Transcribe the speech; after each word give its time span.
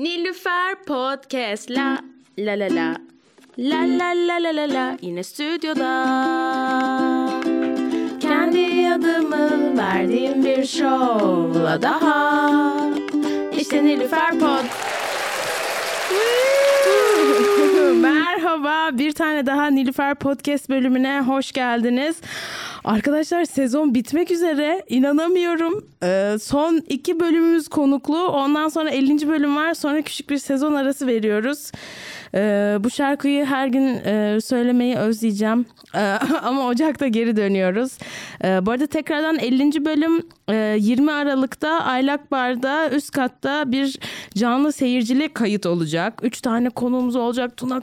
Nilüfer 0.00 0.76
Podcast. 0.86 1.70
La 1.70 2.00
la 2.38 2.54
la 2.54 2.68
la. 2.68 2.96
La 3.58 3.84
la 3.84 4.14
la 4.14 4.38
la 4.38 4.50
la 4.50 4.66
la. 4.66 4.96
Yine 5.00 5.22
stüdyoda. 5.22 5.90
Kendi 8.20 8.88
adımı 8.94 9.76
verdiğim 9.78 10.44
bir 10.44 10.64
şovla 10.64 11.82
daha. 11.82 12.50
İşte 13.58 13.84
Nilüfer 13.84 14.38
Pod 14.38 14.64
Merhaba, 18.50 18.98
bir 18.98 19.12
tane 19.12 19.46
daha 19.46 19.66
Nilüfer 19.66 20.14
Podcast 20.14 20.68
bölümüne 20.68 21.20
hoş 21.20 21.52
geldiniz. 21.52 22.16
Arkadaşlar 22.84 23.44
sezon 23.44 23.94
bitmek 23.94 24.30
üzere 24.30 24.84
inanamıyorum. 24.88 25.84
Ee, 26.02 26.36
son 26.42 26.82
iki 26.88 27.20
bölümümüz 27.20 27.68
konuklu. 27.68 28.28
Ondan 28.28 28.68
sonra 28.68 28.90
50. 28.90 29.28
bölüm 29.28 29.56
var. 29.56 29.74
Sonra 29.74 30.02
küçük 30.02 30.30
bir 30.30 30.38
sezon 30.38 30.74
arası 30.74 31.06
veriyoruz. 31.06 31.72
Ee, 32.34 32.76
bu 32.80 32.90
şarkıyı 32.90 33.44
her 33.44 33.66
gün 33.66 33.86
e, 33.86 34.38
söylemeyi 34.40 34.96
özleyeceğim. 34.96 35.66
Ee, 35.94 35.98
ama 36.42 36.66
Ocak'ta 36.66 37.08
geri 37.08 37.36
dönüyoruz. 37.36 37.98
Ee, 38.44 38.66
bu 38.66 38.70
arada 38.70 38.86
tekrardan 38.86 39.38
50. 39.38 39.84
bölüm 39.84 40.22
e, 40.48 40.76
20 40.80 41.12
Aralık'ta 41.12 41.68
Aylak 41.68 42.30
Bar'da 42.30 42.90
üst 42.90 43.10
katta 43.10 43.72
bir 43.72 43.98
canlı 44.34 44.72
seyircili 44.72 45.28
kayıt 45.28 45.66
olacak. 45.66 46.20
Üç 46.22 46.40
tane 46.40 46.70
konuğumuz 46.70 47.16
olacak. 47.16 47.56
Tuna 47.56 47.80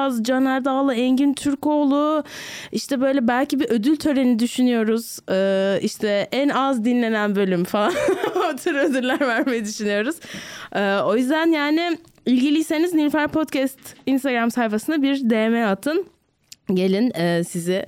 Kalınsaz, 0.00 0.24
Caner 0.24 0.64
Dağlı, 0.64 0.94
Engin 0.94 1.34
Türkoğlu. 1.34 2.24
İşte 2.72 3.00
böyle 3.00 3.28
belki 3.28 3.60
bir 3.60 3.70
ödül 3.70 3.96
töreni 3.96 4.38
düşünüyoruz. 4.38 5.18
Ee, 5.30 5.78
işte 5.82 6.28
en 6.32 6.48
az 6.48 6.84
dinlenen 6.84 7.36
bölüm 7.36 7.64
falan. 7.64 7.92
o 8.52 8.56
tür 8.56 8.74
ödüller 8.74 9.20
vermeyi 9.20 9.64
düşünüyoruz. 9.64 10.16
Ee, 10.72 10.96
o 10.96 11.16
yüzden 11.16 11.46
yani 11.52 11.98
ilgiliyseniz 12.26 12.94
Nilüfer 12.94 13.28
Podcast 13.28 13.78
Instagram 14.06 14.50
sayfasına 14.50 15.02
bir 15.02 15.30
DM 15.30 15.70
atın. 15.70 16.06
Gelin 16.74 17.12
e, 17.14 17.44
sizi 17.44 17.86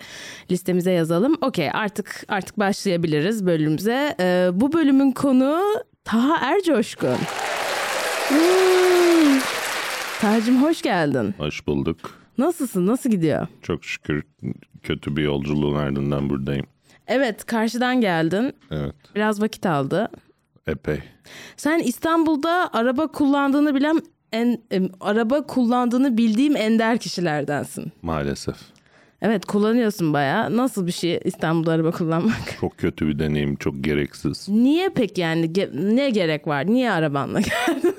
listemize 0.50 0.90
yazalım. 0.90 1.36
Okey 1.40 1.70
artık 1.72 2.24
artık 2.28 2.58
başlayabiliriz 2.58 3.46
bölümümüze. 3.46 4.16
E, 4.20 4.50
bu 4.52 4.72
bölümün 4.72 5.12
konu 5.12 5.60
Taha 6.04 6.52
Ercoşkun. 6.52 7.16
Taha'cığım 10.22 10.62
hoş 10.62 10.82
geldin. 10.82 11.34
Hoş 11.38 11.66
bulduk. 11.66 11.98
Nasılsın? 12.38 12.86
Nasıl 12.86 13.10
gidiyor? 13.10 13.46
Çok 13.62 13.84
şükür 13.84 14.22
kötü 14.82 15.16
bir 15.16 15.22
yolculuğun 15.22 15.74
ardından 15.76 16.30
buradayım. 16.30 16.66
Evet 17.06 17.46
karşıdan 17.46 18.00
geldin. 18.00 18.52
Evet, 18.70 18.94
Biraz 19.14 19.42
vakit 19.42 19.66
aldı. 19.66 20.08
epey. 20.66 20.98
Sen 21.56 21.78
İstanbul'da 21.78 22.70
araba 22.72 23.06
kullandığını 23.06 23.74
bilen 23.74 24.00
en, 24.32 24.58
em, 24.70 24.88
araba 25.00 25.46
kullandığını 25.46 26.16
bildiğim 26.16 26.56
ender 26.56 26.98
kişilerdensin. 26.98 27.92
Maalesef. 28.02 28.56
Evet 29.22 29.46
kullanıyorsun 29.46 30.12
bayağı. 30.12 30.56
Nasıl 30.56 30.86
bir 30.86 30.92
şey 30.92 31.20
İstanbul'da 31.24 31.72
araba 31.72 31.90
kullanmak? 31.90 32.36
Çok 32.60 32.78
kötü 32.78 33.08
bir 33.08 33.18
deneyim, 33.18 33.56
çok 33.56 33.84
gereksiz. 33.84 34.48
Niye 34.48 34.88
peki 34.88 35.20
yani 35.20 35.46
Ge- 35.46 35.96
ne 35.96 36.10
gerek 36.10 36.46
var? 36.46 36.66
Niye 36.66 36.90
arabanla 36.92 37.40
geldin? 37.66 37.94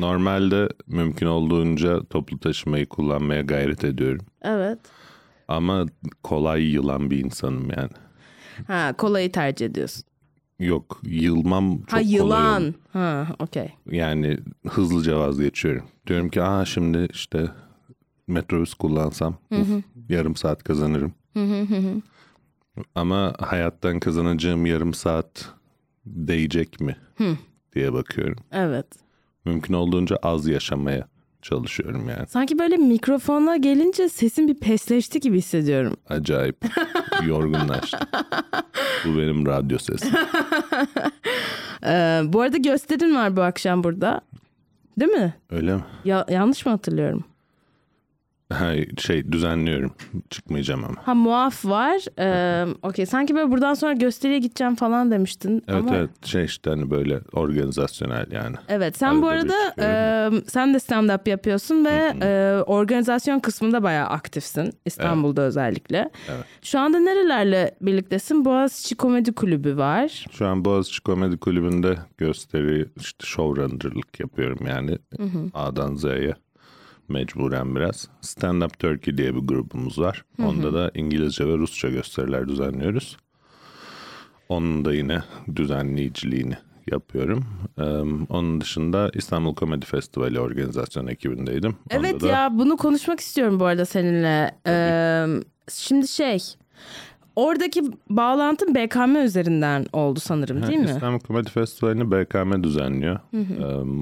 Normalde 0.00 0.68
mümkün 0.86 1.26
olduğunca 1.26 2.04
toplu 2.04 2.38
taşımayı 2.40 2.86
kullanmaya 2.86 3.40
gayret 3.42 3.84
ediyorum. 3.84 4.26
evet. 4.42 4.78
Ama 5.48 5.86
kolay 6.22 6.62
yılan 6.62 7.10
bir 7.10 7.24
insanım 7.24 7.70
yani. 7.70 7.90
Ha 8.66 8.92
kolayı 8.98 9.32
tercih 9.32 9.66
ediyorsun. 9.66 10.04
Yok, 10.58 11.00
yılmam 11.04 11.78
çok 11.78 11.92
ha 11.92 11.96
kolay 11.98 12.12
yılan. 12.14 12.62
olur. 12.62 12.72
Ha 12.92 13.26
okey. 13.38 13.68
Yani 13.90 14.38
hızlıca 14.68 15.18
vazgeçiyorum. 15.18 15.84
Diyorum 16.06 16.28
ki 16.28 16.42
aa 16.42 16.64
şimdi 16.64 17.08
işte 17.12 17.48
metrobüs 18.26 18.74
kullansam 18.74 19.36
uf, 19.52 19.68
yarım 20.08 20.36
saat 20.36 20.64
kazanırım. 20.64 21.14
Ama 22.94 23.34
hayattan 23.38 24.00
kazanacağım 24.00 24.66
yarım 24.66 24.94
saat 24.94 25.54
değecek 26.06 26.80
mi 26.80 26.96
diye 27.74 27.92
bakıyorum. 27.92 28.36
Evet. 28.52 28.86
Mümkün 29.44 29.74
olduğunca 29.74 30.16
az 30.22 30.46
yaşamaya 30.46 31.06
çalışıyorum 31.42 32.08
yani. 32.08 32.26
Sanki 32.26 32.58
böyle 32.58 32.76
mikrofona 32.76 33.56
gelince 33.56 34.08
sesin 34.08 34.48
bir 34.48 34.54
pesleşti 34.54 35.20
gibi 35.20 35.38
hissediyorum. 35.38 35.96
Acayip 36.08 36.56
yorgunlaştım. 37.26 38.00
Bu 39.04 39.18
benim 39.18 39.46
radyo 39.46 39.78
sesim. 39.78 40.12
Ee, 41.86 42.20
bu 42.24 42.40
arada 42.40 42.56
gösterin 42.56 43.14
var 43.14 43.36
bu 43.36 43.42
akşam 43.42 43.84
burada. 43.84 44.20
Değil 45.00 45.10
mi? 45.12 45.34
Öyle 45.50 45.74
mi? 45.74 45.84
Ya, 46.04 46.26
yanlış 46.30 46.66
mı 46.66 46.72
hatırlıyorum? 46.72 47.24
Ha, 48.52 48.72
şey 48.98 49.32
düzenliyorum. 49.32 49.92
Çıkmayacağım 50.30 50.84
ama. 50.84 50.96
Ha 51.04 51.14
muaf 51.14 51.64
var. 51.64 52.00
Ee, 52.18 52.66
Okey 52.82 53.06
sanki 53.06 53.34
böyle 53.34 53.50
buradan 53.50 53.74
sonra 53.74 53.92
gösteriye 53.92 54.38
gideceğim 54.38 54.74
falan 54.74 55.10
demiştin. 55.10 55.64
Evet 55.68 55.80
ama... 55.80 55.96
evet 55.96 56.26
şey 56.26 56.44
işte 56.44 56.70
hani 56.70 56.90
böyle 56.90 57.20
organizasyonel 57.32 58.26
yani. 58.32 58.56
Evet 58.68 58.98
sen 58.98 59.22
bu 59.22 59.28
Arada 59.28 59.44
bir 59.44 59.82
arada 59.82 60.36
e, 60.36 60.42
sen 60.48 60.74
de 60.74 60.76
stand-up 60.76 61.28
yapıyorsun 61.28 61.84
ve 61.84 62.14
e, 62.22 62.62
organizasyon 62.62 63.38
kısmında 63.38 63.82
bayağı 63.82 64.06
aktifsin 64.06 64.72
İstanbul'da 64.84 65.42
özellikle. 65.42 66.10
Evet. 66.28 66.44
Şu 66.62 66.78
anda 66.78 66.98
nerelerle 66.98 67.74
birliktesin? 67.80 68.44
Boğaziçi 68.44 68.94
Komedi 68.94 69.32
Kulübü 69.32 69.76
var. 69.76 70.24
Şu 70.30 70.46
an 70.46 70.64
Boğaziçi 70.64 71.02
Komedi 71.02 71.36
Kulübü'nde 71.36 71.98
gösteri 72.18 72.86
işte 73.00 73.26
showrunner'lık 73.26 74.20
yapıyorum 74.20 74.66
yani 74.66 74.98
A'dan 75.54 75.94
Z'ye 75.94 76.34
mecburen 77.10 77.76
biraz. 77.76 78.08
Stand 78.20 78.62
Up 78.62 78.78
Turkey 78.78 79.18
diye 79.18 79.34
bir 79.34 79.40
grubumuz 79.40 79.98
var. 79.98 80.24
Onda 80.42 80.74
da 80.74 80.90
İngilizce 80.94 81.48
ve 81.48 81.56
Rusça 81.58 81.88
gösteriler 81.88 82.48
düzenliyoruz. 82.48 83.16
Onun 84.48 84.84
da 84.84 84.94
yine 84.94 85.22
düzenleyiciliğini 85.56 86.56
yapıyorum. 86.90 87.44
Ee, 87.78 87.82
onun 88.28 88.60
dışında 88.60 89.10
İstanbul 89.14 89.54
Komedi 89.54 89.86
Festivali 89.86 90.40
organizasyon 90.40 91.06
ekibindeydim. 91.06 91.76
Onda 91.94 92.08
Evet 92.08 92.20
da 92.20 92.26
ya 92.28 92.48
bunu 92.52 92.76
konuşmak 92.76 93.20
istiyorum 93.20 93.60
bu 93.60 93.64
arada 93.64 93.84
seninle. 93.86 94.50
Ee, 94.66 95.26
şimdi 95.72 96.08
şey 96.08 96.38
oradaki 97.36 97.82
bağlantın 98.10 98.74
BKM 98.74 99.16
üzerinden 99.16 99.86
oldu 99.92 100.20
sanırım 100.20 100.66
değil 100.66 100.78
mi? 100.78 100.84
İstanbul 100.90 101.20
Komedi 101.20 101.50
Festivali'ni 101.50 102.10
BKM 102.10 102.62
düzenliyor. 102.62 103.18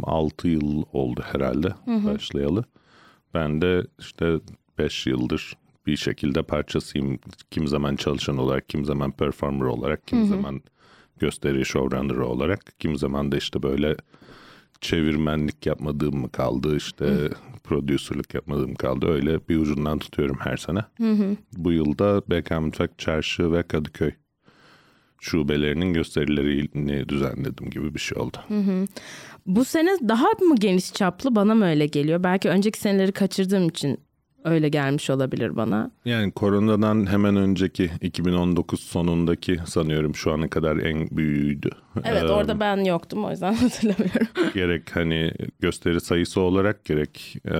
6 0.02 0.48
yıl 0.48 0.82
oldu 0.92 1.20
herhalde 1.32 1.68
başlayalı. 1.86 2.64
Ben 3.34 3.60
de 3.62 3.86
işte 3.98 4.40
5 4.78 5.06
yıldır 5.06 5.52
bir 5.86 5.96
şekilde 5.96 6.42
parçasıyım. 6.42 7.18
Kim 7.50 7.68
zaman 7.68 7.96
çalışan 7.96 8.38
olarak, 8.38 8.68
kim 8.68 8.84
zaman 8.84 9.12
performer 9.12 9.66
olarak, 9.66 10.06
kim 10.06 10.18
zaman 10.26 10.60
gösteri 11.18 11.64
showrunner 11.64 12.16
olarak, 12.16 12.60
kim 12.78 12.96
zaman 12.96 13.32
da 13.32 13.36
işte 13.36 13.62
böyle 13.62 13.96
çevirmenlik 14.80 15.66
yapmadığım 15.66 16.16
mı 16.16 16.32
kaldı, 16.32 16.76
işte 16.76 17.28
prodüserlik 17.64 18.34
yapmadığım 18.34 18.74
kaldı. 18.74 19.06
Öyle 19.06 19.48
bir 19.48 19.56
ucundan 19.56 19.98
tutuyorum 19.98 20.36
her 20.40 20.56
sene. 20.56 20.80
Bu 21.56 21.72
yılda 21.72 22.22
BK 22.30 22.50
Mutfak 22.50 22.98
Çarşı 22.98 23.52
ve 23.52 23.62
Kadıköy 23.62 24.10
şubelerinin 25.20 25.92
gösterilerini 25.92 27.08
düzenledim 27.08 27.70
gibi 27.70 27.94
bir 27.94 28.00
şey 28.00 28.18
oldu. 28.18 28.36
Bu 29.46 29.64
sene 29.64 29.90
daha 30.08 30.26
mı 30.26 30.54
geniş 30.58 30.92
çaplı 30.92 31.34
bana 31.34 31.54
mı 31.54 31.66
öyle 31.70 31.86
geliyor? 31.86 32.22
Belki 32.22 32.48
önceki 32.48 32.78
seneleri 32.78 33.12
kaçırdığım 33.12 33.68
için 33.68 33.98
öyle 34.44 34.68
gelmiş 34.68 35.10
olabilir 35.10 35.56
bana. 35.56 35.90
Yani 36.04 36.32
koronadan 36.32 37.06
hemen 37.10 37.36
önceki 37.36 37.90
2019 38.00 38.80
sonundaki 38.80 39.56
sanıyorum 39.66 40.14
şu 40.14 40.32
ana 40.32 40.48
kadar 40.48 40.76
en 40.76 41.08
büyüğüydü. 41.10 41.70
Evet 42.04 42.22
Ee, 42.22 42.26
orada 42.28 42.60
ben 42.60 42.84
yoktum 42.84 43.24
o 43.24 43.30
yüzden 43.30 43.54
hatırlamıyorum. 43.54 44.26
gerek 44.54 44.96
hani 44.96 45.32
gösteri 45.60 46.00
sayısı 46.00 46.40
olarak 46.40 46.84
gerek 46.84 47.36
e, 47.46 47.54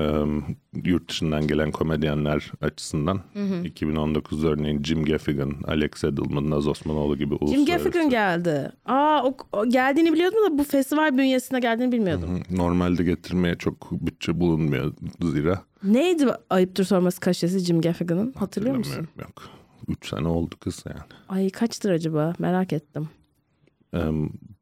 yurt 0.84 1.08
dışından 1.10 1.46
gelen 1.46 1.70
komedyenler 1.70 2.52
açısından 2.60 3.20
2019 3.64 4.44
örneğin 4.44 4.82
Jim 4.82 5.04
Gaffigan, 5.04 5.52
Alex 5.66 6.04
Edelman, 6.04 6.50
Naz 6.50 6.66
Osmanoğlu 6.68 7.16
gibi 7.16 7.34
Jim 7.34 7.38
uluslararası. 7.40 7.84
Gaffigan 7.84 8.10
geldi. 8.10 8.72
Aa 8.84 9.22
o, 9.24 9.36
o 9.52 9.68
geldiğini 9.68 10.12
biliyordum 10.12 10.38
da 10.46 10.58
bu 10.58 10.64
festival 10.64 11.18
bünyesinde 11.18 11.60
geldiğini 11.60 11.92
bilmiyordum. 11.92 12.42
Normalde 12.50 13.04
getirmeye 13.04 13.54
çok 13.54 13.92
bütçe 13.92 14.40
bulunmuyor 14.40 14.92
zira. 15.22 15.62
Neydi 15.82 16.26
ayıptır 16.50 16.84
sorması 16.84 17.20
kaşesi 17.20 17.58
Jim 17.58 17.80
Gaffigan'ın? 17.80 18.32
Hatırlıyor 18.32 18.76
musun? 18.76 19.08
Yok. 19.18 19.42
3 19.88 20.08
sene 20.08 20.28
oldu 20.28 20.54
kız 20.60 20.84
yani. 20.86 20.98
Ay 21.28 21.50
kaçtır 21.50 21.90
acaba? 21.90 22.32
Merak 22.38 22.72
ettim. 22.72 23.08
Ee, 23.94 23.98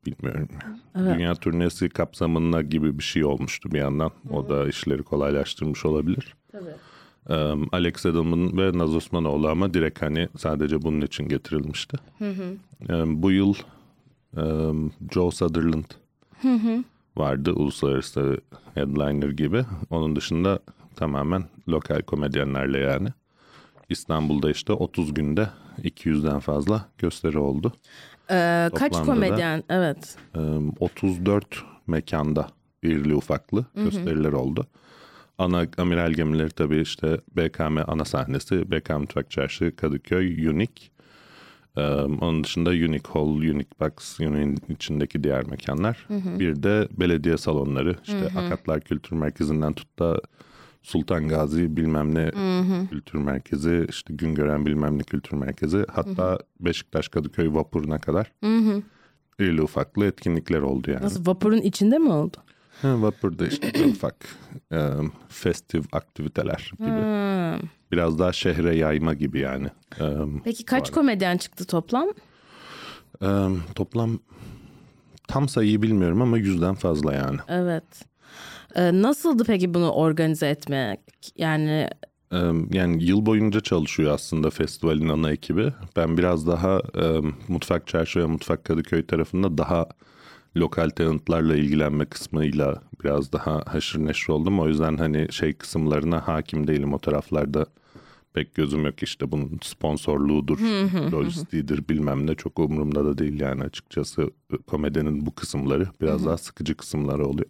bilmiyorum. 0.06 0.48
Dünya 0.96 1.34
turnesi 1.34 1.88
kapsamında 1.88 2.62
gibi 2.62 2.98
bir 2.98 3.04
şey 3.04 3.24
olmuştu 3.24 3.72
bir 3.72 3.78
yandan. 3.78 4.10
O 4.30 4.48
da 4.48 4.68
işleri 4.68 5.02
kolaylaştırmış 5.02 5.84
olabilir. 5.84 6.34
Ee, 7.28 7.34
Alex 7.72 8.06
Edelman 8.06 8.58
ve 8.58 8.78
Naz 8.78 8.94
Osmanoğlu 8.94 9.48
ama 9.48 9.74
direkt 9.74 10.02
hani 10.02 10.28
sadece 10.38 10.82
bunun 10.82 11.00
için 11.00 11.28
getirilmişti. 11.28 11.96
Ee, 12.88 13.22
bu 13.22 13.30
yıl 13.30 13.54
Joe 15.12 15.30
Sutherland 15.30 15.84
vardı 17.16 17.52
uluslararası 17.52 18.40
headliner 18.74 19.30
gibi. 19.30 19.64
Onun 19.90 20.16
dışında 20.16 20.58
tamamen 20.96 21.44
lokal 21.68 22.02
komedyenlerle 22.02 22.78
yani. 22.78 23.08
İstanbul'da 23.88 24.50
işte 24.50 24.72
30 24.72 25.14
günde 25.14 25.48
200'den 25.82 26.38
fazla 26.38 26.86
gösteri 26.98 27.38
oldu. 27.38 27.72
Ee, 28.30 28.70
kaç 28.74 28.92
Toplamda 28.92 29.22
da- 29.22 29.26
komedyen? 29.26 29.64
Evet. 29.68 30.16
Ee, 30.36 30.40
34 30.80 31.46
mekanda 31.86 32.48
irili 32.82 33.14
ufaklı 33.14 33.64
gösteriler 33.74 34.32
oldu. 34.32 34.66
Ana 35.38 35.66
amiral 35.78 36.12
gemileri 36.12 36.50
tabii 36.50 36.80
işte 36.80 37.20
BKM 37.36 37.78
ana 37.86 38.04
sahnesi, 38.04 38.70
BKM 38.70 38.92
Mutfak 39.00 39.30
Çarşı, 39.30 39.76
Kadıköy, 39.76 40.48
Unique. 40.48 40.88
Ee, 41.76 41.82
onun 42.20 42.44
dışında 42.44 42.70
Unique 42.70 43.12
Hall, 43.12 43.26
Unique 43.36 43.70
Box, 43.80 44.20
Unique'in 44.20 44.58
içindeki 44.68 45.24
diğer 45.24 45.44
mekanlar. 45.46 46.06
Bir 46.38 46.62
de 46.62 46.88
belediye 46.90 47.36
salonları, 47.36 47.96
işte 48.04 48.26
Akatlar 48.38 48.80
Kültür 48.80 49.16
Merkezi'nden 49.16 49.72
tut 49.72 49.98
da 49.98 50.20
Sultan 50.86 51.28
Gazi 51.28 51.76
bilmem 51.76 52.14
ne 52.14 52.30
kültür 52.90 53.18
merkezi, 53.18 53.86
işte 53.88 54.14
Güngören 54.14 54.66
bilmem 54.66 54.98
ne 54.98 55.02
kültür 55.02 55.36
merkezi. 55.36 55.86
Hatta 55.92 56.38
Beşiktaş 56.60 57.08
Kadıköy 57.08 57.54
vapuruna 57.54 57.98
kadar 57.98 58.32
irili 59.38 59.62
ufaklı 59.62 60.06
etkinlikler 60.06 60.60
oldu 60.60 60.90
yani. 60.90 61.02
Nasıl 61.04 61.26
vapurun 61.26 61.56
içinde 61.56 61.98
mi 61.98 62.08
oldu? 62.08 62.36
Ha, 62.82 63.02
vapurda 63.02 63.46
işte 63.46 63.72
ufak 63.90 64.14
e, 64.72 64.90
festif 65.28 65.94
aktiviteler 65.94 66.72
gibi. 66.78 66.90
Ha. 66.90 67.58
Biraz 67.92 68.18
daha 68.18 68.32
şehre 68.32 68.76
yayma 68.76 69.14
gibi 69.14 69.38
yani. 69.40 69.68
E, 70.00 70.04
Peki 70.44 70.64
kaç 70.64 70.90
komedyen 70.90 71.36
çıktı 71.36 71.66
toplam? 71.66 72.08
e, 73.22 73.28
toplam 73.74 74.18
tam 75.28 75.48
sayıyı 75.48 75.82
bilmiyorum 75.82 76.22
ama 76.22 76.38
yüzden 76.38 76.74
fazla 76.74 77.14
yani. 77.14 77.38
Evet. 77.48 77.84
Ee, 78.76 79.02
nasıldı 79.02 79.44
peki 79.46 79.74
bunu 79.74 79.90
organize 79.90 80.48
etmek? 80.48 81.00
Yani 81.36 81.88
yani 82.72 83.04
yıl 83.04 83.26
boyunca 83.26 83.60
çalışıyor 83.60 84.14
aslında 84.14 84.50
festivalin 84.50 85.08
ana 85.08 85.32
ekibi. 85.32 85.72
Ben 85.96 86.18
biraz 86.18 86.46
daha 86.46 86.80
e, 86.94 87.20
Mutfak 87.48 87.86
Çarşı 87.86 88.20
ve 88.20 88.26
Mutfak 88.26 88.64
Kadıköy 88.64 89.06
tarafında 89.06 89.58
daha 89.58 89.86
lokal 90.56 90.90
talentlarla 90.90 91.56
ilgilenme 91.56 92.06
kısmıyla 92.06 92.82
biraz 93.04 93.32
daha 93.32 93.62
haşır 93.66 93.98
neşir 93.98 94.28
oldum. 94.32 94.60
O 94.60 94.68
yüzden 94.68 94.96
hani 94.96 95.32
şey 95.32 95.52
kısımlarına 95.52 96.28
hakim 96.28 96.66
değilim 96.66 96.94
o 96.94 96.98
taraflarda. 96.98 97.66
Pek 98.34 98.54
gözüm 98.54 98.84
yok 98.84 99.02
işte 99.02 99.32
bunun 99.32 99.58
sponsorluğudur, 99.62 100.58
lojistiğidir 101.12 101.88
bilmem 101.88 102.26
ne 102.26 102.34
çok 102.34 102.58
umurumda 102.58 103.04
da 103.04 103.18
değil 103.18 103.40
yani 103.40 103.62
açıkçası 103.62 104.30
komedinin 104.66 105.26
bu 105.26 105.34
kısımları 105.34 105.88
biraz 106.00 106.26
daha 106.26 106.36
sıkıcı 106.36 106.74
kısımları 106.74 107.26
oluyor. 107.26 107.48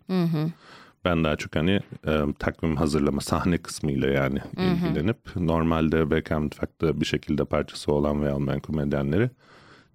Ben 1.07 1.25
daha 1.25 1.37
çok 1.37 1.57
hani 1.57 1.81
e, 2.07 2.21
takvim 2.39 2.77
hazırlama 2.77 3.21
sahne 3.21 3.59
kısmıyla 3.59 4.09
yani 4.09 4.39
ilgilenip 4.57 5.37
normalde 5.37 6.11
BK 6.11 6.31
Mutfak'ta 6.31 7.01
bir 7.01 7.07
şekilde 7.07 7.45
parçası 7.45 7.93
olan 7.93 8.23
ve 8.23 8.33
olmayan 8.33 8.61
komedyenleri 8.61 9.31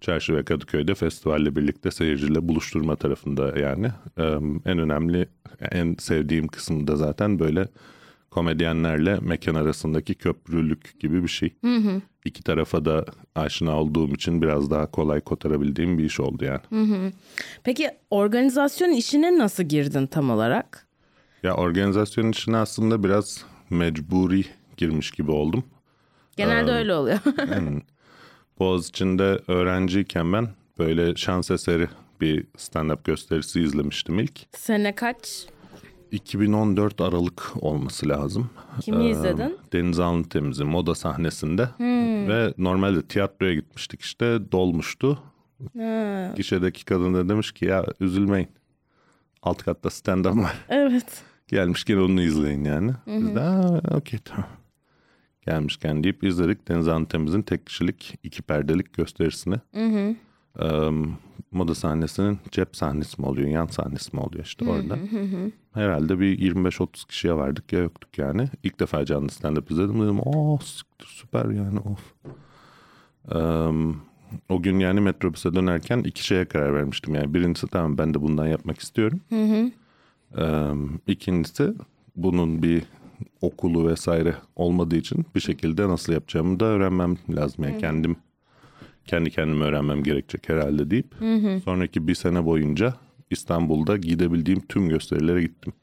Çarşı 0.02 0.36
ve 0.36 0.44
Kadıköy'de 0.44 0.96
festivalle 0.96 1.56
birlikte 1.56 1.92
seyirciyle 1.92 2.48
buluşturma 2.48 2.96
tarafında 2.96 3.60
yani. 3.60 3.88
E, 4.18 4.24
en 4.66 4.80
önemli, 4.80 5.28
en 5.72 5.96
sevdiğim 6.00 6.48
kısım 6.48 6.88
da 6.88 6.96
zaten 6.96 7.40
böyle 7.40 7.68
komedyenlerle 8.30 9.20
mekan 9.22 9.56
arasındaki 9.56 10.16
köprülük 10.16 11.00
gibi 11.00 11.24
bir 11.24 11.28
şey. 11.28 11.56
İki 12.26 12.44
tarafa 12.44 12.86
da 12.86 13.06
aşina 13.36 13.82
olduğum 13.82 14.14
için 14.14 14.42
biraz 14.42 14.72
daha 14.72 14.92
kolay 14.92 15.22
kotarabildiğim 15.22 15.98
bir 15.98 16.04
iş 16.04 16.20
oldu 16.20 16.46
yani. 16.46 16.62
peki 17.64 17.90
organizasyon 18.10 18.90
işine 18.92 19.38
nasıl 19.38 19.64
girdin 19.64 20.08
tam 20.08 20.30
olarak? 20.30 20.91
Ya 21.44 21.56
organizasyon 21.56 22.32
içine 22.32 22.58
aslında 22.58 23.04
biraz 23.04 23.46
mecburi 23.70 24.46
girmiş 24.78 25.12
gibi 25.12 25.32
oldum. 25.32 25.64
Genelde 26.38 26.72
öyle 26.72 26.94
oluyor. 26.94 27.20
Boğaziçi'nde 28.60 29.40
öğrenciyken 29.48 30.34
ben 30.34 30.50
böyle 30.80 31.16
şans 31.16 31.52
eseri 31.52 31.88
bir 32.22 32.44
stand-up 32.58 33.04
gösterisi 33.04 33.62
izlemiştim 33.62 34.20
ilk. 34.20 34.40
Sene 34.58 34.96
kaç? 34.96 35.46
2014 36.12 37.02
Aralık 37.02 37.52
olması 37.62 38.10
lazım. 38.10 38.50
Kimi 38.82 39.06
Ee, 39.06 39.10
izledin? 39.10 39.58
Deniz 39.74 40.00
Alın 40.00 40.24
Temiz'i 40.24 40.64
moda 40.64 40.96
sahnesinde. 40.96 41.70
Ve 42.30 42.54
normalde 42.58 43.02
tiyatroya 43.02 43.54
gitmiştik 43.54 44.02
işte 44.02 44.52
dolmuştu. 44.52 45.20
Ha, 45.78 46.34
Gişedeki 46.36 46.86
kadın 46.86 47.14
da 47.14 47.30
demiş 47.30 47.52
ki 47.52 47.66
ya 47.66 47.86
üzülmeyin. 48.00 48.48
Alt 49.44 49.64
katta 49.64 49.90
stand-up 49.90 50.44
var. 50.44 50.56
evet. 50.70 51.24
Gelmişken 51.52 51.98
onu 51.98 52.22
izleyin 52.22 52.64
yani. 52.64 52.92
Biz 53.08 53.36
de 53.36 53.40
"Aa, 53.42 53.82
okey 53.98 54.20
tamam. 54.26 54.46
Gelmişken 55.46 56.04
deyip 56.04 56.24
izledik 56.24 56.68
Deniz 56.68 56.88
Alın 56.88 57.06
Temiz'in 57.06 57.42
tek 57.42 57.66
kişilik 57.66 58.20
iki 58.24 58.42
perdelik 58.42 58.94
gösterisini. 58.94 59.56
Ee, 60.62 60.90
moda 61.52 61.76
sahnesinin 61.76 62.40
cep 62.52 62.76
sahnesi 62.76 63.22
mi 63.22 63.28
oluyor, 63.28 63.48
yan 63.50 63.66
sahnesi 63.66 64.16
mi 64.16 64.22
oluyor 64.22 64.46
işte 64.46 64.66
orada. 64.66 64.96
Herhalde 65.74 66.20
bir 66.20 66.40
25-30 66.40 67.08
kişiye 67.08 67.34
vardık 67.34 67.74
ya 67.74 67.80
yoktuk 67.80 68.18
yani. 68.18 68.50
İlk 68.64 68.80
defa 68.80 69.06
canlı 69.06 69.28
stand-up 69.28 69.74
izledim. 69.74 70.02
Dedim 70.04 70.20
oh 70.26 70.60
süper 71.06 71.46
yani 71.46 71.80
of. 71.80 72.14
Ee, 73.32 73.38
o 74.50 74.62
gün 74.62 74.80
yani 74.80 75.00
metrobüse 75.02 75.54
dönerken 75.54 76.00
iki 76.00 76.24
şeye 76.26 76.46
karar 76.46 76.74
vermiştim. 76.76 77.16
Yani 77.16 77.34
birincisi 77.34 77.68
tamam 77.68 77.98
ben 77.98 78.14
de 78.14 78.22
bundan 78.22 78.48
yapmak 78.48 78.80
istiyorum. 78.80 79.22
Ee, 80.38 80.44
ikincisi 81.08 81.74
bunun 82.16 82.64
bir 82.64 82.84
okulu 83.42 83.88
vesaire 83.88 84.36
olmadığı 84.56 84.96
için 84.96 85.26
bir 85.36 85.40
şekilde 85.40 85.88
nasıl 85.88 86.14
yapacağımı 86.14 86.60
da 86.60 86.66
öğrenmem 86.66 87.18
lazım. 87.36 87.64
Yani 87.64 87.78
kendim 87.78 88.16
kendi 89.06 89.32
kendime 89.32 89.66
öğrenmem 89.66 90.04
gerekecek 90.04 90.50
herhalde 90.50 90.92
deyip 90.92 91.16
sonraki 91.64 92.08
bir 92.08 92.16
sene 92.16 92.46
boyunca 92.46 92.94
İstanbul'da 93.30 93.98
gidebildiğim 93.98 94.60
tüm 94.70 94.90
gösterilere 94.90 95.42
gittim. 95.42 95.74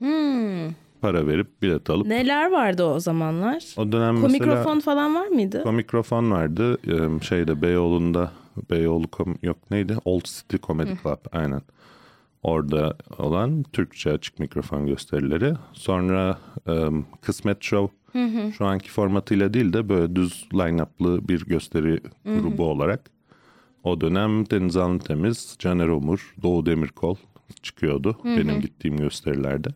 Para 1.01 1.27
verip 1.27 1.62
bilet 1.62 1.91
alıp 1.91 2.06
Neler 2.06 2.51
vardı 2.51 2.85
o 2.85 3.01
zamanlar? 3.01 3.65
o 3.77 3.93
dönem 3.93 4.15
mesela 4.15 4.27
Komikrofon 4.44 4.81
falan 4.81 5.15
var 5.15 5.27
mıydı? 5.27 5.62
komikrofon 5.62 6.31
vardı. 6.31 6.79
Şeyde 7.23 7.62
Beyoğlu'nda 7.62 8.33
Beyoğlu 8.71 9.05
kom- 9.05 9.37
yok 9.47 9.56
neydi? 9.71 9.97
Old 10.05 10.25
City 10.25 10.56
Comedy 10.62 10.91
Club 11.03 11.19
aynen. 11.33 11.62
Orada 12.43 12.96
olan 13.19 13.62
Türkçe 13.62 14.12
açık 14.12 14.38
mikrofon 14.38 14.87
gösterileri. 14.87 15.55
Sonra 15.73 16.38
e, 16.69 16.89
Kısmet 17.20 17.63
Show 17.63 17.96
şu 18.53 18.67
anki 18.67 18.91
formatıyla 18.91 19.55
değil 19.55 19.72
de 19.72 19.89
böyle 19.89 20.17
düz 20.17 20.48
line-up'lı 20.55 21.29
bir 21.29 21.46
gösteri 21.46 22.01
grubu 22.24 22.65
olarak. 22.65 23.10
O 23.84 24.01
dönem 24.01 24.51
Deniz 24.51 25.05
Temiz, 25.05 25.56
Caner 25.58 25.89
Omur, 25.89 26.34
Doğu 26.43 26.67
Demirkol 26.67 27.17
çıkıyordu 27.63 28.17
benim 28.24 28.60
gittiğim 28.60 28.96
gösterilerde. 28.96 29.69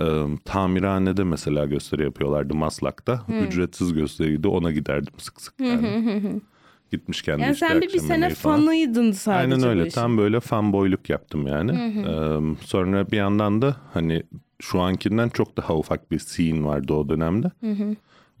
Ee, 0.00 0.24
tamirhanede 0.44 1.24
mesela 1.24 1.66
gösteri 1.66 2.02
yapıyorlardı 2.02 2.54
Maslak'ta. 2.54 3.22
Ücretsiz 3.46 3.92
gösteriydi 3.92 4.48
ona 4.48 4.72
giderdim 4.72 5.14
sık 5.18 5.40
sık 5.40 5.60
yani. 5.60 6.40
Gitmişken 6.90 7.38
de 7.38 7.42
Yani 7.42 7.54
sen 7.54 7.80
bir, 7.80 7.92
bir 7.92 7.98
sene 7.98 8.30
falan. 8.30 8.60
fanıydın 8.60 9.12
sadece. 9.12 9.40
Aynen 9.54 9.68
öyle 9.68 9.86
işin. 9.86 10.00
tam 10.00 10.18
böyle 10.18 10.40
fanboyluk 10.40 11.10
yaptım 11.10 11.46
yani. 11.46 11.70
Ee, 11.72 12.56
sonra 12.64 13.10
bir 13.10 13.16
yandan 13.16 13.62
da 13.62 13.76
hani 13.94 14.22
şu 14.60 14.80
ankinden 14.80 15.28
çok 15.28 15.56
daha 15.56 15.76
ufak 15.76 16.10
bir 16.10 16.18
scene 16.18 16.64
vardı 16.64 16.92
o 16.94 17.08
dönemde. 17.08 17.50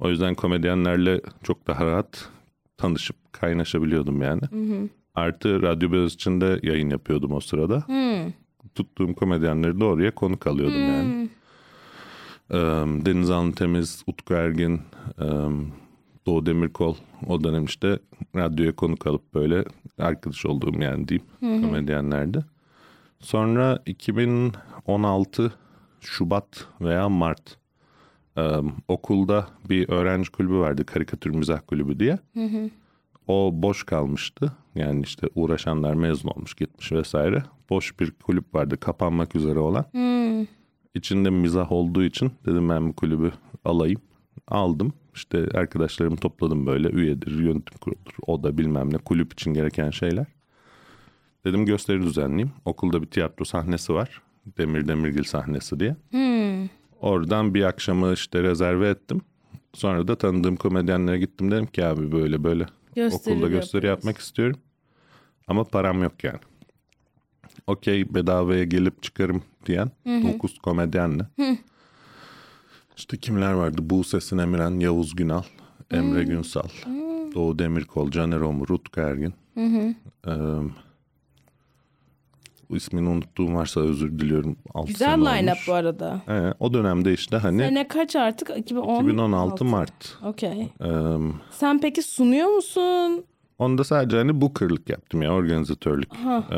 O 0.00 0.08
yüzden 0.10 0.34
komedyenlerle 0.34 1.20
çok 1.42 1.66
daha 1.66 1.86
rahat 1.86 2.28
tanışıp 2.76 3.16
kaynaşabiliyordum 3.32 4.22
yani. 4.22 4.40
Artı 5.14 5.62
Radyo 5.62 5.92
Boğaziçi'nde 5.92 6.60
yayın 6.62 6.90
yapıyordum 6.90 7.32
o 7.32 7.40
sırada. 7.40 7.84
Tuttuğum 8.74 9.14
komedyenleri 9.14 9.80
de 9.80 9.84
oraya 9.84 10.10
konuk 10.14 10.46
alıyordum 10.46 10.80
yani. 10.88 11.28
Ee, 12.50 12.56
Deniz 13.06 13.30
Alın 13.30 13.52
Temiz, 13.52 14.02
Utku 14.06 14.34
Ergin, 14.34 14.80
e, 15.18 15.26
Doğu 16.26 16.46
Demirkol 16.46 16.94
o 17.26 17.44
dönem 17.44 17.64
işte 17.64 17.98
radyoya 18.36 18.76
konuk 18.76 19.06
alıp 19.06 19.34
böyle 19.34 19.64
arkadaş 19.98 20.46
olduğum 20.46 20.80
yani 20.82 21.08
diyeyim 21.08 21.26
komedyenlerde. 21.62 22.38
Sonra 23.20 23.82
2016 23.86 25.52
Şubat 26.00 26.66
veya 26.80 27.08
Mart 27.08 27.56
e, 28.36 28.42
okulda 28.88 29.46
bir 29.70 29.88
öğrenci 29.88 30.30
kulübü 30.30 30.54
vardı 30.54 30.86
karikatür 30.86 31.30
mizah 31.30 31.60
kulübü 31.66 32.00
diye. 32.00 32.18
O 33.26 33.50
boş 33.54 33.84
kalmıştı. 33.84 34.52
Yani 34.74 35.02
işte 35.02 35.26
uğraşanlar 35.34 35.94
mezun 35.94 36.28
olmuş 36.28 36.54
gitmiş 36.54 36.92
vesaire. 36.92 37.42
Boş 37.70 38.00
bir 38.00 38.10
kulüp 38.10 38.54
vardı 38.54 38.80
kapanmak 38.80 39.36
üzere 39.36 39.58
olan. 39.58 39.84
İçinde 40.94 41.30
mizah 41.30 41.72
olduğu 41.72 42.02
için 42.04 42.32
dedim 42.46 42.68
ben 42.68 42.88
bu 42.88 42.92
kulübü 42.92 43.32
alayım. 43.64 44.00
Aldım. 44.50 44.92
İşte 45.14 45.48
arkadaşlarımı 45.54 46.16
topladım 46.16 46.66
böyle 46.66 46.88
üyedir, 46.90 47.38
yönetim 47.38 47.78
kuruludur, 47.80 48.12
o 48.26 48.42
da 48.42 48.58
bilmem 48.58 48.92
ne 48.94 48.98
kulüp 48.98 49.32
için 49.32 49.54
gereken 49.54 49.90
şeyler. 49.90 50.26
Dedim 51.44 51.66
gösteri 51.66 52.02
düzenleyeyim. 52.02 52.50
Okulda 52.64 53.02
bir 53.02 53.06
tiyatro 53.06 53.44
sahnesi 53.44 53.94
var. 53.94 54.22
Demir 54.58 54.88
Demirgil 54.88 55.22
sahnesi 55.24 55.80
diye. 55.80 55.96
Oradan 57.00 57.54
bir 57.54 57.62
akşamı 57.62 58.12
işte 58.12 58.42
rezerve 58.42 58.88
ettim. 58.88 59.20
Sonra 59.74 60.08
da 60.08 60.16
tanıdığım 60.18 60.56
komedyenlere 60.56 61.18
gittim 61.18 61.50
dedim 61.50 61.66
ki 61.66 61.84
abi 61.84 62.12
böyle 62.12 62.44
böyle 62.44 62.66
Gösteri 62.94 63.34
okulda 63.34 63.48
gösteri 63.48 63.76
yapıyoruz. 63.86 63.98
yapmak 64.04 64.18
istiyorum. 64.18 64.56
Ama 65.46 65.64
param 65.64 66.02
yok 66.02 66.24
yani. 66.24 66.38
Okey 67.66 68.14
bedavaya 68.14 68.64
gelip 68.64 69.02
çıkarım 69.02 69.42
diyen 69.66 69.90
9 70.06 70.58
komedyenle. 70.58 71.22
İşte 73.00 73.16
kimler 73.16 73.52
vardı? 73.52 73.78
Buse 73.90 74.20
Sinemiren, 74.20 74.80
Yavuz 74.80 75.16
Günal, 75.16 75.42
Emre 75.90 76.24
Günsal, 76.24 76.68
Doğu 77.34 77.58
Demirkol, 77.58 78.10
Caner 78.10 78.40
Omu, 78.40 78.68
Rutka 78.68 79.00
Ergin. 79.00 79.34
Ee, 79.56 80.30
bu 82.70 82.76
ismini 82.76 83.08
unuttuğum 83.08 83.54
varsa 83.54 83.80
özür 83.80 84.18
diliyorum. 84.18 84.56
Altı 84.74 84.88
Güzel 84.92 85.14
sene 85.14 85.24
line-up 85.24 85.58
bu 85.68 85.72
arada. 85.72 86.22
Ee, 86.28 86.54
o 86.60 86.74
dönemde 86.74 87.12
işte 87.12 87.36
hani 87.36 87.58
Sene 87.58 87.88
kaç 87.88 88.16
artık? 88.16 88.50
2010? 88.58 89.04
2016 89.04 89.64
Mart. 89.64 90.18
Okey. 90.24 90.68
Ee, 90.84 90.88
Sen 91.50 91.80
peki 91.80 92.02
sunuyor 92.02 92.48
musun? 92.48 93.24
Onda 93.60 93.84
sadece 93.84 94.16
hani 94.16 94.40
bookerlık 94.40 94.90
yaptım 94.90 95.22
ya 95.22 95.32
organizatörlük. 95.32 96.08
Ee, 96.52 96.56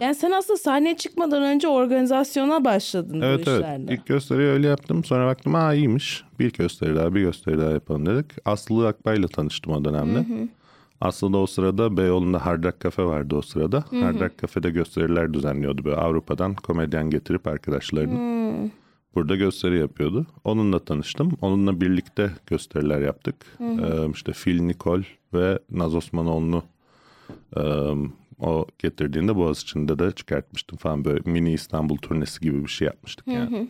Yani 0.00 0.14
sen 0.14 0.30
aslında 0.30 0.56
sahneye 0.58 0.96
çıkmadan 0.96 1.42
önce 1.42 1.68
organizasyona 1.68 2.64
başladın 2.64 3.20
bu 3.20 3.24
evet 3.24 3.48
evet 3.48 3.58
işlerle. 3.60 3.94
ilk 3.94 4.06
gösteriyi 4.06 4.48
öyle 4.48 4.66
yaptım 4.68 5.04
sonra 5.04 5.26
baktım 5.26 5.54
aa 5.54 5.74
iyiymiş. 5.74 6.24
Bir 6.38 6.52
gösteri 6.52 6.96
daha 6.96 7.14
bir 7.14 7.20
gösteri 7.20 7.58
daha 7.58 7.70
yapalım 7.70 8.06
dedik. 8.06 8.26
Aslı 8.44 8.88
Akbay'la 8.88 9.28
tanıştım 9.28 9.72
o 9.72 9.84
dönemde. 9.84 10.24
Aslı 11.00 11.32
da 11.32 11.38
o 11.38 11.46
sırada 11.46 11.96
Beyoğlu'nda 11.96 12.46
Hard 12.46 12.64
Rock 12.64 12.80
Cafe 12.80 13.04
vardı 13.04 13.34
o 13.36 13.42
sırada. 13.42 13.84
Hard 13.90 14.20
Rock 14.20 14.38
Cafe'de 14.40 14.70
gösteriler 14.70 15.34
düzenliyordu 15.34 15.84
böyle 15.84 15.96
Avrupa'dan 15.96 16.54
komedyen 16.54 17.10
getirip 17.10 17.46
arkadaşlarını. 17.46 18.70
Burada 19.14 19.36
gösteri 19.36 19.78
yapıyordu. 19.78 20.26
Onunla 20.44 20.78
tanıştım. 20.84 21.32
Onunla 21.40 21.80
birlikte 21.80 22.30
gösteriler 22.46 23.00
yaptık. 23.00 23.34
Ee, 23.60 24.10
işte 24.12 24.32
Phil 24.32 24.60
Nicole 24.60 25.04
ve 25.34 25.58
Naz 25.70 25.94
Osmanoğlu'nu 25.94 26.62
e, 27.56 27.62
o 28.40 28.66
getirdiğinde 28.78 29.36
Boğaziçi'nde 29.36 29.98
de 29.98 30.12
çıkartmıştım 30.12 30.78
falan 30.78 31.04
böyle 31.04 31.30
mini 31.30 31.52
İstanbul 31.52 31.96
turnesi 31.96 32.40
gibi 32.40 32.62
bir 32.64 32.68
şey 32.68 32.86
yapmıştık 32.86 33.26
yani. 33.26 33.68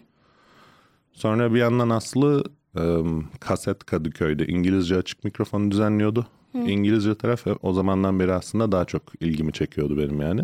Sonra 1.13 1.55
bir 1.55 1.59
yandan 1.59 1.91
Aslı 1.91 2.45
e, 2.79 3.03
kaset 3.41 3.85
Kadıköy'de 3.85 4.47
İngilizce 4.47 4.97
açık 4.97 5.25
mikrofonu 5.25 5.71
düzenliyordu. 5.71 6.27
İngilizce 6.55 7.15
taraf 7.15 7.47
o 7.63 7.73
zamandan 7.73 8.21
beri 8.21 8.33
aslında 8.33 8.73
daha 8.73 8.85
çok 8.85 9.03
ilgimi 9.21 9.53
çekiyordu 9.53 9.99
benim 9.99 10.21
yani. 10.21 10.41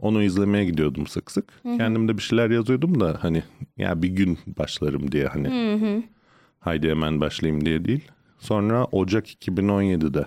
Onu 0.00 0.22
izlemeye 0.22 0.64
gidiyordum 0.64 1.06
sık 1.06 1.30
sık. 1.30 1.44
Kendim 1.62 2.08
de 2.08 2.16
bir 2.16 2.22
şeyler 2.22 2.50
yazıyordum 2.50 3.00
da 3.00 3.18
hani 3.20 3.42
ya 3.76 4.02
bir 4.02 4.08
gün 4.08 4.38
başlarım 4.58 5.12
diye 5.12 5.26
hani. 5.26 6.02
Haydi 6.60 6.90
hemen 6.90 7.20
başlayayım 7.20 7.64
diye 7.64 7.84
değil. 7.84 8.08
Sonra 8.38 8.84
Ocak 8.84 9.28
2017'de 9.46 10.26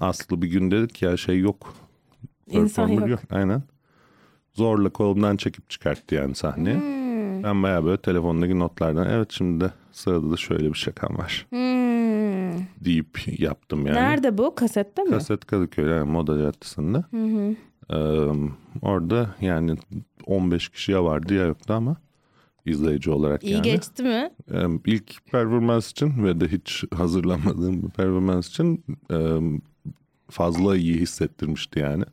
Aslı 0.00 0.42
bir 0.42 0.48
gün 0.48 0.70
dedik 0.70 1.02
ya 1.02 1.16
şey 1.16 1.38
yok. 1.38 1.74
İnsan 2.50 2.86
Performer 2.86 3.08
yok. 3.08 3.20
Aynen. 3.30 3.62
Zorla 4.54 4.88
kolumdan 4.88 5.36
çekip 5.36 5.70
çıkarttı 5.70 6.14
yani 6.14 6.34
sahneye. 6.34 6.76
Hmm. 6.76 7.42
Ben 7.42 7.62
bayağı 7.62 7.84
böyle 7.84 7.96
telefondaki 8.00 8.58
notlardan 8.58 9.10
evet 9.10 9.32
şimdi 9.32 9.64
de 9.64 9.70
sırada 9.92 10.30
da 10.30 10.36
şöyle 10.36 10.68
bir 10.68 10.78
şakam 10.78 11.18
var 11.18 11.46
Hmm. 11.50 11.87
Deyip 12.80 13.40
yaptım 13.40 13.86
yani. 13.86 13.96
Nerede 13.96 14.38
bu? 14.38 14.54
Kasette 14.54 15.02
mi? 15.02 15.10
Kaset 15.10 15.44
Kadıköy 15.44 15.90
yani 15.90 16.10
Moda 16.10 16.38
Caddesi'nde. 16.38 17.04
Ee, 17.90 17.96
orada 18.82 19.34
yani 19.40 19.76
15 20.26 20.68
kişiye 20.68 20.98
vardı 21.00 21.34
ya 21.34 21.44
yoktu 21.44 21.72
ama 21.74 21.96
izleyici 22.66 23.10
olarak 23.10 23.44
İyi 23.44 23.52
yani. 23.52 23.62
geçti 23.62 24.02
mi? 24.02 24.30
Ee, 24.52 24.64
ilk 24.86 25.26
performans 25.32 25.90
için 25.90 26.24
ve 26.24 26.40
de 26.40 26.48
hiç 26.48 26.84
hazırlanmadığım 26.94 27.82
bir 27.82 27.88
performans 27.88 28.48
için 28.48 28.84
e, 29.12 29.16
fazla 30.30 30.76
iyi 30.76 30.94
hissettirmişti 31.00 31.78
yani. 31.78 32.04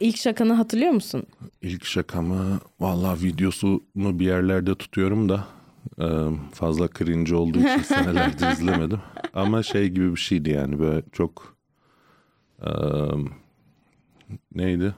İlk 0.00 0.16
şakanı 0.16 0.52
hatırlıyor 0.52 0.92
musun? 0.92 1.22
İlk 1.62 1.84
şakamı 1.84 2.60
valla 2.80 3.16
videosunu 3.22 3.80
bir 4.18 4.26
yerlerde 4.26 4.74
tutuyorum 4.74 5.28
da 5.28 5.44
fazla 6.52 6.88
cringe 6.98 7.34
olduğu 7.34 7.58
için 7.58 7.82
senelerdir 7.82 8.46
izlemedim. 8.52 9.00
Ama 9.34 9.62
şey 9.62 9.88
gibi 9.88 10.10
bir 10.10 10.20
şeydi 10.20 10.50
yani 10.50 10.78
böyle 10.78 11.02
çok 11.12 11.56
neydi? 14.54 14.94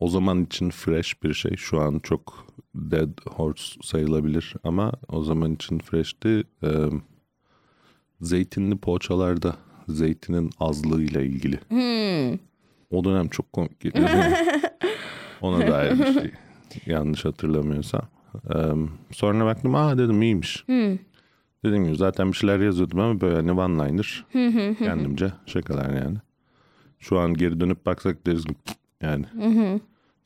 O 0.00 0.08
zaman 0.08 0.44
için 0.44 0.70
fresh 0.70 1.22
bir 1.22 1.34
şey. 1.34 1.56
Şu 1.56 1.80
an 1.80 1.98
çok 1.98 2.46
dead 2.74 3.08
horse 3.30 3.74
sayılabilir 3.82 4.54
ama 4.64 4.92
o 5.08 5.22
zaman 5.22 5.54
için 5.54 5.78
freshti. 5.78 6.44
Zeytinli 8.20 8.76
poğaçalarda 8.78 9.56
zeytinin 9.88 10.50
azlığıyla 10.60 11.20
ilgili. 11.20 11.60
O 12.90 13.04
dönem 13.04 13.28
çok 13.28 13.52
komik 13.52 13.80
geliyor. 13.80 14.08
Ona 15.40 15.66
dair 15.66 15.98
bir 15.98 16.12
şey. 16.12 16.30
Yanlış 16.86 17.24
hatırlamıyorsam. 17.24 18.02
Sonra 19.12 19.44
baktım 19.44 19.74
aa 19.74 19.98
dedim 19.98 20.22
iyiymiş. 20.22 20.64
Dediğim 21.64 21.84
gibi 21.84 21.96
zaten 21.96 22.28
bir 22.32 22.36
şeyler 22.36 22.60
yazıyordum 22.60 23.00
ama 23.00 23.20
böyle 23.20 23.36
hani 23.36 23.52
one 23.52 23.88
liner. 23.88 24.24
kendimce 24.78 25.32
şakalar 25.46 25.90
yani. 26.04 26.16
Şu 26.98 27.18
an 27.18 27.34
geri 27.34 27.60
dönüp 27.60 27.86
baksak 27.86 28.26
deriz 28.26 28.44
yani. 29.02 29.24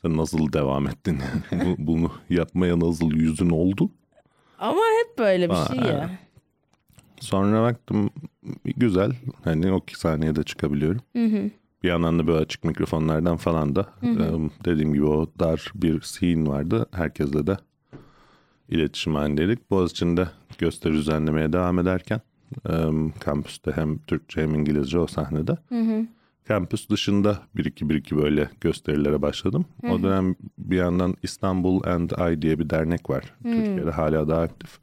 Sen 0.02 0.16
nasıl 0.16 0.52
devam 0.52 0.86
ettin 0.88 1.18
yani? 1.52 1.64
Bu- 1.78 1.86
bunu 1.86 2.10
yapmaya 2.30 2.80
nasıl 2.80 3.10
yüzün 3.12 3.50
oldu? 3.50 3.90
Ama 4.58 4.80
hep 4.80 5.18
böyle 5.18 5.48
bir 5.48 5.54
Aa, 5.54 5.64
şey 5.66 5.78
ya. 5.78 6.10
Sonra 7.20 7.62
baktım 7.62 8.10
güzel. 8.64 9.12
Hani 9.44 9.72
o 9.72 9.78
iki 9.78 9.98
saniyede 9.98 10.42
çıkabiliyorum. 10.42 11.00
Bir 11.82 11.88
yandan 11.88 12.18
da 12.18 12.26
böyle 12.26 12.38
açık 12.38 12.64
mikrofonlardan 12.64 13.36
falan 13.36 13.76
da 13.76 13.88
e, 14.02 14.18
dediğim 14.64 14.92
gibi 14.94 15.04
o 15.04 15.30
dar 15.38 15.72
bir 15.74 16.00
scene 16.00 16.48
vardı. 16.48 16.86
Herkesle 16.92 17.46
de 17.46 17.56
iletişim 18.70 19.14
halindeydik. 19.14 19.70
Boğaziçi'nde 19.70 20.28
gösteri 20.58 20.92
düzenlemeye 20.92 21.52
devam 21.52 21.78
ederken 21.78 22.20
e, 22.68 22.72
kampüste 23.20 23.72
hem 23.72 23.98
Türkçe 23.98 24.42
hem 24.42 24.54
İngilizce 24.54 24.98
o 24.98 25.06
sahnede. 25.06 25.56
Kampüs 26.48 26.88
dışında 26.88 27.38
bir 27.56 27.64
iki 27.64 27.88
bir 27.88 27.94
iki 27.94 28.16
böyle 28.16 28.50
gösterilere 28.60 29.22
başladım. 29.22 29.64
O 29.88 30.02
dönem 30.02 30.34
bir 30.58 30.76
yandan 30.76 31.14
İstanbul 31.22 31.84
and 31.84 32.10
I 32.10 32.42
diye 32.42 32.58
bir 32.58 32.70
dernek 32.70 33.10
var. 33.10 33.34
Türkiye'de 33.42 33.90
hala 33.90 34.28
daha 34.28 34.40
aktif. 34.40 34.78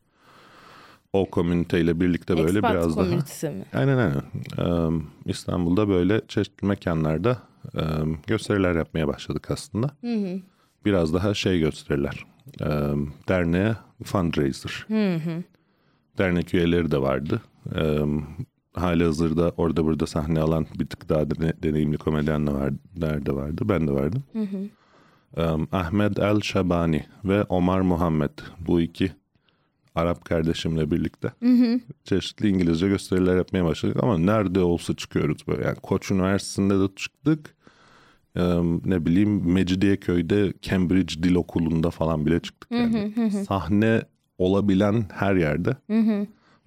O 1.13 1.25
komüniteyle 1.25 1.99
birlikte 1.99 2.37
böyle 2.37 2.57
Expat 2.57 2.71
biraz 2.71 2.97
daha 2.97 3.05
mi? 3.05 3.65
Aynen 3.73 3.97
aynen. 3.97 4.21
Ee, 4.57 5.01
İstanbul'da 5.25 5.89
böyle 5.89 6.21
çeşitli 6.27 6.67
mekanlarda 6.67 7.37
e, 7.75 7.81
gösteriler 8.27 8.75
yapmaya 8.75 9.07
başladık 9.07 9.51
aslında. 9.51 9.91
Biraz 10.85 11.13
daha 11.13 11.33
şey 11.33 11.59
gösteriler. 11.59 12.25
Ee, 12.61 12.65
derneğe 13.29 13.75
fundraiser. 14.03 14.85
Dernek 16.17 16.53
üyeleri 16.53 16.91
de 16.91 17.01
vardı. 17.01 17.41
Ee, 17.75 17.99
hali 18.73 19.03
hazırda 19.03 19.51
orada 19.57 19.85
burada 19.85 20.07
sahne 20.07 20.39
alan 20.39 20.65
bir 20.79 20.85
tık 20.85 21.09
daha 21.09 21.21
dene- 21.31 21.63
deneyimli 21.63 21.97
komedyen 21.97 22.47
de 22.47 22.51
vardı. 23.35 23.61
Ben 23.69 23.87
de 23.87 23.91
vardım. 23.91 24.23
Ee, 25.37 25.41
Ahmet 25.71 26.19
El 26.19 26.41
Şabani 26.41 27.05
ve 27.25 27.43
Omar 27.43 27.81
Muhammed 27.81 28.29
bu 28.67 28.81
iki 28.81 29.11
Arap 29.95 30.25
kardeşimle 30.25 30.91
birlikte 30.91 31.31
çeşitli 32.03 32.47
İngilizce 32.49 32.87
gösteriler 32.87 33.35
yapmaya 33.37 33.65
başladık 33.65 33.97
ama 34.03 34.17
nerede 34.17 34.59
olsa 34.59 34.95
çıkıyoruz 34.95 35.47
böyle. 35.47 35.63
Yani 35.65 35.75
Koç 35.75 36.11
Üniversitesi'nde 36.11 36.79
de 36.79 36.95
çıktık. 36.95 37.55
Ne 38.85 39.05
bileyim 39.05 39.53
Mecidiyeköy'de 39.53 40.53
Cambridge 40.61 41.23
Dil 41.23 41.35
Okulu'nda 41.35 41.89
falan 41.89 42.25
bile 42.25 42.39
çıktık 42.39 42.71
yani. 42.71 43.13
Sahne 43.47 44.01
olabilen 44.37 45.05
her 45.13 45.35
yerde. 45.35 45.77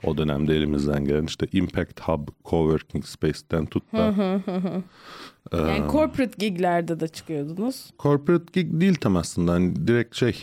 O 0.05 0.17
dönemde 0.17 0.57
elimizden 0.57 1.05
gelen 1.05 1.25
işte 1.25 1.47
Impact 1.53 2.01
Hub 2.01 2.29
Coworking 2.45 3.05
Space'ten 3.05 3.67
tut 3.67 3.93
da 3.93 4.15
Yani 5.53 5.91
corporate 5.91 6.47
giglerde 6.47 7.01
de 7.01 7.09
çıkıyordunuz. 7.09 7.91
corporate 7.99 8.61
gig 8.61 8.81
değil 8.81 8.95
tam 8.95 9.17
aslında. 9.17 9.53
Hani 9.53 9.87
direkt 9.87 10.17
şey 10.17 10.37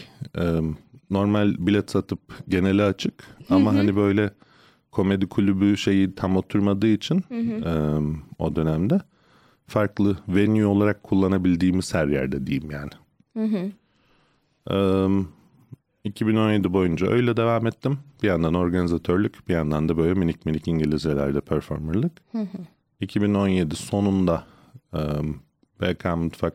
normal 1.09 1.55
bilet 1.59 1.91
satıp 1.91 2.19
genele 2.49 2.83
açık 2.83 3.13
ama 3.49 3.73
hani 3.73 3.95
böyle 3.95 4.31
komedi 4.91 5.27
kulübü 5.27 5.77
şeyi 5.77 6.15
tam 6.15 6.37
oturmadığı 6.37 6.87
için 6.87 7.23
o 8.39 8.55
dönemde 8.55 9.01
farklı 9.67 10.17
venue 10.27 10.65
olarak 10.65 11.03
kullanabildiğimiz 11.03 11.93
her 11.93 12.07
yerde 12.07 12.47
diyeyim 12.47 12.71
yani. 12.71 12.91
E, 14.69 14.77
2017 16.03 16.73
boyunca 16.73 17.07
öyle 17.07 17.37
devam 17.37 17.67
ettim. 17.67 17.99
Bir 18.23 18.27
yandan 18.27 18.53
organizatörlük, 18.53 19.47
bir 19.49 19.53
yandan 19.53 19.89
da 19.89 19.97
böyle 19.97 20.13
minik 20.13 20.45
minik 20.45 20.67
İngilizcelerde 20.67 21.41
performerlık. 21.41 22.11
2017 22.99 23.75
sonunda 23.75 24.43
e, 24.93 24.99
BK 25.81 26.05
Mutfak 26.05 26.53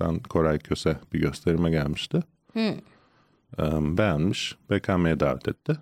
Mutfak'tan 0.00 0.18
Koray 0.18 0.58
Köse 0.58 0.96
bir 1.12 1.20
gösterime 1.20 1.70
gelmişti. 1.70 2.22
Ee, 3.58 3.96
beğenmiş. 3.98 4.56
BKM'ye 4.70 5.20
davet 5.20 5.48
etti. 5.48 5.76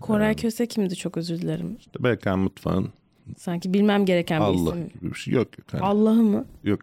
Koray 0.00 0.36
Köse 0.36 0.66
kimdi 0.66 0.96
çok 0.96 1.16
özür 1.16 1.38
dilerim. 1.38 1.76
İşte 1.78 2.04
BKM 2.04 2.38
Mutfağı'nın 2.38 2.92
Sanki 3.36 3.74
bilmem 3.74 4.04
gereken 4.04 4.40
bir 4.40 4.44
Allah 4.46 4.70
isim. 4.70 4.88
gibi 4.88 5.10
bir 5.10 5.14
şey 5.14 5.34
yok. 5.34 5.58
yok. 5.58 5.72
Yani, 5.72 5.84
Allah'ı 5.84 6.22
mı? 6.22 6.44
yok. 6.64 6.80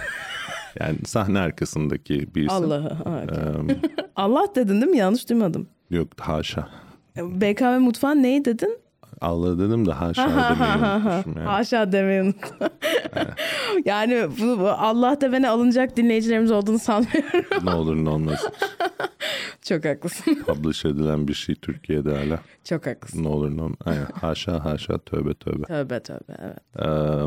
yani 0.80 0.98
sahne 1.04 1.38
arkasındaki 1.38 2.34
bir 2.34 2.40
isim. 2.42 2.50
Allah'ı. 2.64 2.94
Ha. 2.94 3.24
Ee, 3.30 3.76
Allah 4.16 4.46
dedin 4.54 4.80
değil 4.80 4.92
mi? 4.92 4.98
Yanlış 4.98 5.28
duymadım. 5.28 5.68
yok 5.90 6.08
haşa. 6.20 6.68
BKM 7.16 7.80
mutfağın 7.80 8.22
neyi 8.22 8.44
dedin? 8.44 8.78
Allah 9.20 9.58
dedim 9.58 9.86
de 9.86 9.92
haşa 9.92 10.28
demeyi 10.28 10.76
unutmuşum 10.76 11.34
yani. 11.36 11.48
Haşa 11.48 11.92
demeyi 11.92 12.22
unuttum. 12.22 12.68
yani 13.84 14.26
bu, 14.40 14.60
bu 14.60 14.68
Allah 14.68 15.20
demene 15.20 15.48
alınacak 15.48 15.96
dinleyicilerimiz 15.96 16.50
olduğunu 16.50 16.78
sanmıyorum. 16.78 17.64
ne 17.64 17.70
olur 17.70 17.96
ne 17.96 18.08
olmaz. 18.08 18.44
Çok 19.62 19.84
haklısın. 19.84 20.34
Publish 20.46 20.84
edilen 20.84 21.28
bir 21.28 21.34
şey 21.34 21.54
Türkiye'de 21.54 22.10
hala. 22.16 22.40
Çok 22.64 22.86
haklısın. 22.86 23.24
Ne 23.24 23.28
olur 23.28 23.56
ne 23.56 23.62
olmaz. 23.62 23.76
Aynen. 23.84 24.06
Haşa 24.20 24.64
haşa 24.64 24.98
tövbe 24.98 25.34
tövbe. 25.34 25.62
Tövbe 25.62 26.00
tövbe 26.00 26.36
evet. 26.38 26.58
Ee, 26.78 27.26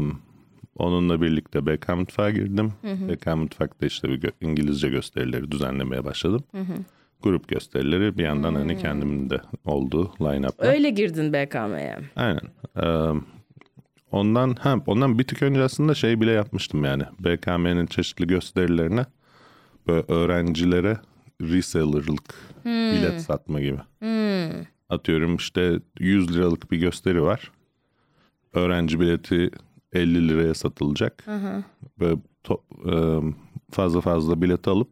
onunla 0.76 1.22
birlikte 1.22 1.66
BK 1.66 1.90
Mutfağa 1.90 2.30
girdim. 2.30 2.74
BK 2.84 3.36
Mutfak'ta 3.36 3.86
işte 3.86 4.10
bir 4.10 4.32
İngilizce 4.42 4.90
gösterileri 4.90 5.52
düzenlemeye 5.52 6.06
başladım. 6.06 6.44
Grup 7.22 7.48
gösterileri 7.48 8.18
bir 8.18 8.24
yandan 8.24 8.56
hani 8.56 8.78
kendimin 8.78 9.30
de 9.30 9.42
olduğu 9.66 10.12
line-up'la. 10.22 10.68
Öyle 10.68 10.90
girdin 10.90 11.34
BKM'ye. 11.34 11.98
Aynen. 12.16 12.42
Ee, 12.84 13.20
ondan 14.12 14.56
ha, 14.60 14.76
ondan 14.88 15.20
bir 15.20 15.24
tık 15.24 15.42
önce 15.44 15.64
aslında 15.64 15.94
şey 15.94 16.22
bile 16.22 16.32
yapmıştım 16.32 16.84
yani. 16.84 17.04
BKM'nin 17.20 17.86
çeşitli 17.86 18.28
gösterilerine 18.28 19.06
böyle 19.88 20.04
öğrencilere 20.08 20.98
reseller'lık 21.42 22.36
bilet 22.66 23.22
satma 23.22 23.60
gibi. 23.62 23.80
Atıyorum 24.90 25.36
işte 25.36 25.80
100 26.00 26.36
liralık 26.38 26.72
bir 26.72 26.78
gösteri 26.78 27.22
var. 27.24 27.52
Öğrenci 28.54 29.00
bileti 29.00 29.50
50 29.94 30.28
liraya 30.30 30.54
satılacak. 30.54 31.24
Böyle 32.00 32.20
to- 32.44 32.62
e, 33.30 33.34
fazla 33.72 34.02
fazla 34.02 34.42
bilet 34.42 34.68
alıp 34.68 34.90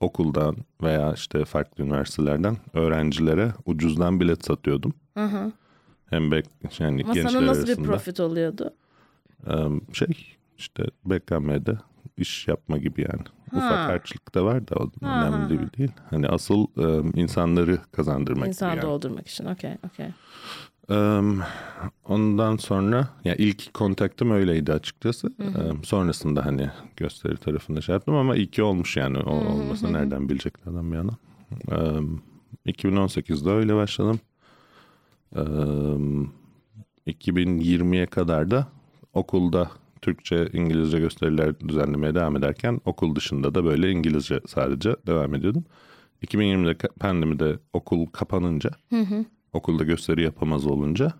okuldan 0.00 0.56
veya 0.82 1.12
işte 1.12 1.44
farklı 1.44 1.84
üniversitelerden 1.84 2.56
öğrencilere 2.74 3.52
ucuzdan 3.66 4.20
bilet 4.20 4.44
satıyordum. 4.44 4.94
Hem 6.10 6.30
bek 6.30 6.46
yani 6.78 7.02
Ama 7.04 7.14
gençler 7.14 7.30
sana 7.30 7.46
nasıl 7.46 7.62
arasında. 7.62 7.86
bir 7.86 7.90
profit 7.92 8.20
oluyordu? 8.20 8.74
Şey 9.92 10.36
işte 10.58 10.84
BKM'de 11.04 11.78
iş 12.16 12.48
yapma 12.48 12.78
gibi 12.78 13.00
yani. 13.00 13.22
Ufak 13.56 13.88
harçlık 13.88 14.34
da 14.34 14.44
var 14.44 14.68
da 14.68 14.74
o 14.74 14.90
önemli 15.06 15.48
değil, 15.48 15.72
değil. 15.78 15.92
Hani 16.10 16.28
asıl 16.28 16.66
insanları 17.14 17.78
kazandırmak 17.92 18.48
İnsan 18.48 18.68
yani. 18.70 18.82
doldurmak 18.82 19.28
için. 19.28 19.44
Okey, 19.44 19.74
okey. 19.86 20.06
Ondan 22.04 22.56
sonra 22.56 23.08
ya 23.24 23.34
ilk 23.34 23.74
kontaktım 23.74 24.30
öyleydi 24.30 24.72
açıkçası. 24.72 25.28
Ee, 25.40 25.84
sonrasında 25.84 26.46
hani 26.46 26.70
gösteri 26.96 27.36
tarafında 27.36 27.80
şey 27.80 27.92
yaptım 27.92 28.14
ama 28.14 28.36
iyi 28.36 28.50
ki 28.50 28.62
olmuş 28.62 28.96
yani. 28.96 29.18
O 29.18 29.30
olmasa 29.30 29.88
nereden 29.90 30.28
bilecek 30.28 30.54
adam 30.66 30.92
bir 30.92 30.96
yana. 30.96 31.12
Ee, 31.72 32.70
2018'de 32.72 33.50
öyle 33.50 33.74
başladım. 33.74 34.20
Ee, 35.36 35.40
2020'ye 37.06 38.06
kadar 38.06 38.50
da 38.50 38.68
okulda 39.14 39.70
Türkçe, 40.02 40.48
İngilizce 40.52 40.98
gösteriler 40.98 41.60
düzenlemeye 41.60 42.14
devam 42.14 42.36
ederken 42.36 42.80
okul 42.84 43.14
dışında 43.16 43.54
da 43.54 43.64
böyle 43.64 43.90
İngilizce 43.90 44.40
sadece 44.46 44.96
devam 45.06 45.34
ediyordum. 45.34 45.64
2020'de 46.22 46.72
ka- 46.72 46.98
pandemide 47.00 47.58
okul 47.72 48.06
kapanınca, 48.06 48.70
okulda 49.58 49.84
gösteri 49.84 50.22
yapamaz 50.22 50.66
olunca 50.66 51.12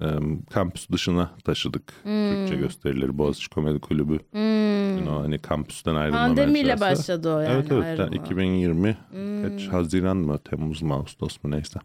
e, 0.00 0.06
kampüs 0.50 0.90
dışına 0.90 1.30
taşıdık 1.44 1.94
Türkçe 2.04 2.56
gösterileri. 2.56 3.18
Boğaziçi 3.18 3.50
Komedi 3.50 3.78
Kulübü. 3.78 4.18
Yani 4.34 5.10
o 5.10 5.22
hani 5.22 5.38
kampüsten 5.38 5.94
ayrılma 5.94 6.18
Pandemiyle 6.18 6.80
başladı 6.80 7.34
o 7.34 7.40
yani. 7.40 7.54
Evet 7.54 7.72
evet. 7.72 8.00
ayrılma. 8.00 8.24
2020 8.24 8.96
kaç 9.42 9.68
Haziran 9.68 10.16
mı 10.16 10.38
Temmuz 10.38 10.82
mu 10.82 10.94
Ağustos 10.94 11.44
mu 11.44 11.50
neyse. 11.50 11.80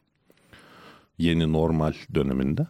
Yeni 1.17 1.53
normal 1.53 1.93
döneminde. 2.15 2.67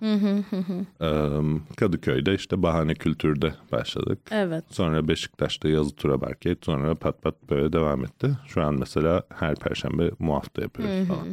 Ee, 1.02 1.76
Kadıköy'de 1.78 2.36
işte 2.36 2.62
bahane 2.62 2.94
kültürde 2.94 3.54
başladık. 3.72 4.20
Evet. 4.32 4.64
Sonra 4.70 5.08
Beşiktaş'ta 5.08 5.70
yazı 5.70 5.96
tura 5.96 6.22
barket. 6.22 6.66
Sonra 6.66 6.96
pat 6.96 7.22
pat 7.22 7.36
böyle 7.50 7.74
devam 7.74 8.06
etti. 8.06 8.38
Şu 8.48 8.64
an 8.64 8.76
mesela 8.80 9.24
her 9.30 9.56
perşembe 9.56 10.12
muhafta 10.20 10.62
yapıyoruz 10.62 11.08
falan. 11.08 11.28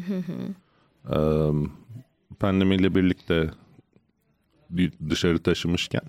Pandemiyle 2.40 2.94
birlikte 2.94 3.50
bir 4.70 4.92
dışarı 5.10 5.38
taşımışken 5.38 6.02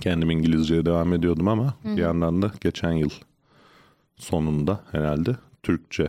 kendim 0.00 0.30
İngilizceye 0.30 0.86
devam 0.86 1.12
ediyordum 1.12 1.48
ama 1.48 1.74
bir 1.84 2.02
yandan 2.02 2.42
da 2.42 2.50
geçen 2.60 2.92
yıl 2.92 3.10
sonunda 4.16 4.80
herhalde 4.92 5.36
Türkçe 5.62 6.08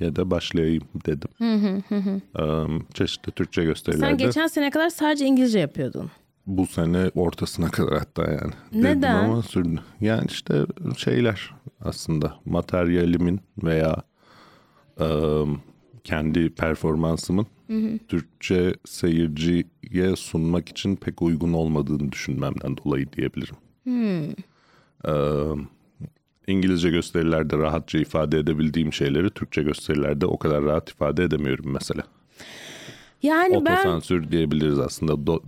ya 0.00 0.16
da 0.16 0.30
başlayayım 0.30 0.82
dedim. 1.06 1.28
Ee, 2.38 2.66
çeşitli 2.94 3.32
Türkçe 3.32 3.64
gösterilerde 3.64 4.06
Sen 4.08 4.16
geçen 4.18 4.46
sene 4.46 4.70
kadar 4.70 4.88
sadece 4.90 5.26
İngilizce 5.26 5.58
yapıyordun. 5.58 6.10
bu 6.46 6.66
sene 6.66 7.10
ortasına 7.14 7.70
kadar 7.70 7.98
hatta 7.98 8.22
yani. 8.22 8.52
Dedim 8.72 8.82
Neden? 8.84 9.14
ama 9.24 9.42
sürdü. 9.42 9.80
Yani 10.00 10.26
işte 10.28 10.66
şeyler 10.96 11.50
aslında 11.80 12.34
materyalimin 12.44 13.40
veya 13.62 14.02
e, 15.00 15.06
kendi 16.04 16.50
performansımın 16.50 17.46
Türkçe 18.08 18.74
seyirciye 18.84 20.16
sunmak 20.16 20.68
için 20.68 20.96
pek 20.96 21.22
uygun 21.22 21.52
olmadığını 21.52 22.12
düşünmemden 22.12 22.76
dolayı 22.76 23.12
diyebilirim. 23.12 23.56
E, 25.04 25.12
İngilizce 26.46 26.90
gösterilerde 26.90 27.58
rahatça 27.58 27.98
ifade 27.98 28.38
edebildiğim 28.38 28.92
şeyleri 28.92 29.30
Türkçe 29.30 29.62
gösterilerde 29.62 30.26
o 30.26 30.38
kadar 30.38 30.64
rahat 30.64 30.90
ifade 30.90 31.24
edemiyorum 31.24 31.72
mesela. 31.72 32.02
Yani 33.22 33.54
ben 33.54 33.72
Otosansür 33.72 34.30
diyebiliriz 34.30 34.78
aslında. 34.78 35.12
Do- 35.12 35.42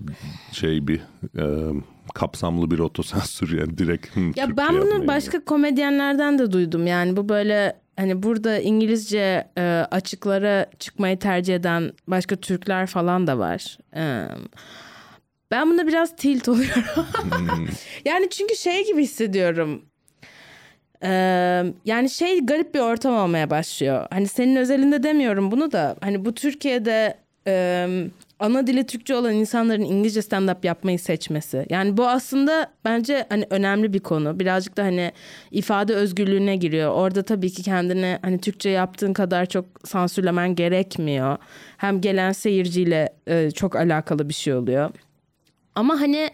şey 0.53 0.89
bir 0.89 1.01
e, 1.39 1.73
kapsamlı 2.15 2.71
bir 2.71 2.79
otosansür 2.79 3.59
yani 3.59 3.79
direkt 3.79 4.17
hı, 4.17 4.21
ya 4.37 4.57
ben 4.57 4.75
bunu 4.75 5.07
başka 5.07 5.45
komedyenlerden 5.45 6.39
de 6.39 6.53
duydum. 6.53 6.87
Yani 6.87 7.17
bu 7.17 7.29
böyle 7.29 7.81
hani 8.01 8.23
burada 8.23 8.59
İngilizce 8.59 9.49
e, 9.59 9.63
açıklara 9.91 10.67
çıkmayı 10.79 11.19
tercih 11.19 11.55
eden 11.55 11.93
başka 12.07 12.37
Türkler 12.37 12.87
falan 12.87 13.27
da 13.27 13.39
var. 13.39 13.79
E, 13.97 14.03
ben 15.51 15.71
buna 15.71 15.87
biraz 15.87 16.17
tilt 16.17 16.49
oluyorum. 16.49 16.85
yani 18.05 18.31
çünkü 18.31 18.57
şey 18.57 18.87
gibi 18.87 19.03
hissediyorum. 19.03 19.83
E, 21.03 21.11
yani 21.85 22.11
şey 22.11 22.47
garip 22.47 22.75
bir 22.75 22.81
ortam 22.81 23.15
olmaya 23.15 23.51
başlıyor. 23.51 24.07
Hani 24.11 24.29
senin 24.29 24.57
özelinde 24.57 25.03
demiyorum 25.03 25.51
bunu 25.51 25.73
da. 25.73 25.97
Hani 26.01 26.25
bu 26.25 26.35
Türkiye'de 26.35 27.19
e, 27.47 27.87
ana 28.41 28.67
dili 28.67 28.87
Türkçe 28.87 29.15
olan 29.15 29.35
insanların 29.35 29.83
İngilizce 29.83 30.21
stand-up 30.21 30.67
yapmayı 30.67 30.99
seçmesi. 30.99 31.67
Yani 31.71 31.97
bu 31.97 32.09
aslında 32.09 32.73
bence 32.85 33.27
hani 33.29 33.47
önemli 33.51 33.93
bir 33.93 34.01
konu. 34.01 34.41
Birazcık 34.41 34.77
da 34.77 34.83
hani 34.83 35.13
ifade 35.51 35.95
özgürlüğüne 35.95 36.57
giriyor. 36.57 36.91
Orada 36.91 37.23
tabii 37.23 37.51
ki 37.51 37.63
kendini 37.63 38.19
hani 38.23 38.41
Türkçe 38.41 38.71
yaptığın 38.71 39.13
kadar 39.13 39.47
çok 39.47 39.65
sansürlemen 39.85 40.55
gerekmiyor. 40.55 41.37
Hem 41.77 42.01
gelen 42.01 42.33
seyirciyle 42.33 43.09
e, 43.27 43.51
çok 43.51 43.77
alakalı 43.77 44.29
bir 44.29 44.35
şey 44.35 44.55
oluyor. 44.55 44.91
Ama 45.75 46.01
hani 46.01 46.31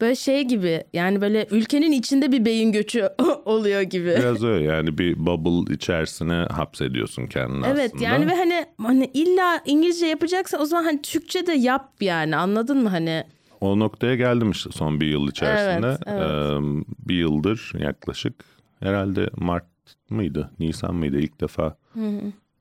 böyle 0.00 0.14
şey 0.14 0.42
gibi 0.42 0.84
yani 0.92 1.20
böyle 1.20 1.46
ülkenin 1.50 1.92
içinde 1.92 2.32
bir 2.32 2.44
beyin 2.44 2.72
göçü 2.72 3.08
oluyor 3.44 3.80
gibi. 3.80 4.14
Biraz 4.18 4.44
öyle 4.44 4.64
yani 4.64 4.98
bir 4.98 5.26
bubble 5.26 5.74
içerisine 5.74 6.34
hapsediyorsun 6.34 7.26
kendini 7.26 7.66
Evet 7.66 7.92
aslında. 7.94 8.04
yani 8.04 8.26
ve 8.26 8.36
hani 8.36 8.66
hani 8.82 9.10
illa 9.14 9.60
İngilizce 9.66 10.06
yapacaksan 10.06 10.60
o 10.60 10.64
zaman 10.64 10.84
hani 10.84 11.02
Türkçe 11.02 11.46
de 11.46 11.52
yap 11.52 11.92
yani 12.00 12.36
anladın 12.36 12.82
mı 12.82 12.88
hani? 12.88 13.24
O 13.60 13.78
noktaya 13.78 14.14
geldim 14.14 14.50
işte 14.50 14.70
son 14.72 15.00
bir 15.00 15.06
yıl 15.06 15.28
içerisinde. 15.28 15.86
Evet, 15.86 16.00
evet. 16.06 16.22
Ee, 16.22 17.08
bir 17.08 17.14
yıldır 17.14 17.72
yaklaşık 17.78 18.34
herhalde 18.80 19.30
Mart 19.36 19.64
mıydı 20.10 20.50
Nisan 20.58 20.94
mıydı 20.94 21.18
ilk 21.18 21.40
defa 21.40 21.76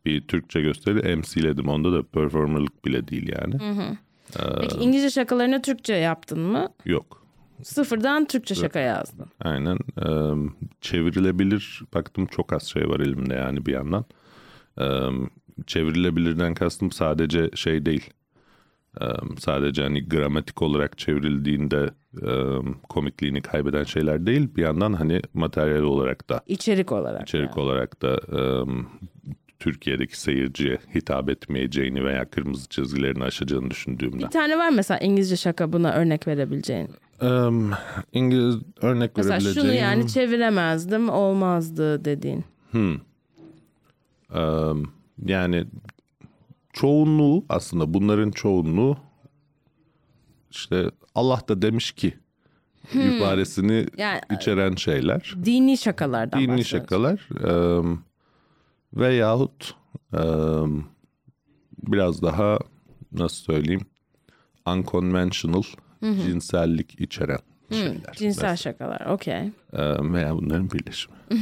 bir 0.06 0.22
Türkçe 0.22 0.62
gösteri 0.62 1.15
MC'ledim. 1.15 1.68
Onda 1.68 1.92
da 1.94 2.04
performerlık 2.04 2.86
bile 2.86 3.08
değil 3.08 3.32
yani. 3.42 3.56
Peki 4.62 4.78
İngilizce 4.78 5.10
şakalarını 5.10 5.62
Türkçe 5.62 5.94
yaptın 5.94 6.39
mı? 6.39 6.68
Yok. 6.86 7.26
Sıfırdan 7.63 8.26
Türkçe 8.26 8.56
şaka 8.56 8.80
yazdın. 8.80 9.26
Aynen. 9.42 9.78
Ee, 9.98 10.50
çevrilebilir. 10.82 11.82
Baktım 11.94 12.26
çok 12.26 12.54
az 12.54 12.63
şey 12.63 12.89
var 12.89 13.00
elimde 13.00 13.34
yani 13.34 13.65
bir 13.65 13.74
yandan. 13.74 14.06
Ee, 14.82 14.86
çevrilebilirden 15.68 16.54
kastım 16.54 16.92
sadece 16.92 17.50
şey 17.56 17.86
değil. 17.86 18.10
Ee, 19.02 19.06
sadece 19.39 19.84
hani 19.84 20.08
gramatik 20.10 20.62
olarak 20.62 20.98
çevrildiğinde 20.98 21.89
e, 22.22 22.32
komikliğini 22.89 23.42
kaybeden 23.42 23.84
şeyler 23.84 24.26
değil. 24.26 24.56
Bir 24.56 24.62
yandan 24.62 24.94
hani 24.94 25.22
materyal 25.34 25.84
olarak 25.84 26.30
da 26.30 26.42
İçerik 26.48 26.92
olarak. 26.92 27.22
içerik 27.22 27.50
yani. 27.58 27.60
olarak 27.60 28.02
da 28.02 28.13
e, 28.15 28.42
Türkiye'deki 29.60 30.19
seyirciye 30.22 30.78
hitap 30.95 31.30
etmeyeceğini 31.30 32.04
veya 32.04 32.30
kırmızı 32.30 32.69
çizgilerini 32.69 33.24
aşacağını 33.24 33.72
düşündüğümde. 33.72 34.17
Bir 34.26 34.28
tane 34.32 34.58
var 34.58 34.69
mesela 34.69 34.98
İngilizce 35.00 35.36
şaka 35.38 35.74
buna 35.74 35.91
örnek 35.93 36.28
verebileceğin. 36.28 36.89
Ee, 37.22 37.28
İngiliz 38.13 38.56
örnek 38.82 39.12
Mesela 39.17 39.34
verebileceğim. 39.36 39.67
şunu 39.69 39.78
yani 39.78 40.08
çeviremezdim 40.08 41.10
olmazdı 41.10 42.06
dediğin. 42.06 42.43
Ee, 44.36 44.39
yani 45.26 45.65
çoğunluğu 46.74 47.45
aslında 47.50 47.93
bunların 47.93 48.32
çoğunluğu 48.32 48.98
işte 50.52 50.86
Allah 51.15 51.41
da 51.48 51.62
demiş 51.62 51.91
ki 51.91 52.13
ibaresini 52.93 53.86
Yani- 53.98 54.22
içeren 54.39 54.76
şeyler. 54.76 55.36
Dini 55.45 55.78
şakalardan 55.78 56.41
Dini 56.41 56.65
şakalar 56.65 57.30
e, 57.43 57.82
veyahut 58.93 59.75
e, 60.13 60.23
biraz 61.88 62.21
daha 62.21 62.60
nasıl 63.12 63.43
söyleyeyim 63.43 63.86
unconventional 64.67 65.63
cinsellik 66.02 67.02
içeren 67.02 67.39
şeyler. 67.71 68.13
Cinsel 68.13 68.56
şakalar 68.56 69.06
okey. 69.06 69.38
Ee, 69.73 70.13
veya 70.13 70.36
bunların 70.36 70.71
birleşimi. 70.71 71.15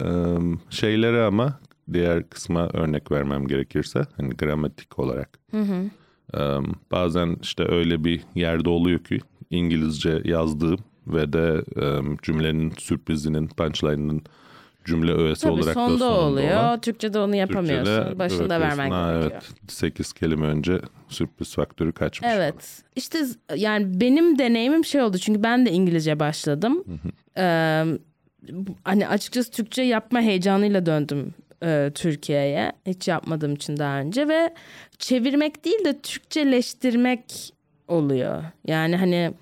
Ee, 0.00 0.36
şeylere 0.70 1.24
ama 1.24 1.60
diğer 1.92 2.28
kısma 2.28 2.68
örnek 2.68 3.10
vermem 3.12 3.46
gerekirse 3.46 4.06
hani 4.16 4.30
gramatik 4.30 4.98
olarak. 4.98 5.38
Ee, 6.34 6.38
bazen 6.90 7.36
işte 7.42 7.64
öyle 7.68 8.04
bir 8.04 8.20
yerde 8.34 8.68
oluyor 8.68 8.98
ki 8.98 9.18
İngilizce 9.50 10.22
yazdığım 10.24 10.78
ve 11.06 11.32
de 11.32 11.64
e, 11.76 12.16
cümlenin 12.22 12.72
sürprizinin 12.78 13.46
punchline'ının 13.46 14.22
cümle 14.88 15.12
öğesi 15.12 15.42
Tabii 15.42 15.52
olarak 15.52 15.66
da 15.66 15.72
sonda 15.74 16.10
oluyor. 16.10 16.50
olan. 16.60 16.80
Türkçe'de 16.80 17.18
onu 17.18 17.36
yapamıyorsun. 17.36 17.94
Türkçe'de 17.96 18.18
Başında 18.18 18.56
evet, 18.56 18.66
vermen 18.66 18.90
ha, 18.90 19.12
gerekiyor. 19.12 19.42
Evet 19.62 19.72
8 19.72 20.12
kelime 20.12 20.46
önce 20.46 20.80
sürpriz 21.08 21.54
faktörü 21.54 21.92
kaçmış. 21.92 22.30
Evet. 22.34 22.82
İşte 22.96 23.18
z- 23.18 23.56
yani 23.56 24.00
benim 24.00 24.38
deneyimim 24.38 24.84
şey 24.84 25.02
oldu. 25.02 25.18
Çünkü 25.18 25.42
ben 25.42 25.66
de 25.66 25.70
İngilizce 25.70 26.20
başladım. 26.20 26.84
Ee, 27.38 27.84
hani 28.84 29.08
açıkçası 29.08 29.50
Türkçe 29.50 29.82
yapma 29.82 30.20
heyecanıyla 30.20 30.86
döndüm 30.86 31.34
e, 31.62 31.90
Türkiye'ye. 31.94 32.72
Hiç 32.86 33.08
yapmadığım 33.08 33.54
için 33.54 33.76
daha 33.76 33.98
önce 33.98 34.28
ve 34.28 34.54
çevirmek 34.98 35.64
değil 35.64 35.84
de 35.84 35.98
Türkçeleştirmek 35.98 37.52
oluyor. 37.88 38.42
Yani 38.66 38.96
hani 38.96 39.32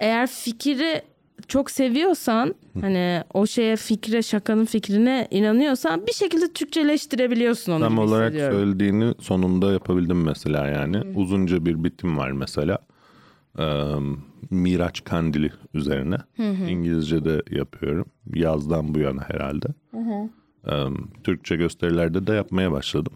eğer 0.00 0.26
fikri 0.26 1.02
çok 1.48 1.70
seviyorsan 1.70 2.54
hani 2.80 3.22
o 3.34 3.46
şeye 3.46 3.76
fikre 3.76 4.22
şakanın 4.22 4.64
fikrine 4.64 5.28
inanıyorsan 5.30 6.06
bir 6.06 6.12
şekilde 6.12 6.52
Türkçeleştirebiliyorsun 6.52 7.72
onu 7.72 7.80
Tam 7.80 7.98
olarak 7.98 8.32
söylediğini 8.32 9.14
sonunda 9.20 9.72
yapabildim 9.72 10.24
mesela 10.24 10.66
yani. 10.66 11.02
Uzunca 11.14 11.66
bir 11.66 11.84
bitim 11.84 12.18
var 12.18 12.30
mesela. 12.30 12.78
Ee, 13.58 13.92
Miraç 14.50 15.04
Kandili 15.04 15.52
üzerine. 15.74 16.16
İngilizce'de 16.68 17.42
yapıyorum. 17.50 18.06
Yazdan 18.34 18.94
bu 18.94 18.98
yana 18.98 19.22
herhalde. 19.28 19.68
Ee, 20.66 20.72
Türkçe 21.24 21.56
gösterilerde 21.56 22.26
de 22.26 22.32
yapmaya 22.32 22.72
başladım. 22.72 23.12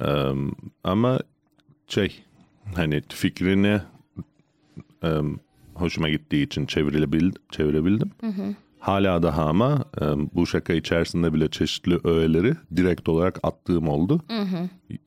Ee, 0.00 0.32
ama 0.84 1.18
şey 1.88 2.24
hani 2.74 3.02
fikrini 3.08 3.80
hoşuma 5.82 6.08
gittiği 6.08 6.46
için 6.46 6.66
çevirebildim. 6.66 7.42
çevirebildim. 7.50 8.10
Hala 8.78 9.22
daha 9.22 9.44
ama 9.44 9.84
e, 10.00 10.04
bu 10.34 10.46
şaka 10.46 10.72
içerisinde 10.72 11.34
bile 11.34 11.48
çeşitli 11.50 11.98
öğeleri 12.04 12.54
direkt 12.76 13.08
olarak 13.08 13.38
attığım 13.42 13.88
oldu. 13.88 14.20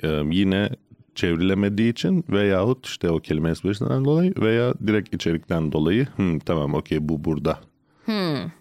E, 0.03 0.09
yine 0.31 0.69
çevrilemediği 1.15 1.91
için 1.91 2.25
veyahut 2.29 2.85
işte 2.85 3.09
o 3.09 3.19
kelime 3.19 3.49
esprisinden 3.49 4.05
dolayı 4.05 4.33
veya 4.41 4.73
direkt 4.87 5.15
içerikten 5.15 5.71
dolayı 5.71 6.07
"Hmm, 6.15 6.39
tamam 6.39 6.73
okey 6.73 7.09
bu 7.09 7.23
burada 7.25 7.59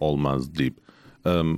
olmaz 0.01 0.59
deyip. 0.59 0.84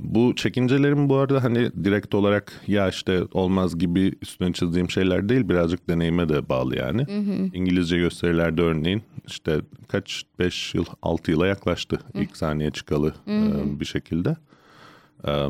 Bu 0.00 0.34
çekincelerim 0.36 1.08
bu 1.08 1.16
arada 1.16 1.44
hani 1.44 1.70
direkt 1.84 2.14
olarak 2.14 2.60
ya 2.66 2.88
işte 2.88 3.22
olmaz 3.32 3.78
gibi 3.78 4.12
üstüne 4.22 4.52
çizdiğim 4.52 4.90
şeyler 4.90 5.28
değil 5.28 5.48
birazcık 5.48 5.88
deneyime 5.88 6.28
de 6.28 6.48
bağlı 6.48 6.76
yani. 6.76 7.06
İngilizce 7.54 7.96
gösterilerde 7.96 8.62
örneğin 8.62 9.02
işte 9.26 9.60
kaç 9.88 10.22
5 10.38 10.74
yıl 10.74 10.84
6 11.02 11.30
yıla 11.30 11.46
yaklaştı 11.46 11.98
ilk 12.14 12.36
sahneye 12.36 12.70
çıkalı 12.70 13.14
e, 13.28 13.80
bir 13.80 13.84
şekilde. 13.84 14.36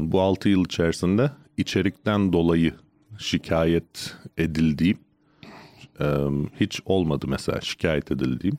Bu 0.00 0.20
6 0.20 0.48
yıl 0.48 0.64
içerisinde 0.64 1.30
içerikten 1.56 2.32
dolayı 2.32 2.72
şikayet 3.18 4.14
edildiğim 4.38 4.98
hiç 6.60 6.80
olmadı 6.86 7.26
mesela 7.28 7.60
şikayet 7.60 8.10
edildiğim. 8.12 8.58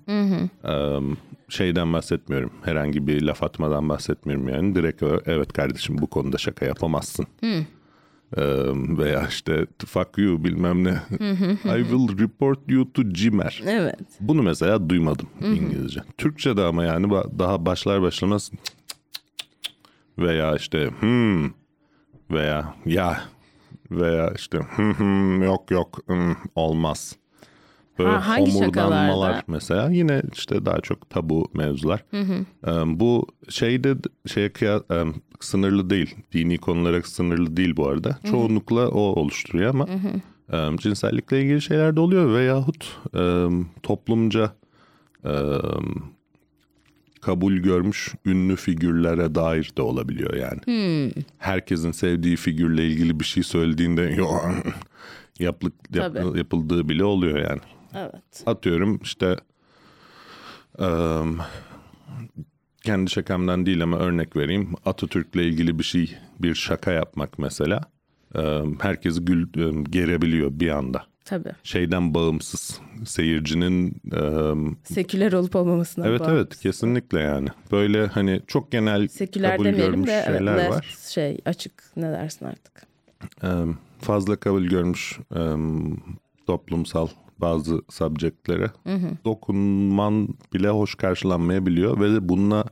E, 0.63 1.00
şeyden 1.49 1.93
bahsetmiyorum. 1.93 2.51
Herhangi 2.63 3.07
bir 3.07 3.21
laf 3.21 3.43
atmadan 3.43 3.89
bahsetmiyorum 3.89 4.49
yani. 4.49 4.75
Direkt 4.75 5.03
evet 5.25 5.53
kardeşim 5.53 5.97
bu 5.97 6.07
konuda 6.07 6.38
şaka 6.38 6.65
yapamazsın. 6.65 7.27
E, 8.38 8.43
veya 8.97 9.27
işte 9.27 9.67
fuck 9.86 10.17
you 10.17 10.43
bilmem 10.43 10.83
ne. 10.83 10.89
I 11.79 11.83
will 11.83 12.19
report 12.19 12.60
you 12.67 12.93
to 12.93 13.10
Cimer. 13.10 13.63
Evet. 13.65 13.99
Bunu 14.19 14.43
mesela 14.43 14.89
duymadım 14.89 15.27
İngilizce. 15.41 16.01
Türkçe'de 16.17 16.62
ama 16.62 16.83
yani 16.83 17.10
daha 17.39 17.65
başlar 17.65 18.01
başlamaz 18.01 18.51
veya 20.17 20.55
işte 20.55 20.89
hmm 20.99 21.51
veya 22.31 22.75
ya 22.86 23.21
veya 23.91 24.31
işte 24.36 24.60
hmm, 24.75 24.93
hmm, 24.93 25.43
yok 25.43 25.71
yok 25.71 25.99
hmm, 26.07 26.36
olmaz. 26.55 27.15
Böyle 27.99 28.10
Ha, 28.10 28.27
hangi 28.27 28.51
homurdanmalar 28.53 29.27
şakalarda? 29.27 29.43
mesela 29.47 29.89
yine 29.91 30.21
işte 30.33 30.65
daha 30.65 30.79
çok 30.81 31.10
tabu 31.10 31.45
mevzular. 31.53 32.03
Ee, 32.13 32.99
bu 32.99 33.27
şeyde 33.49 33.95
şeye 34.27 34.51
sınırlı 35.39 35.89
değil. 35.89 36.15
Dini 36.33 36.57
konulara 36.57 37.01
sınırlı 37.01 37.57
değil 37.57 37.75
bu 37.77 37.88
arada. 37.88 38.17
Çoğunlukla 38.29 38.88
o 38.88 38.99
oluşturuyor 38.99 39.69
ama 39.69 39.88
e, 40.53 40.77
cinsellikle 40.77 41.41
ilgili 41.41 41.62
şeyler 41.62 41.95
de 41.95 41.99
oluyor 41.99 42.33
veyahut 42.33 42.97
toplumca 43.83 44.51
kabul 47.21 47.53
görmüş 47.53 48.13
ünlü 48.25 48.55
figürlere 48.55 49.36
dair 49.36 49.71
de 49.77 49.81
olabiliyor 49.81 50.33
yani. 50.33 50.60
Herkesin 51.38 51.91
sevdiği 51.91 52.36
figürle 52.36 52.88
ilgili 52.88 53.19
bir 53.19 53.25
şey 53.25 53.43
söylediğinde 53.43 54.01
yaplık, 55.39 55.73
yap- 55.95 56.13
Tabii. 56.15 56.38
yapıldığı 56.38 56.89
bile 56.89 57.03
oluyor 57.03 57.39
yani. 57.49 57.60
Evet. 57.97 58.43
Atıyorum 58.45 58.99
işte 59.03 59.36
kendi 62.83 63.12
şakamdan 63.12 63.65
değil 63.65 63.83
ama 63.83 63.97
örnek 63.97 64.36
vereyim. 64.36 64.73
Atatürk'le 64.86 65.36
ilgili 65.36 65.79
bir 65.79 65.83
şey, 65.83 66.17
bir 66.39 66.55
şaka 66.55 66.91
yapmak 66.91 67.39
mesela. 67.39 67.81
em, 68.36 68.79
herkesi 68.79 69.25
gül, 69.25 69.47
gerebiliyor 69.89 70.49
bir 70.51 70.69
anda. 70.69 71.03
Tabii. 71.25 71.51
Şeyden 71.63 72.13
bağımsız. 72.13 72.79
Seyircinin 73.05 74.01
Seküler 74.83 75.33
olup 75.33 75.55
olmamasına 75.55 76.07
Evet 76.07 76.19
bağlı. 76.19 76.31
evet 76.31 76.57
kesinlikle 76.60 77.19
yani. 77.19 77.49
Böyle 77.71 78.07
hani 78.07 78.41
çok 78.47 78.71
genel 78.71 79.07
Seküler 79.07 79.57
kabul 79.57 79.69
görmüş 79.69 80.07
de 80.07 80.12
evet, 80.27 80.38
şeyler 80.38 80.57
left 80.57 80.69
var. 80.71 80.95
şey 81.10 81.38
açık 81.45 81.83
ne 81.97 82.12
dersin 82.12 82.45
artık. 82.45 82.88
Fazla 84.01 84.36
kabul 84.36 84.63
görmüş 84.63 85.19
toplumsal 86.47 87.07
bazı 87.41 87.82
subjectlere 87.89 88.71
dokunman 89.26 90.28
bile 90.54 90.69
hoş 90.69 90.95
karşılanmayabiliyor 90.95 92.00
ve 92.00 92.30
bununla 92.30 92.65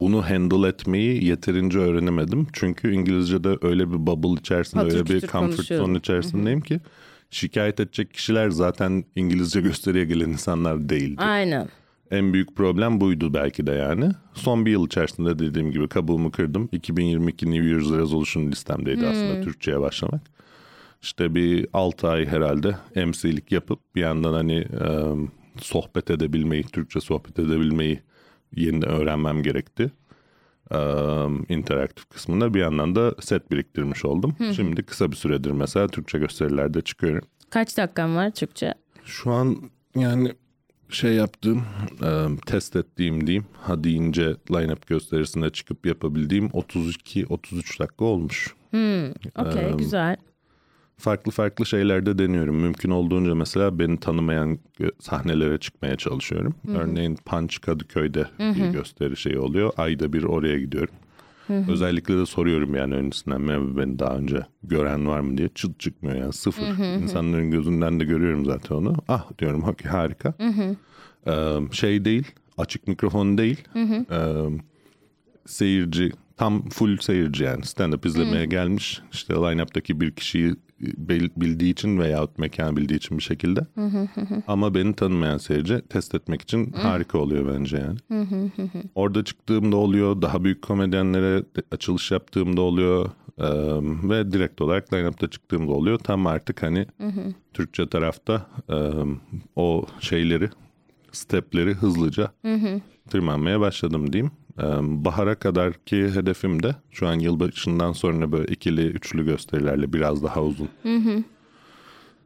bunu 0.00 0.30
handle 0.30 0.68
etmeyi 0.68 1.24
yeterince 1.24 1.78
öğrenemedim. 1.78 2.46
Çünkü 2.52 2.92
İngilizce'de 2.92 3.58
öyle 3.62 3.90
bir 3.90 4.06
bubble 4.06 4.40
içerisinde, 4.40 4.82
Patır 4.82 4.96
öyle 4.96 5.06
bir 5.06 5.20
comfort 5.20 5.66
zone 5.66 5.98
içerisindeyim 5.98 6.60
ki 6.60 6.80
şikayet 7.30 7.80
edecek 7.80 8.14
kişiler 8.14 8.50
zaten 8.50 9.04
İngilizce 9.16 9.60
gösteriye 9.60 10.04
gelen 10.04 10.28
insanlar 10.28 10.88
değildi. 10.88 11.20
Aynen. 11.22 11.68
En 12.10 12.32
büyük 12.32 12.56
problem 12.56 13.00
buydu 13.00 13.34
belki 13.34 13.66
de 13.66 13.72
yani. 13.72 14.10
Son 14.34 14.66
bir 14.66 14.70
yıl 14.70 14.86
içerisinde 14.86 15.38
dediğim 15.38 15.70
gibi 15.70 15.88
kabuğumu 15.88 16.30
kırdım. 16.30 16.68
2022 16.72 17.50
New 17.50 17.68
Year's 17.68 17.90
Resolution 17.90 18.46
listemdeydi 18.46 19.06
aslında 19.06 19.40
Türkçe'ye 19.40 19.80
başlamak. 19.80 20.20
İşte 21.04 21.34
bir 21.34 21.66
6 21.72 22.08
ay 22.08 22.26
herhalde 22.26 22.76
MC'lik 23.06 23.52
yapıp 23.52 23.94
bir 23.94 24.00
yandan 24.00 24.32
hani 24.32 24.56
e, 24.58 24.88
sohbet 25.60 26.10
edebilmeyi, 26.10 26.62
Türkçe 26.62 27.00
sohbet 27.00 27.38
edebilmeyi 27.38 28.00
yeniden 28.56 28.90
öğrenmem 28.90 29.42
gerekti. 29.42 29.92
E, 30.70 30.78
interaktif 31.48 32.08
kısmında 32.08 32.54
bir 32.54 32.60
yandan 32.60 32.94
da 32.94 33.14
set 33.20 33.50
biriktirmiş 33.50 34.04
oldum. 34.04 34.36
Şimdi 34.56 34.82
kısa 34.82 35.10
bir 35.10 35.16
süredir 35.16 35.50
mesela 35.50 35.88
Türkçe 35.88 36.18
gösterilerde 36.18 36.80
çıkıyorum. 36.80 37.24
Kaç 37.50 37.76
dakikan 37.76 38.16
var 38.16 38.30
Türkçe? 38.30 38.74
Şu 39.04 39.32
an 39.32 39.56
yani 39.96 40.32
şey 40.88 41.12
yaptığım, 41.14 41.62
e, 42.02 42.26
test 42.46 42.76
ettiğim 42.76 43.26
diyeyim. 43.26 43.46
Ha 43.60 43.84
deyince 43.84 44.36
line-up 44.50 44.86
gösterisinde 44.86 45.50
çıkıp 45.50 45.86
yapabildiğim 45.86 46.46
32-33 46.46 47.78
dakika 47.80 48.04
olmuş. 48.04 48.54
Okey 49.38 49.64
Em, 49.64 49.76
güzel. 49.76 50.16
Farklı 50.98 51.32
farklı 51.32 51.66
şeylerde 51.66 52.18
deniyorum. 52.18 52.56
Mümkün 52.56 52.90
olduğunca 52.90 53.34
mesela 53.34 53.78
beni 53.78 54.00
tanımayan 54.00 54.58
sahnelere 55.00 55.58
çıkmaya 55.58 55.96
çalışıyorum. 55.96 56.54
Örneğin 56.68 57.16
Punch 57.24 57.60
Kadıköy'de 57.60 58.26
bir 58.38 58.66
gösteri 58.72 59.16
şeyi 59.16 59.38
oluyor. 59.38 59.72
Ayda 59.76 60.12
bir 60.12 60.22
oraya 60.22 60.58
gidiyorum. 60.58 60.94
Özellikle 61.68 62.16
de 62.18 62.26
soruyorum 62.26 62.74
yani 62.74 62.94
öncesinden 62.94 63.76
beni 63.76 63.98
daha 63.98 64.16
önce 64.16 64.46
gören 64.62 65.06
var 65.06 65.20
mı 65.20 65.38
diye. 65.38 65.48
Çıt 65.54 65.80
çıkmıyor 65.80 66.16
yani 66.16 66.32
sıfır. 66.32 66.62
İnsanların 67.02 67.50
gözünden 67.50 68.00
de 68.00 68.04
görüyorum 68.04 68.44
zaten 68.44 68.74
onu. 68.74 68.94
Ah 69.08 69.38
diyorum 69.38 69.64
okey 69.64 69.90
harika. 69.90 70.34
Ee, 71.26 71.56
şey 71.72 72.04
değil 72.04 72.24
açık 72.58 72.88
mikrofon 72.88 73.38
değil. 73.38 73.64
Ee, 74.10 74.44
seyirci 75.46 76.12
tam 76.36 76.68
full 76.68 76.96
seyirci 76.96 77.44
yani 77.44 77.60
stand-up 77.60 78.08
izlemeye 78.08 78.46
gelmiş. 78.46 79.02
İşte 79.12 79.34
line-up'taki 79.34 80.00
bir 80.00 80.10
kişiyi 80.10 80.54
bildiği 80.80 81.72
için 81.72 81.98
veyahut 81.98 82.38
mekan 82.38 82.76
bildiği 82.76 82.96
için 82.96 83.18
bir 83.18 83.22
şekilde. 83.22 83.60
Ama 84.46 84.74
beni 84.74 84.94
tanımayan 84.94 85.38
seyirci 85.38 85.80
test 85.88 86.14
etmek 86.14 86.42
için 86.42 86.72
harika 86.72 87.18
oluyor 87.18 87.54
bence 87.58 87.76
yani. 87.76 87.98
Orada 88.94 89.24
çıktığımda 89.24 89.76
oluyor. 89.76 90.22
Daha 90.22 90.44
büyük 90.44 90.62
komedyenlere 90.62 91.42
açılış 91.72 92.10
yaptığımda 92.10 92.60
oluyor. 92.60 93.10
Ee, 93.38 93.44
ve 94.10 94.32
direkt 94.32 94.60
olarak 94.60 94.92
line-up'ta 94.92 95.30
çıktığımda 95.30 95.72
oluyor. 95.72 95.98
Tam 95.98 96.26
artık 96.26 96.62
hani 96.62 96.86
Türkçe 97.52 97.88
tarafta 97.88 98.46
e, 98.70 98.76
o 99.56 99.86
şeyleri 100.00 100.50
stepleri 101.12 101.74
hızlıca 101.74 102.30
tırmanmaya 103.10 103.60
başladım 103.60 104.12
diyeyim. 104.12 104.32
Bahara 104.82 105.34
kadarki 105.34 106.10
hedefim 106.10 106.62
de 106.62 106.74
şu 106.90 107.06
an 107.06 107.14
yılbaşından 107.18 107.92
sonra 107.92 108.32
böyle 108.32 108.52
ikili 108.52 108.86
üçlü 108.86 109.24
gösterilerle 109.24 109.92
biraz 109.92 110.22
daha 110.22 110.42
uzun 110.42 110.68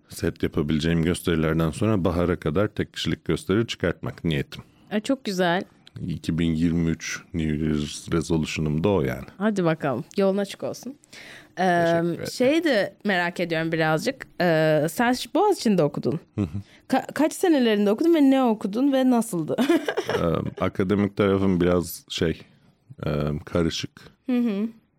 set 0.08 0.42
yapabileceğim 0.42 1.02
gösterilerden 1.02 1.70
sonra 1.70 2.04
bahara 2.04 2.36
kadar 2.36 2.68
tek 2.68 2.92
kişilik 2.92 3.24
gösteri 3.24 3.66
çıkartmak 3.66 4.24
niyetim. 4.24 4.62
Ay, 4.90 5.00
çok 5.00 5.24
güzel. 5.24 5.62
2023 6.06 7.22
New 7.34 7.64
Year's 7.66 8.12
Resolution'um 8.12 8.84
da 8.84 8.88
o 8.88 9.02
yani. 9.02 9.26
Hadi 9.38 9.64
bakalım. 9.64 10.04
Yolun 10.16 10.37
açık 10.38 10.62
olsun. 10.62 10.94
Ee, 11.61 12.02
şeyi 12.32 12.64
de 12.64 12.94
merak 13.04 13.40
ediyorum 13.40 13.72
birazcık. 13.72 14.26
Ee, 14.40 14.87
sen 14.90 15.14
Boğaziçi'nde 15.34 15.82
okudun. 15.82 16.20
Ka- 16.88 17.12
kaç 17.14 17.32
senelerinde 17.32 17.90
okudun 17.90 18.14
ve 18.14 18.30
ne 18.30 18.42
okudun 18.42 18.92
ve 18.92 19.11
nasıldı? 19.11 19.56
Ee, 20.08 20.20
akademik 20.64 21.16
tarafım 21.16 21.61
biraz 21.61 22.04
şey 22.08 22.42
e, 23.06 23.11
karışık. 23.44 23.90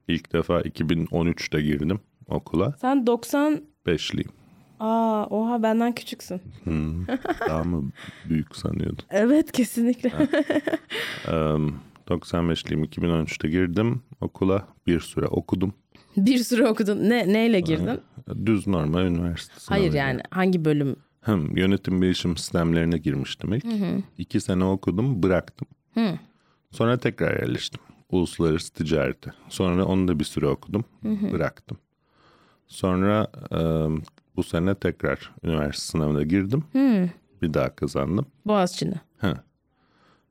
İlk 0.07 0.33
defa 0.33 0.61
2013'te 0.61 1.61
girdim 1.61 1.99
okula. 2.27 2.75
sen 2.81 3.07
90... 3.07 3.61
Beşliyim. 3.85 4.31
Aa, 4.79 5.25
oha 5.29 5.63
benden 5.63 5.91
küçüksün. 5.95 6.41
Daha 7.49 7.63
mı 7.63 7.91
büyük 8.29 8.55
sanıyordum. 8.55 9.05
Evet 9.09 9.51
kesinlikle. 9.51 10.11
Ee, 11.27 11.31
95'liyim 12.07 12.85
2013'te 12.85 13.49
girdim 13.49 14.01
okula 14.21 14.67
bir 14.87 14.99
süre 14.99 15.25
okudum. 15.27 15.73
bir 16.17 16.37
süre 16.37 16.67
okudun. 16.67 17.09
Ne 17.09 17.33
neyle 17.33 17.59
girdin? 17.59 17.99
Düz 18.45 18.67
normal 18.67 19.05
üniversite 19.05 19.53
Hayır 19.67 19.93
yani 19.93 20.21
hangi 20.31 20.65
bölüm? 20.65 20.95
Hem 21.21 21.57
yönetim 21.57 22.01
bilişim 22.01 22.37
sistemlerine 22.37 22.97
girmiştim 22.97 23.53
ilk. 23.53 23.65
İki 24.17 24.41
sene 24.41 24.63
okudum 24.63 25.23
bıraktım. 25.23 25.67
Sonra 26.71 26.97
tekrar 26.97 27.39
yerleştim. 27.41 27.81
Uluslararası 28.11 28.73
ticarete. 28.73 29.31
Sonra 29.49 29.85
onu 29.85 30.07
da 30.07 30.19
bir 30.19 30.23
süre 30.23 30.47
okudum. 30.47 30.85
Bıraktım. 31.03 31.77
Sonra 32.67 33.27
e, 33.51 33.59
bu 34.39 34.43
sene 34.43 34.75
tekrar 34.75 35.31
üniversite 35.43 35.91
sınavına 35.91 36.23
girdim. 36.23 36.63
Bir 37.41 37.53
daha 37.53 37.75
kazandım. 37.75 38.25
Boğaziçi'nde. 38.45 38.95
Ha. 39.17 39.43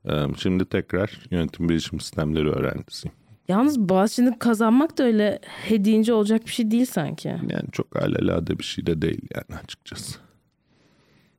E, 0.05 0.11
şimdi 0.37 0.65
tekrar 0.65 1.19
yönetim 1.31 1.69
bilişim 1.69 1.99
sistemleri 1.99 2.49
öğrencisiyim. 2.49 3.15
Yalnız 3.47 3.79
Boğaziçi'nde 3.79 4.39
kazanmak 4.39 4.97
da 4.97 5.03
öyle 5.03 5.39
hediyince 5.43 6.13
olacak 6.13 6.45
bir 6.45 6.51
şey 6.51 6.71
değil 6.71 6.85
sanki. 6.85 7.27
Yani 7.27 7.71
çok 7.71 7.95
alelade 7.95 8.59
bir 8.59 8.63
şey 8.63 8.85
de 8.85 9.01
değil 9.01 9.21
yani 9.35 9.59
açıkçası. 9.63 10.19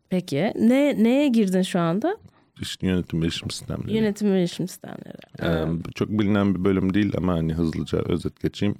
Peki 0.08 0.52
ne 0.56 1.04
neye 1.04 1.28
girdin 1.28 1.62
şu 1.62 1.80
anda? 1.80 2.16
İşte 2.60 2.86
yönetim 2.86 3.22
bilişim 3.22 3.50
sistemleri. 3.50 3.96
Yönetim 3.96 4.32
ve 4.32 4.38
iletişim 4.38 4.68
sistemleri. 4.68 5.18
Ee, 5.42 5.92
çok 5.94 6.08
bilinen 6.08 6.54
bir 6.54 6.64
bölüm 6.64 6.94
değil 6.94 7.12
ama 7.16 7.32
hani 7.32 7.54
hızlıca 7.54 7.98
özet 7.98 8.40
geçeyim. 8.40 8.74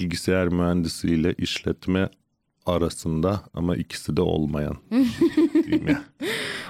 Bilgisayar 0.00 0.48
mühendisiyle 0.48 1.34
işletme 1.38 2.08
arasında 2.66 3.40
ama 3.54 3.76
ikisi 3.76 4.16
de 4.16 4.22
olmayan. 4.22 4.76
diyeyim 5.64 5.88
ya. 5.88 6.02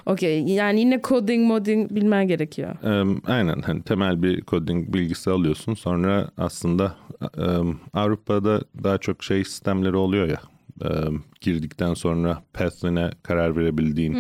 Okey 0.07 0.45
yani 0.45 0.81
yine 0.81 1.01
coding 1.05 1.47
modding 1.47 1.91
bilmen 1.91 2.29
gerekiyor. 2.29 2.75
Ee, 2.85 3.21
aynen 3.27 3.61
hani 3.61 3.83
temel 3.83 4.23
bir 4.23 4.43
coding 4.45 4.95
bilgisi 4.95 5.31
alıyorsun. 5.31 5.75
Sonra 5.75 6.29
aslında 6.37 6.97
e, 7.23 7.47
Avrupa'da 7.93 8.61
daha 8.85 8.99
çok 8.99 9.25
şey 9.25 9.45
sistemleri 9.45 9.97
oluyor 9.97 10.29
ya. 10.29 10.41
E, 10.85 10.89
girdikten 11.41 11.95
sonra 11.95 12.43
path'ine 12.53 13.11
karar 13.23 13.57
verebildiğin. 13.57 14.15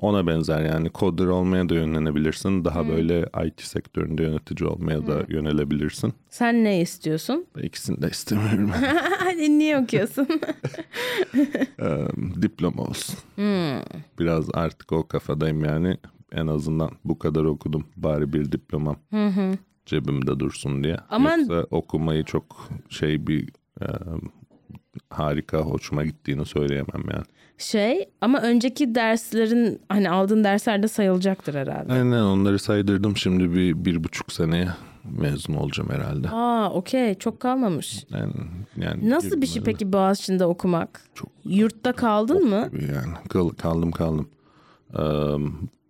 Ona 0.00 0.26
benzer 0.26 0.60
yani 0.64 0.90
coder 0.94 1.26
olmaya 1.26 1.68
da 1.68 1.74
yönlenebilirsin. 1.74 2.64
Daha 2.64 2.88
böyle 2.88 3.26
IT 3.46 3.60
sektöründe 3.60 4.22
yönetici 4.22 4.68
olmaya 4.70 5.06
da 5.06 5.24
yönelebilirsin. 5.28 6.12
Sen 6.28 6.64
ne 6.64 6.80
istiyorsun? 6.80 7.46
İkisini 7.62 8.02
de 8.02 8.08
istemiyorum. 8.10 8.70
Hadi 9.18 9.58
niye 9.58 9.78
okuyorsun? 9.78 10.28
Ee, 11.82 12.06
diploma 12.42 12.82
olsun. 12.82 13.16
Biraz 14.18 14.48
artık 14.54 14.92
o 14.92 15.06
kafadayım 15.08 15.64
yani. 15.64 15.96
En 16.32 16.46
azından 16.46 16.90
bu 17.04 17.18
kadar 17.18 17.44
okudum. 17.44 17.86
Bari 17.96 18.32
bir 18.32 18.52
diplomam 18.52 18.96
cebimde 19.86 20.40
dursun 20.40 20.84
diye. 20.84 20.96
Ama- 21.10 21.30
Yoksa 21.36 21.66
okumayı 21.70 22.24
çok 22.24 22.68
şey 22.88 23.26
bir 23.26 23.48
e, 23.82 23.86
harika 25.10 25.58
hoşuma 25.58 26.04
gittiğini 26.04 26.46
söyleyemem 26.46 27.02
yani. 27.12 27.24
Şey 27.60 28.08
ama 28.20 28.40
önceki 28.40 28.94
derslerin 28.94 29.80
hani 29.88 30.10
aldığın 30.10 30.44
derslerde 30.44 30.88
sayılacaktır 30.88 31.54
herhalde. 31.54 31.92
Aynen 31.92 32.22
onları 32.22 32.58
saydırdım. 32.58 33.16
Şimdi 33.16 33.52
bir, 33.54 33.84
bir 33.84 34.04
buçuk 34.04 34.32
seneye 34.32 34.68
mezun 35.04 35.54
olacağım 35.54 35.90
herhalde. 35.90 36.28
Aa 36.30 36.70
okey 36.72 37.14
çok 37.14 37.40
kalmamış. 37.40 38.04
Yani, 38.10 38.32
yani 38.76 39.10
Nasıl 39.10 39.40
bir 39.40 39.46
şey 39.46 39.54
girdim 39.54 39.72
peki 39.72 39.92
Boğaziçi'nde 39.92 40.44
okumak? 40.44 41.00
Çok 41.14 41.28
Yurtta 41.44 41.92
kaldın 41.92 42.48
mı? 42.48 42.68
Yani 42.94 43.12
kal- 43.28 43.48
kaldım 43.48 43.90
kaldım. 43.90 44.28
Ee, 44.98 45.02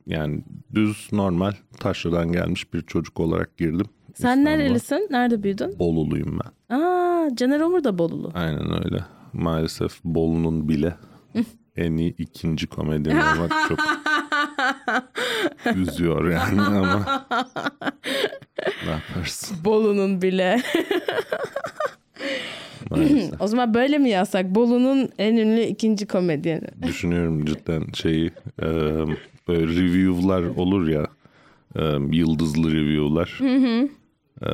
yani 0.06 0.44
düz 0.74 1.08
normal 1.12 1.52
taşradan 1.78 2.32
gelmiş 2.32 2.74
bir 2.74 2.82
çocuk 2.82 3.20
olarak 3.20 3.56
girdim. 3.56 3.86
Sen 4.14 4.28
İstanbul'a. 4.38 4.50
nerelisin? 4.50 5.08
Nerede 5.10 5.42
büyüdün? 5.42 5.78
Boluluyum 5.78 6.38
ben. 6.44 6.76
Aa 6.76 7.28
Caner 7.36 7.60
Omur 7.60 7.84
da 7.84 7.98
Bolulu. 7.98 8.30
Aynen 8.34 8.84
öyle. 8.84 9.04
Maalesef 9.32 10.04
Bolu'nun 10.04 10.68
bile 10.68 10.94
en 11.76 11.96
iyi 11.96 12.14
ikinci 12.18 12.66
komedyen 12.66 13.16
olmak 13.16 13.52
çok 13.68 13.78
üzüyor 15.76 16.30
yani 16.30 16.60
ama 16.60 17.26
ne 18.84 18.90
yaparsın 18.90 19.56
Bolu'nun 19.64 20.22
bile. 20.22 20.62
o 23.40 23.46
zaman 23.46 23.74
böyle 23.74 23.98
mi 23.98 24.10
yazsak? 24.10 24.54
Bolu'nun 24.54 25.08
en 25.18 25.36
ünlü 25.36 25.60
ikinci 25.60 26.06
komedyeni. 26.06 26.66
Düşünüyorum 26.82 27.44
cidden 27.44 27.84
şeyi 27.94 28.30
e, 28.62 28.66
böyle 29.48 29.66
review'lar 29.66 30.42
olur 30.42 30.88
ya 30.88 31.06
e, 31.76 31.82
yıldızlı 32.16 32.72
review'lar. 32.72 33.38
E, 34.42 34.50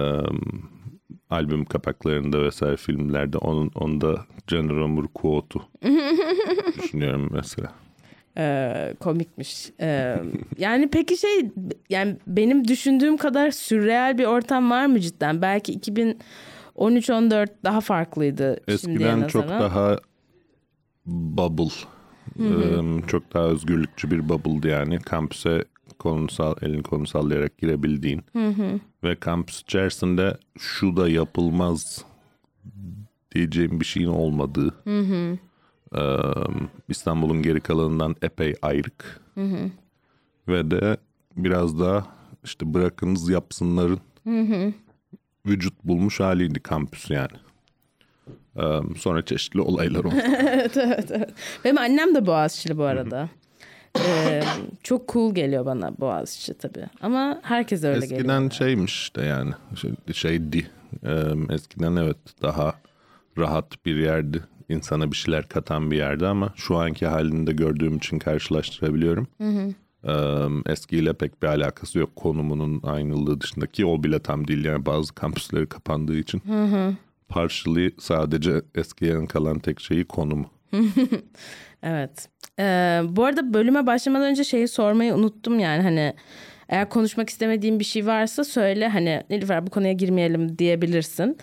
albüm 1.30 1.64
kapaklarında 1.64 2.42
vesaire 2.42 2.76
filmlerde 2.76 3.38
onun 3.38 3.70
onda 3.74 4.26
Caner 4.46 4.76
Omur 4.76 5.08
quote'u 5.14 5.62
düşünüyorum 6.82 7.30
mesela. 7.32 7.72
Ee, 8.38 8.94
komikmiş. 9.00 9.70
Ee, 9.80 10.16
yani 10.58 10.88
peki 10.90 11.16
şey 11.16 11.50
yani 11.90 12.16
benim 12.26 12.68
düşündüğüm 12.68 13.16
kadar 13.16 13.50
sürreal 13.50 14.18
bir 14.18 14.24
ortam 14.24 14.70
var 14.70 14.86
mı 14.86 15.00
cidden? 15.00 15.42
Belki 15.42 15.78
2013-14 15.78 17.48
daha 17.64 17.80
farklıydı 17.80 18.60
Eskiden 18.68 19.26
çok 19.26 19.48
daha 19.48 19.98
bubble, 21.06 21.72
e, 22.38 23.06
çok 23.06 23.34
daha 23.34 23.44
özgürlükçü 23.44 24.10
bir 24.10 24.28
bubble'dı 24.28 24.68
yani. 24.68 24.98
Kampüse 24.98 25.64
kolunu 25.98 26.30
sal, 26.30 26.54
elini 26.62 26.82
kolunu 26.82 27.06
sallayarak 27.06 27.58
girebildiğin. 27.58 28.22
Ve 29.04 29.14
kampüs 29.16 29.60
içerisinde 29.62 30.36
şu 30.58 30.96
da 30.96 31.08
yapılmaz 31.08 32.04
diyeceğim 33.34 33.80
bir 33.80 33.84
şeyin 33.84 34.06
olmadığı. 34.08 34.74
e, 34.86 35.36
Ee, 35.96 36.16
İstanbul'un 36.88 37.42
geri 37.42 37.60
kalanından 37.60 38.16
epey 38.22 38.54
ayrık. 38.62 39.20
Ve 40.48 40.70
de 40.70 40.96
biraz 41.36 41.80
daha 41.80 42.06
işte 42.44 42.74
bırakınız 42.74 43.28
yapsınların 43.30 44.00
vücut 45.46 45.84
bulmuş 45.84 46.20
haliydi 46.20 46.60
kampüs 46.60 47.10
yani. 47.10 47.36
Ee, 48.56 48.62
sonra 48.98 49.24
çeşitli 49.24 49.60
olaylar 49.60 50.04
oldu. 50.04 50.14
evet 50.38 50.76
evet 50.76 51.10
evet. 51.10 51.30
Benim 51.64 51.78
annem 51.78 52.14
de 52.14 52.26
Boğaziçi'li 52.26 52.78
bu 52.78 52.84
arada. 52.84 53.28
Ee, 54.08 54.42
çok 54.82 55.08
cool 55.08 55.34
geliyor 55.34 55.66
bana 55.66 55.92
Boğaziçi 55.98 56.54
tabii. 56.54 56.86
Ama 57.00 57.40
herkes 57.42 57.84
öyle 57.84 57.98
Eskiden 57.98 58.26
geliyor. 58.26 58.50
şeymiş 58.50 59.00
işte 59.02 59.22
yani 59.22 59.52
şey, 59.76 59.90
şeydi. 60.12 60.70
Eskiden 61.50 61.96
evet 61.96 62.16
daha 62.42 62.74
rahat 63.38 63.86
bir 63.86 63.96
yerdi. 63.96 64.42
İnsana 64.68 65.10
bir 65.10 65.16
şeyler 65.16 65.48
katan 65.48 65.90
bir 65.90 65.96
yerdi 65.96 66.26
ama 66.26 66.52
şu 66.56 66.76
anki 66.76 67.06
halinde 67.06 67.52
gördüğüm 67.52 67.96
için 67.96 68.18
karşılaştırabiliyorum. 68.18 69.28
Ee, 70.04 70.72
eskiyle 70.72 71.12
pek 71.12 71.42
bir 71.42 71.48
alakası 71.48 71.98
yok 71.98 72.16
konumunun 72.16 72.82
aynılığı 72.82 73.40
dışındaki 73.40 73.86
o 73.86 74.02
bile 74.04 74.18
tam 74.18 74.48
değil 74.48 74.64
yani 74.64 74.86
bazı 74.86 75.14
kampüsleri 75.14 75.66
kapandığı 75.66 76.16
için. 76.16 76.42
Partially 77.28 77.94
sadece 77.98 78.62
eskiyen 78.74 79.26
kalan 79.26 79.58
tek 79.58 79.80
şeyi 79.80 80.04
konumu. 80.04 80.50
Evet. 81.82 82.28
Ee, 82.58 83.00
bu 83.08 83.24
arada 83.24 83.54
bölüme 83.54 83.86
başlamadan 83.86 84.26
önce 84.26 84.44
şeyi 84.44 84.68
sormayı 84.68 85.14
unuttum 85.14 85.58
yani 85.58 85.82
hani 85.82 86.14
eğer 86.68 86.88
konuşmak 86.88 87.30
istemediğin 87.30 87.80
bir 87.80 87.84
şey 87.84 88.06
varsa 88.06 88.44
söyle 88.44 88.88
hani 88.88 89.22
Nilüfer 89.30 89.66
bu 89.66 89.70
konuya 89.70 89.92
girmeyelim 89.92 90.58
diyebilirsin. 90.58 91.38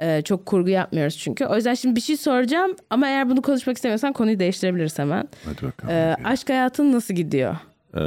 Ee, 0.00 0.22
çok 0.22 0.46
kurgu 0.46 0.68
yapmıyoruz 0.68 1.18
çünkü. 1.18 1.44
O 1.46 1.56
yüzden 1.56 1.74
şimdi 1.74 1.96
bir 1.96 2.00
şey 2.00 2.16
soracağım 2.16 2.76
ama 2.90 3.08
eğer 3.08 3.30
bunu 3.30 3.42
konuşmak 3.42 3.76
istemiyorsan 3.76 4.12
konuyu 4.12 4.38
değiştirebiliriz 4.38 4.98
hemen. 4.98 5.28
Hadi 5.44 5.62
bakalım. 5.62 5.94
Ee, 5.94 6.16
aşk 6.24 6.48
hayatın 6.48 6.92
nasıl 6.92 7.14
gidiyor? 7.14 7.56
Ee, 7.96 8.00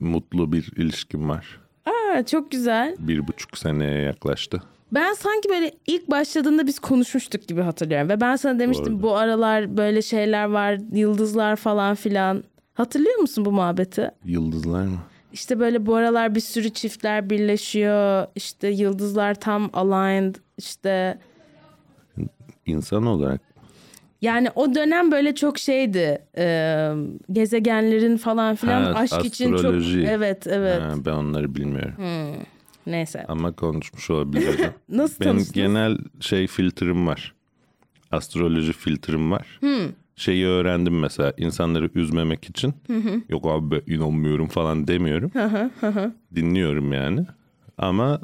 mutlu 0.00 0.52
bir 0.52 0.70
ilişkim 0.76 1.28
var. 1.28 1.60
Aa, 1.86 2.22
çok 2.26 2.50
güzel. 2.50 2.96
Bir 2.98 3.28
buçuk 3.28 3.58
seneye 3.58 4.00
yaklaştı. 4.02 4.62
Ben 4.94 5.12
sanki 5.12 5.48
böyle 5.48 5.72
ilk 5.86 6.10
başladığında 6.10 6.66
biz 6.66 6.78
konuşmuştuk 6.78 7.48
gibi 7.48 7.60
hatırlıyorum. 7.60 8.08
Ve 8.08 8.20
ben 8.20 8.36
sana 8.36 8.58
demiştim 8.58 8.94
Doğru. 8.94 9.02
bu 9.02 9.16
aralar 9.16 9.76
böyle 9.76 10.02
şeyler 10.02 10.44
var, 10.44 10.78
yıldızlar 10.92 11.56
falan 11.56 11.94
filan. 11.94 12.44
Hatırlıyor 12.74 13.18
musun 13.18 13.44
bu 13.44 13.52
muhabbeti? 13.52 14.10
Yıldızlar 14.24 14.82
mı? 14.86 14.98
İşte 15.32 15.58
böyle 15.60 15.86
bu 15.86 15.94
aralar 15.94 16.34
bir 16.34 16.40
sürü 16.40 16.70
çiftler 16.70 17.30
birleşiyor. 17.30 18.26
İşte 18.34 18.68
yıldızlar 18.68 19.34
tam 19.34 19.70
aligned. 19.72 20.34
İşte 20.58 21.18
İnsan 22.66 23.06
olarak 23.06 23.40
yani 24.22 24.48
o 24.54 24.74
dönem 24.74 25.12
böyle 25.12 25.34
çok 25.34 25.58
şeydi. 25.58 26.18
Ee, 26.38 26.92
gezegenlerin 27.32 28.16
falan 28.16 28.56
filan 28.56 28.82
Ha, 28.82 28.98
aşk 28.98 29.24
için 29.24 29.46
çok 29.46 29.56
astroloji. 29.56 30.06
evet 30.10 30.46
evet. 30.46 30.80
Ha, 30.82 30.94
ben 31.06 31.12
onları 31.12 31.54
bilmiyorum. 31.54 31.94
Neyse. 32.86 33.24
Ama 33.28 33.52
konuşmuş 33.52 34.10
olabilirim. 34.10 34.70
Nasıl 34.88 35.20
Benim 35.20 35.32
tanıştınız? 35.32 35.52
genel 35.52 35.98
şey 36.20 36.46
filtrim 36.46 37.06
var. 37.06 37.34
Astroloji 38.10 38.72
filtrim 38.72 39.30
var. 39.30 39.60
Şeyi 40.16 40.46
öğrendim 40.46 40.98
mesela 40.98 41.32
insanları 41.36 41.90
üzmemek 41.94 42.44
için. 42.44 42.74
Yok 43.28 43.46
abi 43.46 43.70
ben 43.70 43.92
inanmıyorum 43.94 44.46
falan 44.46 44.86
demiyorum. 44.88 45.30
Dinliyorum 46.34 46.92
yani. 46.92 47.26
Ama 47.78 48.20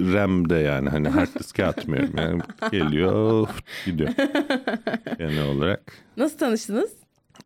RAM'de 0.00 0.54
yani 0.54 0.88
hani 0.88 1.08
hard 1.08 1.28
diske 1.38 1.66
atmıyorum. 1.66 2.12
Yani 2.18 2.40
geliyor 2.70 3.48
gidiyor. 3.86 4.10
Genel 5.18 5.48
olarak. 5.48 5.92
Nasıl 6.16 6.38
tanıştınız? 6.38 6.90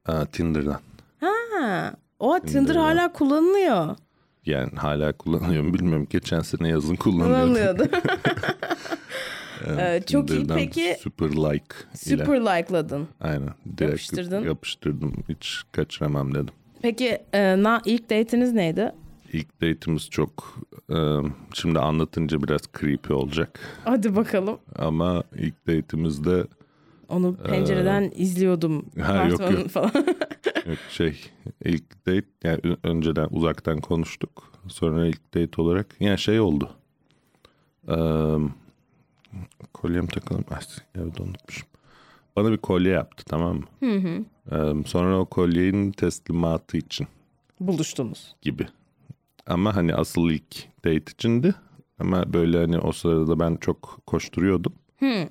Aa, 0.07 0.25
Tinder'dan. 0.25 0.81
Ha, 1.21 1.93
o 2.19 2.41
Tinder 2.41 2.53
Tinder'dan. 2.53 2.81
hala 2.81 3.13
kullanılıyor. 3.13 3.97
Yani 4.47 4.71
hala 4.77 5.13
kullanıyorum 5.13 5.75
bilmiyorum. 5.75 6.07
Geçen 6.11 6.41
sene 6.41 6.69
yazın 6.69 6.97
kullanıyordum. 6.97 7.55
Kullanılıyordu. 7.55 7.85
Ee, 9.79 10.03
çok 10.07 10.31
iyi. 10.31 10.47
Peki 10.47 10.97
Super 11.01 11.29
like 11.29 11.75
ile. 12.07 12.25
super 12.25 12.41
like'ladın. 12.41 13.09
Aynen. 13.21 13.49
Direkt 13.67 13.81
Yapıştırdın. 13.81 14.45
Yapıştırdım. 14.45 15.13
Hiç 15.29 15.63
kaçıramam 15.73 16.35
dedim. 16.35 16.55
Peki 16.83 17.19
e, 17.33 17.63
na, 17.63 17.83
ilk 17.85 18.11
date'iniz 18.11 18.53
neydi? 18.53 18.93
İlk 19.33 19.61
date'imiz 19.63 20.11
çok 20.11 20.61
e, 20.91 20.97
şimdi 21.55 21.79
anlatınca 21.79 22.43
biraz 22.43 22.61
creepy 22.81 23.13
olacak. 23.13 23.61
Hadi 23.85 24.17
bakalım. 24.17 24.59
Ama 24.79 25.23
ilk 25.37 25.67
date'imizde 25.67 26.45
Onu 27.11 27.37
pencereden 27.37 28.13
izliyordum. 28.17 28.87
Ee, 28.97 29.01
Ha, 29.03 29.25
yok, 29.25 29.41
yok. 29.41 29.69
falan. 29.69 29.93
yok 30.67 30.79
şey 30.91 31.21
ilk 31.65 32.07
date 32.07 32.27
yani 32.45 32.61
önceden 32.83 33.29
uzaktan 33.31 33.81
konuştuk. 33.81 34.53
Sonra 34.69 35.07
ilk 35.07 35.35
date 35.35 35.63
olarak 35.63 35.97
yani 36.01 36.19
şey 36.19 36.41
oldu. 36.41 36.71
E, 37.89 37.97
kolyem 39.73 40.07
takalım. 40.07 40.45
Ay, 40.51 40.61
evde 41.03 41.23
unutmuşum. 41.23 41.69
Bana 42.37 42.53
bir 42.53 42.57
kolye 42.57 42.93
yaptı 42.93 43.25
tamam 43.29 43.57
mı? 43.57 43.65
E, 44.53 44.57
sonra 44.87 45.19
o 45.19 45.25
kolyenin 45.25 45.93
teslimatı 45.93 46.77
için. 46.77 47.07
Buluştunuz. 47.61 48.35
gibi. 48.43 48.67
Ama 49.47 49.77
hani 49.77 49.95
asıl 49.95 50.31
ilk 50.31 50.57
date 50.79 51.13
içindi. 51.15 51.55
Ama 51.99 52.33
böyle 52.33 52.59
hani 52.59 52.79
o 52.79 52.93
sırada 52.93 53.41
ben 53.41 53.57
çok 53.57 53.99
koşturuyordum. 54.07 54.73
Eee, 55.03 55.29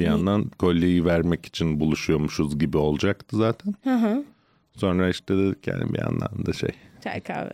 bir 0.00 0.06
yandan 0.06 0.44
kolyeyi 0.58 1.04
vermek 1.04 1.46
için 1.46 1.80
buluşuyormuşuz 1.80 2.58
gibi 2.58 2.76
olacaktı 2.76 3.36
zaten. 3.36 3.74
Sonra 4.76 5.08
işte 5.08 5.36
dedik 5.36 5.66
yani 5.66 5.94
bir 5.94 5.98
yandan 5.98 6.46
da 6.46 6.52
şey. 6.52 6.70
Çay 7.04 7.20
kahve. 7.20 7.52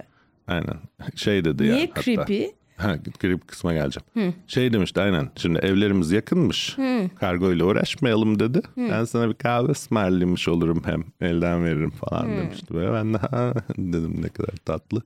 Aynen. 0.49 0.77
Şey 1.17 1.45
dedi 1.45 1.63
Niye 1.63 1.73
yani 1.73 1.89
hatta. 1.95 2.03
creepy? 2.03 2.45
Ha, 2.77 2.97
creepy 3.23 3.47
kısma 3.47 3.73
geleceğim. 3.73 4.35
Şey 4.47 4.73
demişti 4.73 5.01
aynen. 5.01 5.29
Şimdi 5.37 5.59
evlerimiz 5.59 6.13
yakınmış. 6.13 6.77
Kargo 7.21 7.53
ile 7.53 7.65
uğraşmayalım 7.65 8.39
dedi. 8.39 8.61
Ben 8.77 9.05
sana 9.05 9.29
bir 9.29 9.35
kahve 9.35 9.71
ısmarlamış 9.71 10.49
olurum 10.49 10.83
hem 10.85 11.05
elden 11.21 11.65
veririm 11.65 11.91
falan 11.91 12.37
demişti. 12.37 12.75
Böyle 12.75 12.93
ben 12.93 13.15
de 13.15 13.19
ha 13.19 13.55
dedim 13.79 14.23
ne 14.23 14.29
kadar 14.29 14.57
tatlı. 14.65 15.03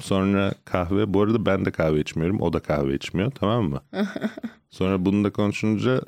Sonra 0.00 0.52
kahve 0.64 1.14
bu 1.14 1.22
arada 1.22 1.46
ben 1.46 1.64
de 1.64 1.70
kahve 1.70 2.00
içmiyorum. 2.00 2.40
O 2.40 2.52
da 2.52 2.60
kahve 2.60 2.94
içmiyor 2.94 3.30
tamam 3.30 3.64
mı? 3.64 3.80
sonra 4.70 5.04
bunu 5.04 5.24
da 5.24 5.30
konuşunca 5.32 6.00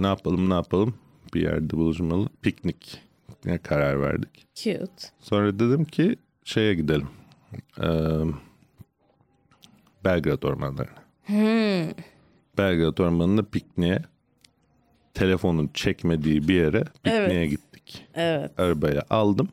ne 0.00 0.06
yapalım 0.06 0.50
ne 0.50 0.54
yapalım 0.54 0.94
bir 1.34 1.40
yerde 1.42 1.76
buluşmalı. 1.76 2.28
Piknik 2.42 3.02
karar 3.62 4.00
verdik. 4.00 4.46
Cute. 4.54 5.08
Sonra 5.20 5.58
dedim 5.58 5.84
ki 5.84 6.16
şeye 6.44 6.74
gidelim. 6.74 7.08
Belgrad 10.04 10.42
ormanlarına. 10.42 11.02
Belgrad 12.58 12.98
ormanına 12.98 13.42
pikniğe 13.42 14.02
telefonun 15.14 15.70
çekmediği 15.74 16.48
bir 16.48 16.54
yere 16.54 16.84
pikniğe 17.02 17.22
Evet. 17.30 17.50
gittik. 17.50 18.06
Evet. 18.14 18.60
Arabaya 18.60 19.02
aldım. 19.10 19.48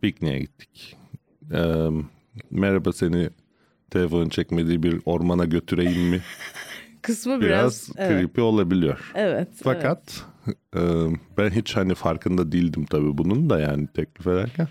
Pikniğe 0.00 0.38
gittik. 0.38 0.96
Ee, 1.50 1.88
merhaba 2.50 2.92
seni 2.92 3.30
telefonun 3.90 4.28
çekmediği 4.28 4.82
bir 4.82 5.00
ormana 5.04 5.44
götüreyim 5.44 6.08
mi? 6.08 6.20
Kısmı 7.02 7.40
Biraz, 7.40 7.88
biraz, 7.88 7.90
evet. 7.96 8.20
creepy 8.20 8.40
olabiliyor. 8.40 9.12
Evet. 9.14 9.48
Fakat 9.62 10.24
e, 10.76 10.80
ben 11.38 11.50
hiç 11.50 11.76
hani 11.76 11.94
farkında 11.94 12.52
değildim 12.52 12.84
tabii 12.84 13.18
bunun 13.18 13.50
da 13.50 13.60
yani 13.60 13.86
teklif 13.86 14.26
ederken. 14.26 14.68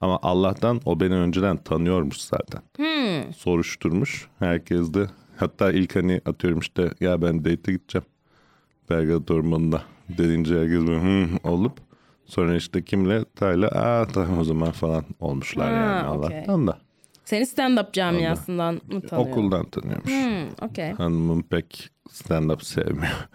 Ama 0.00 0.18
Allah'tan 0.22 0.80
o 0.84 1.00
beni 1.00 1.14
önceden 1.14 1.56
tanıyormuş 1.56 2.16
zaten. 2.20 2.62
Soruşturmuş. 3.32 4.28
Herkes 4.38 4.94
de 4.94 5.06
hatta 5.36 5.72
ilk 5.72 5.96
hani 5.96 6.20
atıyorum 6.26 6.58
işte 6.58 6.90
ya 7.00 7.22
ben 7.22 7.38
date'e 7.44 7.74
gideceğim. 7.74 8.06
Belgrad 8.90 9.28
Ormanı'nda 9.28 9.82
dedince 10.08 10.54
herkes 10.54 10.86
böyle 10.86 11.00
hmm 11.02 11.36
olup 11.52 11.78
sonra 12.26 12.56
işte 12.56 12.84
kimle 12.84 13.24
Tayla 13.24 13.68
aa 13.68 14.06
tamam 14.06 14.38
o 14.38 14.44
zaman 14.44 14.70
falan 14.70 15.04
olmuşlar 15.20 15.72
Ha, 15.72 15.76
yani. 15.80 16.06
Allah'tan 16.06 16.66
da. 16.66 16.78
Seni 17.24 17.42
stand-up 17.46 17.92
camiasından 17.92 18.74
mı 18.74 19.00
tanıyor? 19.00 19.28
Okuldan 19.28 19.66
tanıyormuş. 19.70 20.10
Hmm, 20.10 20.68
okey. 20.68 20.92
Hanımım 20.92 21.42
pek 21.42 21.90
stand-up 22.10 22.64
sevmiyor. 22.64 23.28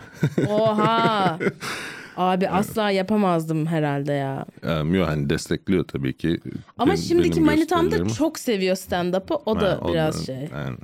Oha. 0.49 1.39
Abi 2.19 2.49
asla 2.49 2.91
yapamazdım 2.91 3.65
herhalde 3.65 4.13
ya. 4.13 4.45
Um, 4.81 4.95
yok 4.95 5.07
hani 5.07 5.29
destekliyor 5.29 5.83
tabii 5.87 6.17
ki. 6.17 6.39
Ama 6.77 6.91
Ben- 6.91 6.95
şimdiki 6.95 7.31
benim 7.35 7.45
manitam 7.45 7.91
da 7.91 8.07
çok 8.07 8.39
seviyor 8.39 8.75
stand-up'ı. 8.75 9.35
O 9.45 9.59
da 9.59 9.69
Ha, 9.71 9.79
o 9.81 9.93
biraz 9.93 10.19
da- 10.21 10.25
şey. 10.25 10.35
aynen. 10.55 10.77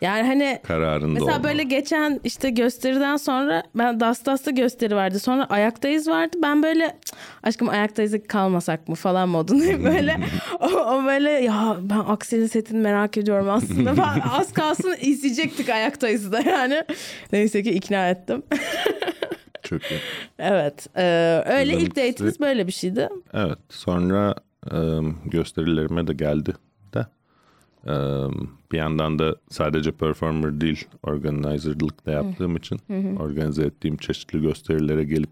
Yani 0.00 0.22
hani 0.26 0.58
Kararında 0.62 1.06
Mesela 1.12 1.30
olmalı. 1.32 1.44
böyle 1.44 1.62
geçen 1.62 2.20
işte 2.24 2.50
gösteriden 2.50 3.16
sonra 3.16 3.62
ben 3.74 4.00
Dastas'ta 4.00 4.50
gösteri 4.50 4.96
vardı. 4.96 5.18
Sonra 5.18 5.44
ayaktayız 5.44 6.08
vardı. 6.08 6.36
Ben 6.42 6.62
böyle 6.62 6.96
"Cık, 7.04 7.16
aşkım 7.42 7.68
ayaktayız 7.68 8.14
kalmasak 8.28 8.88
mı 8.88 8.94
falan 8.94 9.28
modundayım 9.28 9.84
böyle. 9.94 10.16
o, 10.60 10.66
o 10.66 11.04
böyle 11.04 11.30
ya 11.30 11.76
ben 11.82 11.98
Aksel'in 11.98 12.46
setini 12.46 12.78
merak 12.78 13.16
ediyorum 13.16 13.48
aslında. 13.50 13.94
falan. 14.02 14.20
Az 14.32 14.52
kalsın 14.52 14.94
izleyecektik 15.00 15.68
ayaktayız 15.68 16.32
da 16.32 16.40
yani. 16.40 16.84
Neyse 17.32 17.62
ki 17.62 17.70
ikna 17.70 18.08
ettim. 18.08 18.42
Çok 19.62 19.82
iyi. 19.90 20.00
Evet. 20.38 20.86
Ee, 20.96 21.42
öyle 21.46 21.72
ilk 21.72 21.80
Bizimkisi- 21.96 22.12
date'iniz 22.12 22.40
böyle 22.40 22.66
bir 22.66 22.72
şeydi. 22.72 23.08
Evet. 23.34 23.58
Sonra 23.68 24.34
e, 24.72 24.76
gösterilerime 25.24 26.06
de 26.06 26.12
geldi 26.12 26.52
de. 26.94 27.06
E, 27.86 27.92
bir 28.72 28.78
yandan 28.78 29.18
da 29.18 29.36
sadece 29.50 29.92
performer 29.92 30.60
değil, 30.60 30.84
organizerlık 31.02 32.06
da 32.06 32.10
yaptığım 32.10 32.56
için 32.56 32.80
organize 33.20 33.62
ettiğim 33.62 33.96
çeşitli 33.96 34.40
gösterilere 34.42 35.04
gelip 35.04 35.30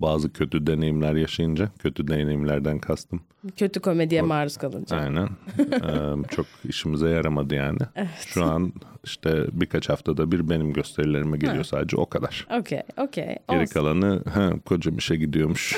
bazı 0.00 0.32
kötü 0.32 0.66
deneyimler 0.66 1.14
yaşayınca, 1.14 1.70
kötü 1.78 2.08
deneyimlerden 2.08 2.78
kastım. 2.78 3.20
Kötü 3.56 3.80
komediye 3.80 4.22
maruz 4.22 4.56
kalınca. 4.56 4.96
Aynen. 4.96 5.28
E, 5.80 6.28
çok 6.30 6.46
işimize 6.64 7.08
yaramadı 7.08 7.54
yani. 7.54 7.78
Şu 8.26 8.44
an 8.44 8.72
işte 9.04 9.46
birkaç 9.52 9.88
haftada 9.88 10.32
bir 10.32 10.50
benim 10.50 10.72
gösterilerime 10.72 11.38
geliyor 11.38 11.64
sadece 11.64 11.96
o 11.96 12.06
kadar. 12.06 12.46
Okey, 12.60 12.82
okey. 12.96 13.36
Geri 13.48 13.60
Olsun. 13.62 13.72
kalanı 13.72 14.22
ha, 14.34 14.52
kocam 14.64 14.98
işe 14.98 15.16
gidiyormuş. 15.16 15.76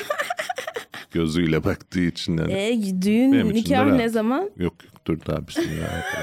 Gözüyle 1.11 1.65
baktığı 1.65 2.01
için 2.01 2.37
yani. 2.37 2.53
Ee, 2.53 3.03
düğün, 3.03 3.33
Benim 3.33 3.53
nikah 3.55 3.97
ne 3.97 4.09
zaman? 4.09 4.51
Yok 4.57 4.85
yok 4.85 5.07
dur 5.07 5.19
daha 5.27 5.49
bismillah. 5.49 6.05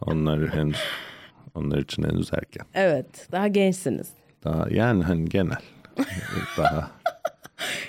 onlar 0.00 0.48
henüz 0.48 0.80
onlar 1.54 1.78
için 1.78 2.02
henüz 2.02 2.30
erken. 2.32 2.66
Evet, 2.74 3.28
daha 3.32 3.48
gençsiniz. 3.48 4.08
Daha 4.44 4.66
yani 4.70 5.04
hani 5.04 5.24
genel. 5.24 5.60
daha 6.56 6.90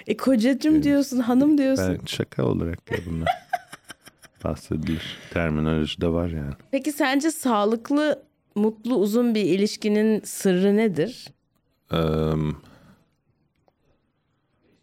E 0.07 0.17
kocacım 0.17 0.83
diyorsun, 0.83 1.19
hanım 1.19 1.57
diyorsun. 1.57 1.97
ben 1.99 2.05
şaka 2.05 2.43
olarak 2.45 2.91
ya 2.91 2.97
bunlar. 3.05 3.29
Bahsedilir. 4.43 5.17
Terminoloji 5.33 6.01
de 6.01 6.07
var 6.07 6.29
yani. 6.29 6.53
Peki 6.71 6.91
sence 6.91 7.31
sağlıklı, 7.31 8.23
mutlu, 8.55 8.95
uzun 8.95 9.35
bir 9.35 9.41
ilişkinin 9.41 10.21
sırrı 10.23 10.77
nedir? 10.77 11.27
Eee, 11.93 12.33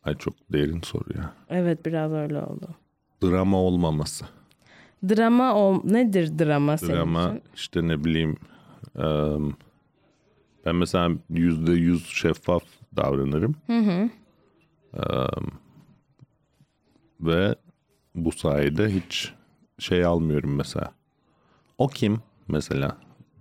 ay 0.04 0.14
çok 0.18 0.34
derin 0.52 0.80
soru 0.80 1.18
ya. 1.18 1.32
Evet, 1.50 1.86
biraz 1.86 2.12
öyle 2.12 2.38
oldu. 2.42 2.68
Drama 3.22 3.56
olmaması. 3.56 4.24
Drama 5.08 5.54
o 5.54 5.82
nedir 5.84 6.38
drama 6.38 6.78
senin 6.78 6.92
Drama 6.92 7.38
işte 7.54 7.88
ne 7.88 8.04
bileyim 8.04 8.36
eee, 8.98 9.36
ben 10.66 10.76
mesela 10.76 11.10
yüzde 11.30 11.72
yüz 11.72 12.06
şeffaf 12.06 12.62
davranırım. 12.96 13.54
Eee, 13.68 15.26
ve 17.20 17.54
bu 18.14 18.32
sayede 18.32 18.88
hiç 18.94 19.32
şey 19.78 20.04
almıyorum 20.04 20.56
mesela. 20.56 20.92
O 21.78 21.88
kim 21.88 22.18
mesela? 22.48 22.96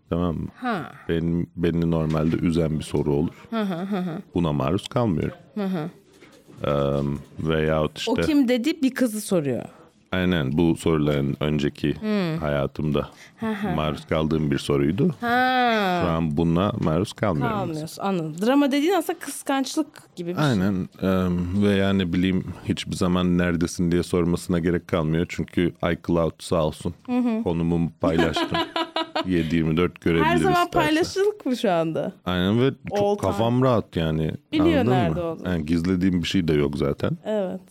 Tamam 0.10 0.36
mı? 0.36 0.48
Ha. 0.56 0.92
Benim, 1.10 1.48
beni 1.56 1.92
normalde 1.92 2.36
üzen 2.36 2.80
bir 2.80 2.84
soru 2.84 3.14
olur. 3.14 3.48
Buna 4.36 4.54
maruz 4.54 4.88
kalmıyorum. 4.88 5.38
Eee, 6.66 7.02
veyahut 7.40 7.98
işte... 7.98 8.12
O 8.12 8.16
kim 8.16 8.48
dedi 8.48 8.82
bir 8.82 8.94
kızı 8.94 9.22
soruyor. 9.22 9.66
Aynen 10.12 10.58
bu 10.58 10.76
soruların 10.76 11.38
önceki 11.40 11.96
hayatımda 12.40 13.10
maruz 13.76 14.06
kaldığım 14.06 14.52
bir 14.52 14.58
soruydu. 14.58 15.16
Ha. 15.22 16.02
Şu 16.04 16.10
an 16.12 16.38
buna 16.38 16.72
maruz 16.80 17.14
kalmıyorum. 17.14 17.58
Kalmıyorsun 17.58 18.04
anladım. 18.04 18.36
Drama 18.46 18.72
dediğin 18.72 18.94
aslında 18.94 19.20
kıskançlık 19.20 20.16
gibi 20.16 20.30
bir 20.30 20.36
şey. 20.36 20.44
Aynen 20.44 20.90
em, 21.02 21.64
ve 21.64 21.70
yani 21.70 22.14
bileyim 22.14 22.44
hiçbir 22.70 22.96
zaman 22.96 23.38
neredesin 23.38 23.92
diye 23.92 24.04
sormasına 24.04 24.60
gerek 24.60 24.88
kalmıyor. 24.88 25.26
Çünkü 25.30 25.74
iCloud 25.94 26.32
sağ 26.40 26.66
olsun 26.66 26.94
konumumu 27.44 27.92
paylaştım. 28.02 28.58
7-24 29.16 29.92
görebilir 30.02 30.26
Her 30.26 30.38
zaman 30.38 30.66
isterse. 30.66 30.70
paylaşılık 30.88 31.46
mı 31.46 31.58
şu 31.58 31.72
anda? 31.72 32.12
Aynen 32.26 32.62
ve 32.62 32.66
All 32.68 32.98
çok 33.00 33.20
time. 33.22 33.32
kafam 33.32 33.62
rahat 33.64 33.96
yani. 33.96 34.32
Biliyor 34.52 34.86
nerede 34.86 35.20
mı? 35.20 35.26
olduğunu. 35.26 35.50
Yani 35.50 35.66
gizlediğim 35.66 36.22
bir 36.24 36.28
şey 36.28 36.48
de 36.48 36.54
yok 36.54 36.78
zaten. 36.78 37.12
Evet. 37.26 37.62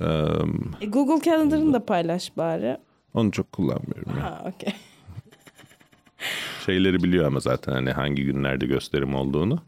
E, 0.00 0.86
Google 0.86 1.24
Calendar'ını 1.24 1.72
da 1.72 1.84
paylaş 1.86 2.36
bari. 2.36 2.76
onu 3.14 3.30
çok 3.30 3.52
kullanmıyorum 3.52 4.12
ya. 4.18 4.22
Ha 4.24 4.44
okey. 4.54 4.72
şeyleri 6.66 7.02
biliyor 7.02 7.26
ama 7.26 7.40
zaten 7.40 7.72
hani 7.72 7.90
hangi 7.90 8.24
günlerde 8.24 8.66
gösterim 8.66 9.14
olduğunu. 9.14 9.58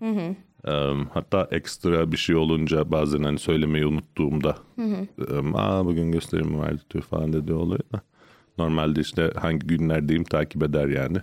Em, 0.66 1.06
hatta 1.14 1.48
ekstra 1.50 2.12
bir 2.12 2.16
şey 2.16 2.36
olunca 2.36 2.90
bazen 2.90 3.22
hani 3.22 3.38
söylemeyi 3.38 3.86
unuttuğumda 3.86 4.56
em, 5.38 5.56
aa 5.56 5.86
bugün 5.86 6.12
gösterim 6.12 6.58
vardı 6.58 6.82
tüh 6.88 7.02
falan 7.02 7.32
dedi 7.32 7.52
oluyor 7.52 7.82
da. 7.92 8.00
Normalde 8.58 9.00
işte 9.00 9.30
hangi 9.40 9.66
günlerdeyim 9.66 10.24
takip 10.24 10.62
eder 10.62 10.88
yani. 10.88 11.18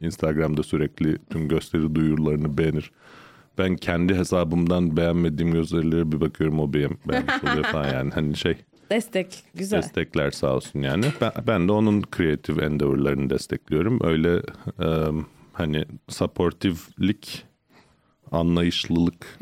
Instagram'da 0.00 0.62
sürekli 0.62 1.18
tüm 1.30 1.48
gösteri 1.48 1.94
duyurularını 1.94 2.58
beğenir. 2.58 2.90
Ben 3.58 3.76
kendi 3.76 4.14
hesabımdan 4.14 4.96
beğenmediğim 4.96 5.52
gösterileri 5.52 6.12
bir 6.12 6.20
bakıyorum 6.20 6.60
o 6.60 6.72
beğen, 6.72 6.90
beğenmiş 7.08 7.44
oluyor 7.44 7.64
falan 7.64 7.88
yani. 7.94 8.10
Hani 8.10 8.36
şey 8.36 8.56
Destek. 8.90 9.42
Güzel. 9.54 9.78
destekler 9.78 10.30
sağ 10.30 10.54
olsun 10.54 10.82
yani. 10.82 11.04
Ben, 11.20 11.32
ben 11.46 11.68
de 11.68 11.72
onun 11.72 12.02
creative 12.16 12.64
endeavor'larını 12.64 13.30
destekliyorum. 13.30 14.00
Öyle 14.04 14.36
e, 14.82 14.88
hani 15.52 15.84
supportive'lik, 16.08 17.44
anlayışlılık 18.32 19.38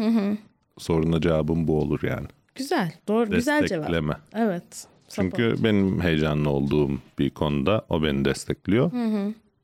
soruna 0.78 1.20
cevabım 1.20 1.68
bu 1.68 1.80
olur 1.80 2.02
yani. 2.02 2.26
Güzel. 2.54 2.92
Doğru. 3.08 3.30
Güzel 3.30 3.66
cevap. 3.66 3.82
Destekleme. 3.88 4.16
Evet. 4.34 4.86
Çünkü 5.08 5.54
benim 5.64 6.00
heyecanlı 6.00 6.50
olduğum 6.50 6.90
bir 7.18 7.30
konuda 7.30 7.84
o 7.88 8.02
beni 8.02 8.24
destekliyor. 8.24 8.90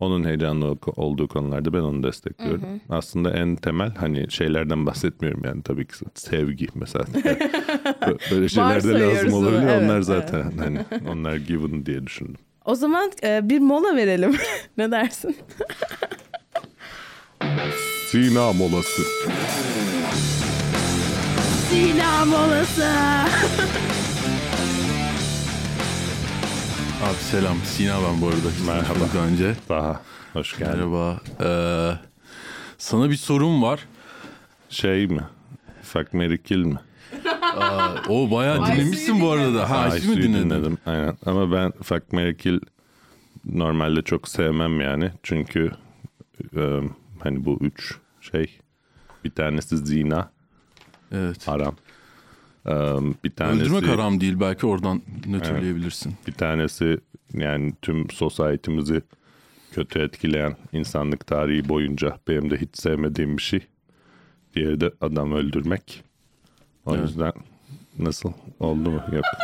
Onun 0.00 0.24
heyecanlı 0.24 0.76
olduğu 0.96 1.28
konularda 1.28 1.72
ben 1.72 1.78
onu 1.78 2.02
destekliyorum. 2.02 2.62
Aslında 2.88 3.30
en 3.30 3.56
temel 3.56 3.94
hani 3.94 4.30
şeylerden 4.30 4.86
bahsetmiyorum 4.86 5.44
yani 5.44 5.62
tabii 5.62 5.86
ki 5.86 5.94
sevgi 6.14 6.66
mesela. 6.74 7.04
Böyle 8.30 8.48
şeyler 8.48 8.70
de 8.70 8.74
Varsayıyoruz 8.74 9.16
lazım 9.24 9.32
olabilir. 9.34 9.62
evet, 9.62 9.82
onlar 9.82 10.00
zaten 10.00 10.52
hani 10.58 10.78
onlar 11.08 11.36
given 11.36 11.86
diye 11.86 12.06
düşündüm. 12.06 12.36
O 12.64 12.74
zaman 12.74 13.12
e, 13.22 13.48
bir 13.48 13.58
mola 13.58 13.96
verelim. 13.96 14.36
ne 14.76 14.90
dersin? 14.90 15.36
Sina 18.06 18.52
molası. 18.52 19.02
Sina 21.70 22.24
molası. 22.24 22.88
Abi 27.02 27.14
selam. 27.14 27.56
Sina 27.64 27.94
ben 28.02 28.20
bu 28.20 28.26
arada. 28.26 28.48
Merhaba. 28.66 28.98
Daha 29.14 29.26
önce. 29.26 29.54
Daha 29.68 30.00
hoş 30.32 30.58
geldin. 30.58 30.74
Merhaba. 30.74 31.20
Ee, 31.40 31.98
sana 32.78 33.10
bir 33.10 33.16
sorum 33.16 33.62
var. 33.62 33.80
Şey 34.68 35.06
mi? 35.06 35.22
Fuck 35.82 36.14
Mary 36.14 36.38
Kill 36.42 36.64
mi? 36.64 36.78
O 38.08 38.30
bayağı 38.30 38.66
dinlemişsin 38.66 39.20
bu 39.20 39.30
arada. 39.30 39.70
Ha, 39.70 39.76
Ay, 39.78 39.90
Aysu'yu 39.90 40.12
suyu 40.14 40.24
dinledin. 40.28 40.50
dinledim. 40.50 40.78
Aynen. 40.86 41.16
Ama 41.26 41.52
ben 41.52 41.72
Fuck 41.82 42.12
Mary 42.12 42.36
Kill 42.36 42.60
normalde 43.44 44.02
çok 44.02 44.28
sevmem 44.28 44.80
yani. 44.80 45.10
Çünkü 45.22 45.70
e, 46.56 46.80
hani 47.20 47.44
bu 47.44 47.58
üç 47.60 47.94
şey 48.20 48.58
bir 49.24 49.30
tanesi 49.30 49.76
zina 49.78 50.30
Evet. 51.12 51.48
haram. 51.48 51.74
Bir 53.24 53.30
tanesi 53.30 53.60
Öldürmek 53.62 53.88
haram 53.88 54.20
değil. 54.20 54.40
Belki 54.40 54.66
oradan 54.66 55.02
nötrleyebilirsin. 55.26 56.14
bir 56.26 56.32
tanesi 56.32 56.98
yani 57.34 57.72
tüm 57.82 58.10
society'mizi 58.10 59.02
kötü 59.72 59.98
etkileyen 59.98 60.56
insanlık 60.72 61.26
tarihi 61.26 61.68
boyunca 61.68 62.18
benim 62.28 62.50
de 62.50 62.56
hiç 62.56 62.68
sevmediğim 62.72 63.36
bir 63.38 63.42
şey. 63.42 63.60
Diğeri 64.56 64.80
de 64.80 64.90
adam 65.00 65.32
öldürmek. 65.32 66.04
O 66.86 66.94
Evet. 66.96 67.08
yüzden 67.08 67.32
nasıl 67.98 68.32
oldu 68.60 68.90
mu? 68.90 69.02
Yok. 69.12 69.24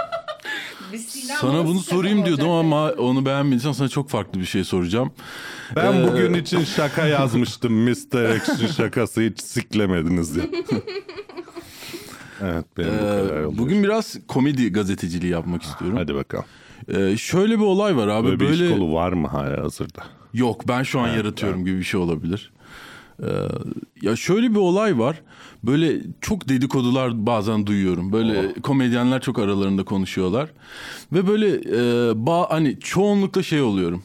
Sana 1.41 1.67
bunu 1.67 1.79
sorayım 1.81 2.25
diyordum 2.25 2.51
ama 2.51 2.91
onu 2.91 3.27
beğenmediysen 3.27 3.73
sana 3.73 3.89
çok 3.89 4.09
farklı 4.11 4.41
bir 4.41 4.45
şey 4.45 4.65
soracağım. 4.65 5.13
Ben 5.77 5.93
Ee, 5.93 6.09
bugün 6.09 6.35
için 6.35 6.65
şaka 6.65 7.07
yazmıştım. 7.07 7.73
Mr. 7.85 8.37
X'in 8.37 8.67
şakası 8.67 9.21
hiç 9.23 9.41
siklemediniz 9.41 10.37
ya. 10.37 10.45
evet 12.43 12.65
benim 12.79 12.91
bu 12.91 12.95
Ee, 12.95 12.99
kadar 13.29 13.43
oldu. 13.43 13.59
bugün 13.59 13.83
biraz 13.83 14.17
komedi 14.29 14.73
gazeteciliği 14.73 15.33
yapmak 15.33 15.63
istiyorum. 15.63 15.97
Hadi 15.97 16.15
bakalım. 16.15 16.45
Ee, 16.89 17.17
şöyle 17.17 17.59
bir 17.59 17.65
olay 17.65 17.97
var 17.97 18.09
abi. 18.09 18.27
Böyle, 18.27 18.41
Böyle, 18.41 18.53
bir 18.61 18.65
iş 18.71 18.71
kolu 18.79 18.93
var 18.95 19.13
mı 19.13 19.29
hala 19.29 19.63
hazırda? 19.63 20.05
Yok 20.35 20.69
ben 20.69 20.83
şu 20.83 21.01
an 21.01 21.09
yaratıyorum 21.09 21.65
gibi 21.65 21.79
bir 21.79 21.85
şey 21.85 22.01
olabilir. 22.01 22.53
Ee, 23.23 23.27
ya 24.03 24.17
şöyle 24.17 24.51
bir 24.51 24.57
olay 24.57 24.99
var. 24.99 25.21
Böyle 25.65 26.01
çok 26.21 26.49
dedikodular 26.49 27.27
bazen 27.27 27.67
duyuyorum. 27.67 28.13
Böyle 28.13 28.53
komedyenler 28.63 29.21
çok 29.21 29.39
aralarında 29.39 29.85
konuşuyorlar. 29.85 30.49
Ve 31.13 31.27
böyle 31.27 31.49
e, 31.51 32.13
ba 32.27 32.51
hani 32.51 32.81
çoğunlukla 32.81 33.43
şey 33.43 33.63
oluyorum. 33.63 34.03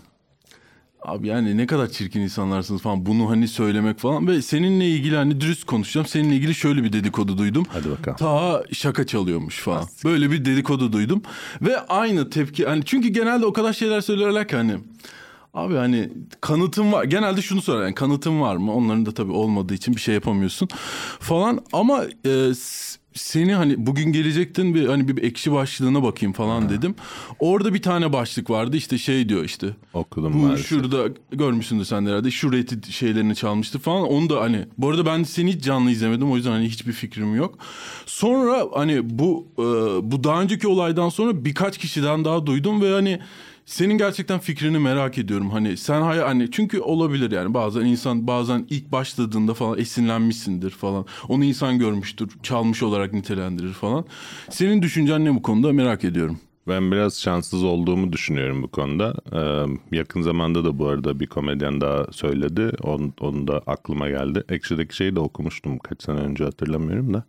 Abi 1.02 1.28
yani 1.28 1.58
ne 1.58 1.68
kadar 1.68 1.88
çirkin 1.88 2.22
insanlarsınız 2.22 2.82
falan 2.82 3.06
bunu 3.06 3.30
hani 3.30 3.47
söylemek 3.47 3.99
falan 3.99 4.28
ve 4.28 4.41
seninle 4.41 4.89
ilgili 4.89 5.16
hani 5.16 5.41
dürüst 5.41 5.64
konuşacağım. 5.64 6.08
Seninle 6.08 6.36
ilgili 6.36 6.56
şöyle 6.56 6.84
bir 6.84 6.93
dedikodu 6.93 7.38
duydum. 7.38 7.66
Hadi 7.70 7.89
bakalım. 7.89 8.18
Ta 8.18 8.64
şaka 8.74 9.06
çalıyormuş 9.08 9.60
falan. 9.60 9.88
Böyle 10.06 10.32
bir 10.32 10.45
dedikodu 10.45 10.93
duydum 10.93 11.22
ve 11.62 11.80
aynı 11.80 12.30
tepki 12.30 12.66
hani 12.66 12.86
çünkü 12.86 13.08
genelde 13.08 13.45
o 13.45 13.54
kadar 13.54 13.74
şeyler 13.74 14.02
söylerler 14.02 14.47
ki 14.47 14.56
hani 14.56 14.78
Abi 15.54 15.76
hani 15.76 16.10
kanıtım 16.41 16.91
var. 16.91 17.04
Genelde 17.04 17.41
şunu 17.41 17.62
sorar 17.62 17.84
yani 17.84 17.95
kanıtım 17.95 18.41
var 18.41 18.56
mı? 18.56 18.74
Onların 18.74 19.06
da 19.06 19.14
tabii 19.14 19.32
olmadığı 19.32 19.74
için 19.74 19.95
bir 19.95 20.02
şey 20.02 20.14
yapamıyorsun 20.14 20.68
falan. 21.20 21.60
Ama 21.74 22.04
e, 22.26 22.52
seni 23.14 23.53
hani 23.53 23.86
bugün 23.86 24.12
gelecektin 24.12 24.76
bir 24.76 24.88
hani 24.88 25.07
bir 25.07 25.24
ekşi 25.24 25.51
başlığına 25.51 26.03
bakayım 26.03 26.34
falan 26.34 26.70
dedim. 26.70 26.95
Orada 27.39 27.74
bir 27.74 27.82
tane 27.82 28.14
başlık 28.14 28.49
vardı 28.49 28.78
işte 28.78 28.97
şey 28.97 29.30
diyor 29.30 29.43
işte. 29.43 29.68
Okudum 29.93 30.34
Bu 30.34 30.38
maalesef. 30.38 30.68
şurada 30.68 31.14
görmüşsündür 31.32 31.86
sen 31.86 32.05
de 32.05 32.09
herhalde. 32.09 32.32
Şu 32.32 32.53
Reddit 32.53 32.89
şeylerini 32.89 33.36
çalmıştı 33.36 33.80
falan. 33.80 34.03
Onu 34.03 34.30
da 34.30 34.41
hani 34.41 34.66
bu 34.78 34.89
arada 34.89 35.05
ben 35.05 35.24
seni 35.24 35.53
hiç 35.53 35.64
canlı 35.64 35.91
izlemedim. 35.91 36.32
O 36.32 36.36
yüzden 36.36 36.51
hani 36.51 36.66
hiçbir 36.70 36.93
fikrim 36.93 37.36
yok. 37.36 37.57
Sonra 38.05 38.68
hani 38.74 39.20
bu 39.20 39.47
e, 39.59 39.62
bu 40.12 40.24
daha 40.24 40.41
önceki 40.41 40.68
olaydan 40.68 41.09
sonra 41.09 41.45
birkaç 41.45 41.78
kişiden 41.78 42.26
daha 42.26 42.45
duydum 42.45 42.82
ve 42.82 42.93
hani 42.93 43.20
senin 43.66 43.97
gerçekten 43.97 44.39
fikrini 44.39 44.80
merak 44.80 45.18
ediyorum. 45.18 45.49
Hani 45.49 45.78
sen 45.78 46.01
hay 46.01 46.20
hani 46.20 46.51
çünkü 46.51 46.80
olabilir 46.80 47.32
yani 47.32 47.53
bazen 47.53 47.86
insan 47.86 48.28
bazen 48.28 48.66
ilk 48.70 48.91
başladığında 48.91 49.53
falan 49.53 49.80
esinlenmişsindir 49.80 50.70
falan. 50.70 51.05
Onu 51.28 51.43
insan 51.43 51.80
görmüştür, 51.80 52.30
çalmış 52.43 52.84
olarak 52.84 53.14
nitelendirir 53.14 53.74
falan. 53.74 54.05
Senin 54.49 54.82
düşüncen 54.82 55.26
ne 55.26 55.36
bu 55.36 55.41
konuda 55.41 55.74
merak 55.74 56.03
ediyorum. 56.03 56.39
Ben 56.68 56.91
biraz 56.91 57.22
şanssız 57.22 57.64
olduğumu 57.64 58.14
düşünüyorum 58.14 58.64
bu 58.64 58.68
konuda. 58.68 59.16
Ee, 59.34 59.95
yakın 59.97 60.22
zamanda 60.22 60.66
da 60.66 60.80
bu 60.80 60.88
arada 60.88 61.20
bir 61.20 61.28
komedyen 61.28 61.82
daha 61.82 62.05
söyledi. 62.12 62.72
Onun, 62.84 63.14
onun 63.20 63.47
da 63.47 63.62
aklıma 63.68 64.09
geldi. 64.09 64.43
Ekşi'deki 64.49 64.95
şeyi 64.95 65.16
de 65.16 65.20
okumuştum 65.20 65.78
kaç 65.80 66.03
sene 66.03 66.20
önce 66.20 66.43
hatırlamıyorum 66.43 67.14
da. 67.14 67.24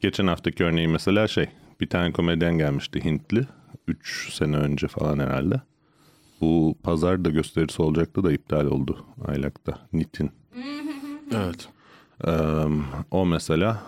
Geçen 0.00 0.26
haftaki 0.26 0.64
örneği 0.64 0.88
mesela 0.88 1.28
şey 1.28 1.46
bir 1.80 1.86
tane 1.86 2.12
komedyen 2.12 2.58
gelmişti 2.58 3.04
Hintli. 3.04 3.46
3 3.88 4.32
sene 4.34 4.56
önce 4.56 4.88
falan 4.88 5.18
herhalde. 5.18 5.60
Bu 6.40 6.74
pazar 6.82 7.24
da 7.24 7.30
gösterisi 7.30 7.82
olacaktı 7.82 8.24
da 8.24 8.32
iptal 8.32 8.66
oldu 8.66 9.04
Aylak'ta. 9.24 9.78
Nitin. 9.92 10.30
Evet. 11.34 11.68
Ee, 12.26 12.30
o 13.10 13.26
mesela 13.26 13.82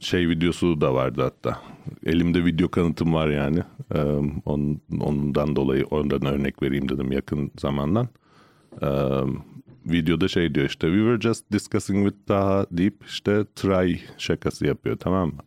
şey 0.00 0.28
videosu 0.28 0.80
da 0.80 0.94
vardı 0.94 1.22
hatta. 1.22 1.58
Elimde 2.06 2.44
video 2.44 2.68
kanıtım 2.68 3.14
var 3.14 3.28
yani. 3.28 3.62
Ee, 3.94 4.02
onun, 4.44 4.80
ondan 5.00 5.56
dolayı 5.56 5.86
ondan 5.90 6.24
örnek 6.24 6.62
vereyim 6.62 6.88
dedim 6.88 7.12
yakın 7.12 7.50
zamandan. 7.58 8.08
Ee, 8.82 8.86
videoda 9.86 10.28
şey 10.28 10.54
diyor 10.54 10.66
işte 10.66 10.86
we 10.86 10.98
were 10.98 11.20
just 11.20 11.52
discussing 11.52 12.08
with 12.08 12.26
Taha 12.26 12.66
deyip 12.70 13.04
işte 13.06 13.44
try 13.56 13.96
şakası 14.18 14.66
yapıyor 14.66 14.96
tamam 14.96 15.28
mı? 15.28 15.38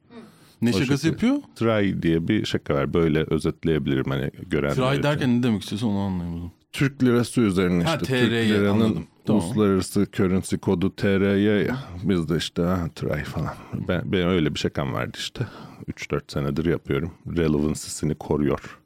Ne 0.64 0.70
O 0.70 0.74
şakası 0.74 1.08
şekilde. 1.08 1.26
yapıyor? 1.28 1.50
Try 1.56 2.02
diye 2.02 2.28
bir 2.28 2.46
şaka 2.46 2.74
var. 2.76 2.94
Böyle 2.94 3.26
özetleyebilirim 3.30 4.06
hani 4.08 4.32
görenler 4.50 4.76
Try 4.76 4.92
için. 4.92 5.04
derken 5.04 5.40
ne 5.40 5.44
demek 5.44 5.62
istiyorsun 5.62 5.88
onu 5.88 5.98
anlayamadım. 6.00 6.52
Türk 6.72 7.04
lirası 7.04 7.42
üzerine 7.42 7.84
Ha, 7.84 7.96
işte 8.02 8.06
TR'ye 8.06 8.48
Türk 8.48 8.60
liranın 8.60 8.80
anladım. 8.82 9.08
Tamam. 9.26 9.42
uluslararası 9.44 10.08
currency 10.14 10.56
kodu 10.56 10.96
TR'ye 10.96 11.64
ya. 11.64 11.78
Biz 12.04 12.30
de 12.30 12.38
işte 12.38 12.62
ha, 12.62 12.90
try 12.96 13.24
falan. 13.24 13.54
Ben, 13.88 14.12
benim 14.12 14.28
öyle 14.28 14.54
bir 14.54 14.60
şakam 14.60 14.94
vardı 14.94 15.18
işte. 15.20 15.48
3-4 15.88 16.22
senedir 16.34 16.66
yapıyorum. 16.66 17.12
Relevancy'sini 17.38 18.16
koruyor. 18.16 18.80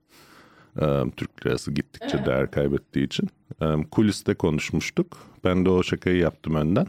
Ee, 0.81 1.03
Türk 1.17 1.45
lirası 1.45 1.71
gittikçe 1.71 2.25
değer 2.25 2.51
kaybettiği 2.51 3.05
için. 3.05 3.29
Ee, 3.61 3.65
kuliste 3.91 4.33
konuşmuştuk. 4.33 5.17
Ben 5.43 5.65
de 5.65 5.69
o 5.69 5.83
şakayı 5.83 6.17
yaptım 6.17 6.55
önden. 6.55 6.87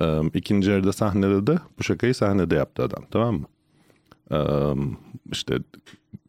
Ee, 0.00 0.20
ikinci 0.34 0.70
yarıda 0.70 0.92
sahnede 0.92 1.46
de 1.46 1.58
bu 1.78 1.82
şakayı 1.84 2.14
sahnede 2.14 2.54
yaptı 2.54 2.82
adam 2.82 3.04
tamam 3.10 3.34
mı? 3.34 3.46
İşte 5.32 5.58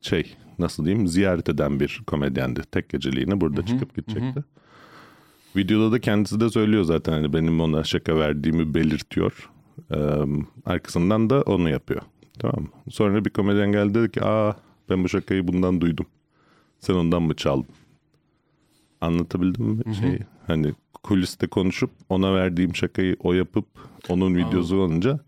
şey 0.02 0.36
nasıl 0.60 0.86
diyeyim 0.86 1.08
ziyaret 1.08 1.50
eden 1.50 1.80
bir 1.80 2.02
komedyendi. 2.08 2.62
Tek 2.72 2.90
geceliğine 2.90 3.42
burada 3.42 3.66
çıkıp 3.66 3.96
gidecekti. 3.96 4.44
Videoda 5.56 5.92
da 5.92 6.00
kendisi 6.02 6.40
de 6.40 6.50
söylüyor 6.50 6.84
zaten 6.84 7.14
hani 7.14 7.34
benim 7.34 7.62
ona 7.62 7.84
şaka 7.84 8.16
verdiğimi 8.16 8.74
belirtiyor. 8.74 9.50
Ee, 9.92 9.98
arkasından 10.66 11.30
da 11.30 11.42
onu 11.42 11.70
yapıyor. 11.70 12.02
Tamam 12.40 12.62
mı? 12.62 12.70
Sonra 12.90 13.26
bir 13.26 13.30
komedyen 13.30 13.72
geldi 13.72 13.94
dedi 13.94 14.12
ki 14.12 14.24
aa 14.24 14.54
ben 14.90 15.04
bu 15.04 15.10
şakayı 15.10 15.48
bundan 15.48 15.82
duydum. 15.82 16.06
Sen 16.80 16.94
ondan 16.94 17.22
mı 17.24 17.36
çaldın? 17.36 17.76
Anlatabildim 19.02 19.66
mi 19.66 19.96
şeyi? 19.96 20.20
Hani 20.48 20.74
kuliste 21.04 21.48
konuşup 21.48 21.90
ona 22.10 22.36
verdiğim 22.36 22.76
şakayı 22.76 23.16
o 23.20 23.34
yapıp 23.34 23.66
onun 24.10 24.36
videosu 24.36 24.76
olunca 24.76 25.20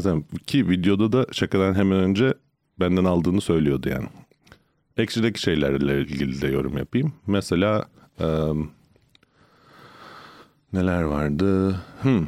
Sen, 0.00 0.24
ki 0.46 0.68
videoda 0.68 1.12
da 1.12 1.26
şakadan 1.32 1.74
hemen 1.74 1.98
önce 1.98 2.34
benden 2.80 3.04
aldığını 3.04 3.40
söylüyordu 3.40 3.88
yani. 3.88 4.06
Ekşideki 4.96 5.40
şeylerle 5.40 6.00
ilgili 6.00 6.42
de 6.42 6.46
yorum 6.46 6.78
yapayım. 6.78 7.12
Mesela 7.26 7.84
em, 8.20 8.68
neler 10.72 11.02
vardı? 11.02 11.80
Hmm, 12.02 12.26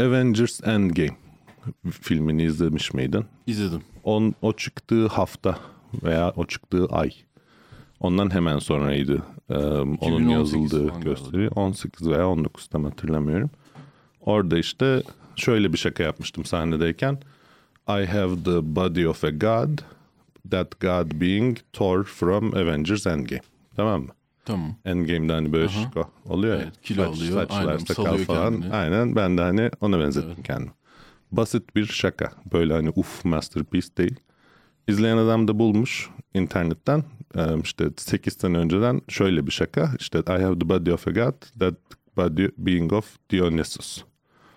Avengers 0.00 0.60
Endgame 0.64 1.16
filmini 1.90 2.42
izlemiş 2.42 2.94
miydin? 2.94 3.24
İzledim. 3.46 3.82
On, 4.04 4.34
o 4.42 4.52
çıktığı 4.52 5.06
hafta 5.06 5.58
veya 6.02 6.32
o 6.36 6.46
çıktığı 6.46 6.86
ay. 6.86 7.10
Ondan 8.00 8.34
hemen 8.34 8.58
sonraydı. 8.58 9.22
Ee, 9.50 9.54
onun 9.54 9.94
2018 9.94 10.72
yazıldığı 10.72 11.00
gösteri. 11.00 11.48
18 11.48 12.08
veya 12.08 12.28
19 12.28 12.66
tam 12.68 12.84
hatırlamıyorum. 12.84 13.50
Orada 14.20 14.58
işte 14.58 15.02
şöyle 15.38 15.72
bir 15.72 15.78
şaka 15.78 16.02
yapmıştım 16.02 16.44
sahnedeyken. 16.44 17.18
I 17.88 18.06
have 18.06 18.34
the 18.44 18.76
body 18.76 19.06
of 19.06 19.24
a 19.24 19.30
god. 19.30 19.78
That 20.50 20.80
god 20.80 21.20
being 21.20 21.58
Thor 21.72 22.04
from 22.04 22.54
Avengers 22.54 23.06
Endgame. 23.06 23.42
Tamam 23.76 24.02
mı? 24.02 24.08
Tamam. 24.44 24.76
Endgame'de 24.84 25.32
hani 25.32 25.52
böyle 25.52 25.68
şişko 25.68 26.10
oluyor 26.24 26.56
ya. 26.56 26.62
Evet, 26.62 26.82
kilo 26.82 27.04
alıyor, 27.04 27.32
Saçlar, 27.32 27.60
aynen, 27.66 27.78
sakal 27.78 28.16
falan. 28.18 28.52
kendini. 28.52 28.74
Aynen 28.74 29.16
ben 29.16 29.38
de 29.38 29.42
hani 29.42 29.70
ona 29.80 30.00
benzettim 30.00 30.42
kendimi. 30.42 30.72
Basit 31.32 31.76
bir 31.76 31.86
şaka. 31.86 32.32
Böyle 32.52 32.72
hani 32.72 32.88
uf 32.96 33.24
masterpiece 33.24 33.88
değil. 33.98 34.16
İzleyen 34.88 35.16
adam 35.16 35.48
da 35.48 35.58
bulmuş 35.58 36.10
internetten. 36.34 37.04
İşte 37.62 37.84
8 37.96 38.32
sene 38.34 38.58
önceden 38.58 39.00
şöyle 39.08 39.46
bir 39.46 39.52
şaka. 39.52 39.90
İşte 39.98 40.18
I 40.18 40.42
have 40.42 40.58
the 40.58 40.68
body 40.68 40.92
of 40.92 41.08
a 41.08 41.10
god. 41.10 41.34
That 41.60 41.74
body 42.16 42.46
being 42.58 42.92
of 42.92 43.16
Dionysus. 43.30 44.04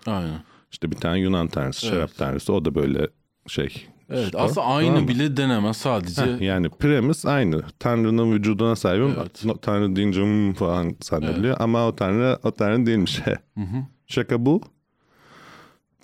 Aynen. 0.06 0.40
İşte 0.72 0.90
bir 0.90 0.96
tane 0.96 1.18
Yunan 1.18 1.48
tanrısı, 1.48 1.86
şarap 1.86 2.16
tanrısı. 2.16 2.52
O 2.52 2.64
da 2.64 2.74
böyle 2.74 3.08
şey. 3.46 3.86
Evet 4.10 4.24
şişko. 4.24 4.38
aslında 4.38 4.66
aynı 4.66 4.88
Tamam 4.88 5.08
bile 5.08 5.36
denemez 5.36 5.76
sadece. 5.76 6.22
Heh, 6.22 6.40
yani 6.40 6.68
premise 6.70 7.30
aynı. 7.30 7.62
Tanrı'nın 7.78 8.32
vücuduna 8.32 8.76
sahibim. 8.76 9.14
Evet. 9.18 9.62
Tanrı 9.62 9.96
deyince 9.96 10.22
hmm 10.22 10.52
falan 10.52 10.96
zannediliyor. 11.00 11.56
Ama 11.60 11.86
o 11.86 11.96
Tanrı 11.96 12.38
o 12.42 12.50
Tanrı 12.50 12.86
değilmiş. 12.86 13.20
Şaka 14.06 14.46
bu. 14.46 14.60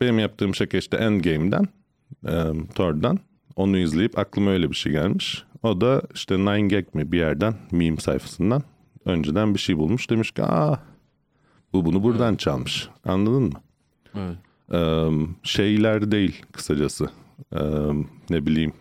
Benim 0.01 0.19
yaptığım 0.19 0.55
şaka 0.55 0.79
işte 0.79 0.97
Endgame'den, 0.97 1.69
e, 2.27 2.33
Thor'dan. 2.75 3.19
Onu 3.57 3.79
izleyip 3.79 4.19
aklıma 4.19 4.51
öyle 4.51 4.71
bir 4.71 4.77
şey 4.77 4.93
gelmiş. 4.93 5.45
O 5.63 5.81
da 5.81 6.03
işte 6.15 6.39
Nine 6.39 6.69
Gag 6.69 6.95
mi 6.95 7.13
bir 7.13 7.19
yerden 7.19 7.55
meme 7.71 7.97
sayfasından 7.97 8.63
önceden 9.05 9.55
bir 9.55 9.59
şey 9.59 9.79
bulmuş. 9.79 10.11
Demiş 10.11 10.31
ki 10.31 10.43
aa 10.43 10.77
bu 11.73 11.85
bunu 11.85 12.03
buradan 12.03 12.37
çalmış. 12.37 12.89
Anladın 13.05 13.43
mı? 13.43 13.61
Evet. 14.15 14.37
Şeyler 15.43 16.11
değil 16.11 16.43
kısacası. 16.53 17.11
Ne 18.31 18.47
bileyim 18.47 18.73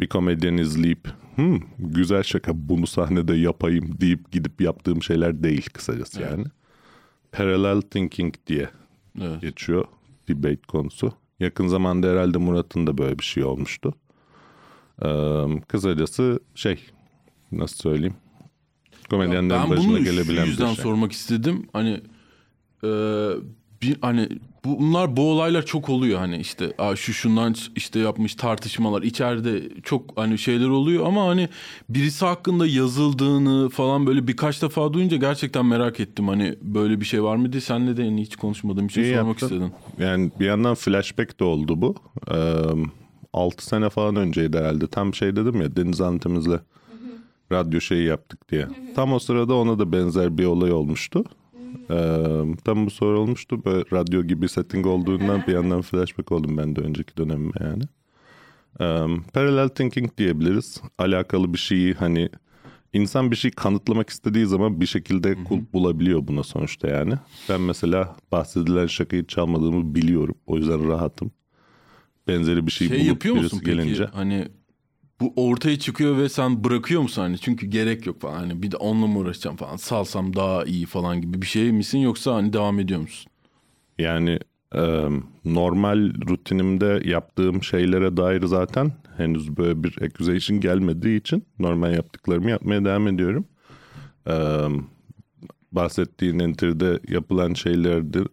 bir 0.00 0.06
komedyen 0.06 0.56
izleyip 0.56 1.08
hmm, 1.34 1.58
güzel 1.78 2.22
şaka 2.22 2.52
bunu 2.54 2.86
sahnede 2.86 3.34
yapayım 3.34 4.00
deyip 4.00 4.32
gidip 4.32 4.60
yaptığım 4.60 5.02
şeyler 5.02 5.42
değil 5.42 5.66
kısacası 5.72 6.22
yani. 6.22 6.44
Parallel 7.32 7.80
thinking 7.80 8.34
diye 8.46 8.70
Evet. 9.20 9.40
geçiyor 9.40 9.84
debate 10.28 10.62
konusu. 10.68 11.12
Yakın 11.40 11.68
zamanda 11.68 12.06
herhalde 12.08 12.38
Murat'ın 12.38 12.86
da 12.86 12.98
böyle 12.98 13.18
bir 13.18 13.24
şey 13.24 13.44
olmuştu. 13.44 13.94
Ee, 15.04 15.44
kısacası 15.68 16.40
şey 16.54 16.80
nasıl 17.52 17.76
söyleyeyim 17.76 18.14
komedyenlerin 19.10 19.62
Ben 19.62 19.70
başına 19.70 19.88
bunu 19.88 20.04
gelebilen 20.04 20.44
bir 20.44 20.50
yüzden 20.50 20.74
şey. 20.74 20.82
sormak 20.82 21.12
istedim. 21.12 21.66
Hani 21.72 22.00
e, 22.84 22.88
bir 23.82 23.96
hani 24.00 24.28
bunlar 24.64 25.16
bu 25.16 25.30
olaylar 25.30 25.66
çok 25.66 25.88
oluyor 25.88 26.18
hani 26.18 26.36
işte 26.36 26.72
şu 26.96 27.12
şundan 27.12 27.54
işte 27.76 27.98
yapmış 27.98 28.34
tartışmalar 28.34 29.02
içeride 29.02 29.62
çok 29.82 30.18
hani 30.18 30.38
şeyler 30.38 30.68
oluyor 30.68 31.06
ama 31.06 31.26
hani 31.28 31.48
birisi 31.88 32.24
hakkında 32.24 32.66
yazıldığını 32.66 33.68
falan 33.68 34.06
böyle 34.06 34.26
birkaç 34.26 34.62
defa 34.62 34.92
duyunca 34.92 35.16
gerçekten 35.16 35.66
merak 35.66 36.00
ettim 36.00 36.28
hani 36.28 36.54
böyle 36.62 37.00
bir 37.00 37.04
şey 37.04 37.22
var 37.22 37.36
mıydı 37.36 37.60
senle 37.60 37.96
de 37.96 38.16
hiç 38.22 38.36
konuşmadığım 38.36 38.86
için 38.86 39.02
İyi 39.02 39.14
sormak 39.14 39.28
yaptın. 39.42 39.46
istedim. 39.46 39.72
Yani 39.98 40.30
bir 40.40 40.46
yandan 40.46 40.74
flashback 40.74 41.40
de 41.40 41.44
oldu 41.44 41.82
bu. 41.82 41.94
Ee, 42.30 42.34
6 43.32 43.66
sene 43.66 43.90
falan 43.90 44.16
önceydi 44.16 44.58
herhalde. 44.58 44.86
Tam 44.86 45.14
şey 45.14 45.36
dedim 45.36 45.60
ya 45.60 45.76
Deniz 45.76 46.00
Antemiz'le 46.00 46.58
radyo 47.52 47.80
şeyi 47.80 48.06
yaptık 48.06 48.48
diye. 48.50 48.68
Tam 48.94 49.12
o 49.12 49.18
sırada 49.18 49.54
ona 49.54 49.78
da 49.78 49.92
benzer 49.92 50.38
bir 50.38 50.44
olay 50.44 50.72
olmuştu. 50.72 51.24
Ee, 51.90 52.54
tam 52.64 52.86
bu 52.86 52.90
soru 52.90 53.20
olmuştu. 53.20 53.64
Böyle 53.64 53.84
radyo 53.92 54.22
gibi 54.22 54.48
setting 54.48 54.86
olduğundan 54.86 55.42
bir 55.46 55.52
yandan 55.52 55.82
flashback 55.82 56.32
oldum 56.32 56.56
ben 56.56 56.76
de 56.76 56.80
önceki 56.80 57.16
dönemime 57.16 57.52
yani. 57.60 57.82
Ee, 58.80 59.06
parallel 59.32 59.68
thinking 59.68 60.10
diyebiliriz. 60.18 60.82
Alakalı 60.98 61.52
bir 61.52 61.58
şeyi 61.58 61.94
hani 61.94 62.30
İnsan 62.92 63.30
bir 63.30 63.36
şey 63.36 63.50
kanıtlamak 63.50 64.10
istediği 64.10 64.46
zaman 64.46 64.80
bir 64.80 64.86
şekilde 64.86 65.44
kulp 65.44 65.72
bulabiliyor 65.72 66.26
buna 66.26 66.42
sonuçta 66.42 66.88
yani. 66.88 67.14
Ben 67.48 67.60
mesela 67.60 68.16
bahsedilen 68.32 68.86
şakayı 68.86 69.26
çalmadığımı 69.26 69.94
biliyorum. 69.94 70.34
O 70.46 70.56
yüzden 70.56 70.88
rahatım. 70.88 71.30
Benzeri 72.28 72.66
bir 72.66 72.72
şey, 72.72 72.88
Şey 72.88 72.98
bulup 72.98 73.08
yapıyor 73.08 73.36
musun 73.36 73.60
peki? 73.64 73.76
gelince. 73.76 74.04
Hani 74.04 74.48
bu 75.20 75.32
ortaya 75.36 75.78
çıkıyor 75.78 76.16
ve 76.16 76.28
sen 76.28 76.64
bırakıyor 76.64 77.02
musun 77.02 77.22
hani? 77.22 77.38
Çünkü 77.38 77.66
gerek 77.66 78.06
yok 78.06 78.20
falan. 78.20 78.34
Hani 78.34 78.62
bir 78.62 78.70
de 78.70 78.76
onunla 78.76 79.06
mı 79.06 79.18
uğraşacağım 79.18 79.56
falan. 79.56 79.76
Salsam 79.76 80.36
daha 80.36 80.64
iyi 80.64 80.86
falan 80.86 81.20
gibi 81.20 81.42
bir 81.42 81.46
şey 81.46 81.72
misin 81.72 81.98
yoksa 81.98 82.34
hani 82.34 82.52
devam 82.52 82.80
ediyor 82.80 83.00
musun? 83.00 83.32
Yani 83.98 84.38
e, 84.74 85.08
normal 85.44 86.12
rutinimde 86.28 87.02
yaptığım 87.04 87.62
şeylere 87.62 88.16
dair 88.16 88.42
zaten 88.42 88.92
henüz 89.16 89.56
böyle 89.56 89.84
bir 89.84 90.02
accusation 90.02 90.60
gelmediği 90.60 91.20
için 91.20 91.44
normal 91.58 91.94
yaptıklarımı 91.94 92.50
yapmaya 92.50 92.84
devam 92.84 93.08
ediyorum. 93.08 93.44
E, 94.26 94.34
bahsettiğin 95.72 96.38
enter'de 96.38 97.00
yapılan 97.08 97.54
şeylerde 97.54 98.24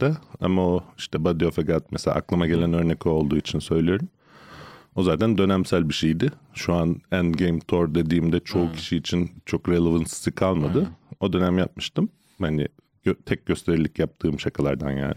de 0.00 0.16
ama 0.40 0.66
o 0.66 0.84
işte 0.98 1.24
Body 1.24 1.46
of 1.46 1.58
a 1.58 1.62
God 1.62 1.82
mesela 1.90 2.14
aklıma 2.16 2.46
gelen 2.46 2.72
örnek 2.72 3.06
olduğu 3.06 3.36
için 3.36 3.58
söylüyorum. 3.58 4.08
O 4.96 5.02
zaten 5.02 5.38
dönemsel 5.38 5.88
bir 5.88 5.94
şeydi. 5.94 6.30
Şu 6.54 6.74
an 6.74 6.96
Endgame 7.12 7.60
Tour 7.60 7.94
dediğimde 7.94 8.40
çoğu 8.40 8.72
kişi 8.72 8.96
için 8.96 9.30
çok 9.46 9.68
relevancy 9.68 10.30
kalmadı. 10.30 10.88
O 11.20 11.32
dönem 11.32 11.58
yapmıştım. 11.58 12.08
Hani 12.40 12.68
gö- 13.06 13.22
tek 13.26 13.46
gösterilik 13.46 13.98
yaptığım 13.98 14.40
şakalardan 14.40 14.90
yani. 14.90 15.14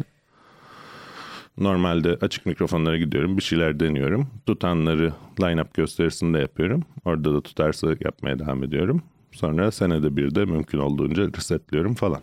Normalde 1.58 2.18
açık 2.22 2.46
mikrofonlara 2.46 2.98
gidiyorum. 2.98 3.38
Bir 3.38 3.42
şeyler 3.42 3.80
deniyorum. 3.80 4.28
Tutanları 4.46 5.14
line-up 5.40 5.68
gösterisinde 5.74 6.40
yapıyorum. 6.40 6.84
Orada 7.06 7.34
da 7.34 7.42
tutarsa 7.42 7.88
yapmaya 8.06 8.40
devam 8.40 8.64
ediyorum. 8.64 9.02
Sonra 9.32 9.72
senede 9.72 10.16
bir 10.18 10.36
de 10.36 10.46
mümkün 10.46 10.78
olduğunca 10.80 11.28
resetliyorum 11.38 11.94
falan. 11.96 12.22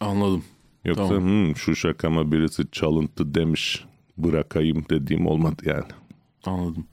Anladım. 0.00 0.44
Yoksa 0.84 1.08
Tamam. 1.08 1.22
"Hmm, 1.24 1.56
şu 1.56 1.76
şakama 1.76 2.32
birisi 2.32 2.70
çalıntı 2.72 3.34
demiş 3.34 3.84
bırakayım 4.18 4.84
dediğim 4.90 5.26
olmadı 5.26 5.62
yani. 5.64 5.84
Anladım. 6.46 6.86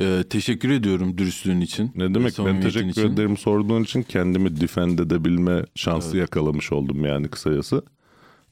Ee, 0.00 0.24
teşekkür 0.30 0.70
ediyorum 0.70 1.18
dürüstlüğün 1.18 1.60
için. 1.60 1.92
Ne 1.96 2.14
demek 2.14 2.34
ben 2.38 2.60
teşekkür 2.60 2.88
için. 2.88 3.12
ederim 3.12 3.36
sorduğun 3.36 3.82
için 3.82 4.02
kendimi 4.02 4.60
defend 4.60 4.98
edebilme 4.98 5.64
şansı 5.74 6.16
yakalamış 6.16 6.72
oldum 6.72 7.04
yani 7.04 7.28
kısacası. 7.28 7.82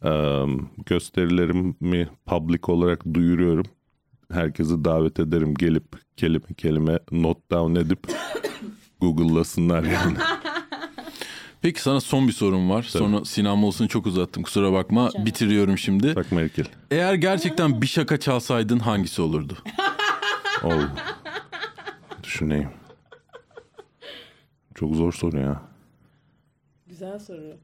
Ee, 0.04 0.08
gösterilerimi 0.86 2.08
public 2.26 2.60
olarak 2.68 3.14
duyuruyorum. 3.14 3.66
Herkesi 4.32 4.84
davet 4.84 5.20
ederim 5.20 5.54
gelip 5.54 5.84
kelime 6.16 6.46
kelime 6.56 6.98
not 7.12 7.50
down 7.50 7.74
edip 7.74 8.06
Google'lasınlar 9.00 9.82
yani. 9.82 10.16
Peki 11.62 11.82
sana 11.82 12.00
son 12.00 12.28
bir 12.28 12.32
sorum 12.32 12.70
var. 12.70 12.82
Sonra 12.82 13.24
Sinan 13.24 13.58
Mols'unu 13.58 13.88
çok 13.88 14.06
uzattım 14.06 14.42
kusura 14.42 14.72
bakma. 14.72 15.10
Bitiriyorum 15.24 15.78
şimdi. 15.78 16.16
Bak 16.16 16.32
Merkel. 16.32 16.64
Eğer 16.90 17.14
gerçekten 17.14 17.82
bir 17.82 17.86
şaka 17.86 18.20
çalsaydın 18.20 18.78
hangisi 18.78 19.22
olurdu? 19.22 19.56
Oh. 20.64 20.88
Düşüneyim. 22.22 22.68
Çok 24.74 24.94
zor 24.94 25.12
soru 25.12 25.38
ya. 25.38 25.62
Güzel 26.86 27.18
soru. 27.18 27.56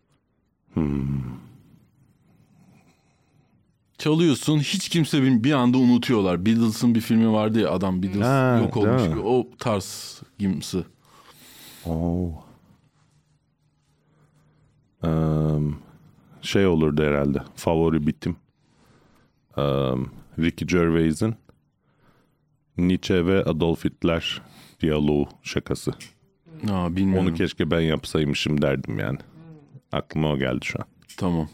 Çalıyorsun 3.99 4.59
hiç 4.59 4.89
kimse 4.89 5.23
bir, 5.23 5.45
bir 5.45 5.53
anda 5.53 5.79
unutuyorlar. 5.79 6.47
Beatles'ın 6.47 6.95
bir 6.95 7.01
filmi 7.01 7.33
vardı 7.33 7.61
ya 7.61 7.71
adam 7.71 8.03
Beatles 8.03 8.27
Ha, 8.27 8.59
yok 8.63 8.77
olmuş 8.77 9.03
gibi. 9.03 9.19
O 9.21 9.49
tarz 9.59 10.23
gimsi. 10.39 10.85
Oo. 11.87 12.31
Eee, 15.05 15.11
şey 16.43 16.67
olurdu 16.67 17.03
herhalde. 17.03 17.43
Favori 17.57 18.07
bitim. 18.07 18.37
Eee, 19.57 19.95
Ricky 20.39 20.67
Gervais'in 20.79 21.35
Nietzsche 22.79 23.27
ve 23.27 23.45
Adolf 23.45 23.85
Hitler 23.85 24.43
diyaloğu 24.81 25.29
şakası. 25.43 25.93
Aa, 26.71 26.97
bilmiyorum. 26.97 27.27
Onu 27.29 27.35
keşke 27.35 27.71
ben 27.71 27.81
yapsaymışım 27.81 28.63
derdim 28.63 28.99
yani. 28.99 29.19
Aklıma 29.93 30.33
o 30.33 30.39
geldi 30.39 30.65
şu 30.65 30.79
an. 30.79 30.87
Tamam. 31.17 31.49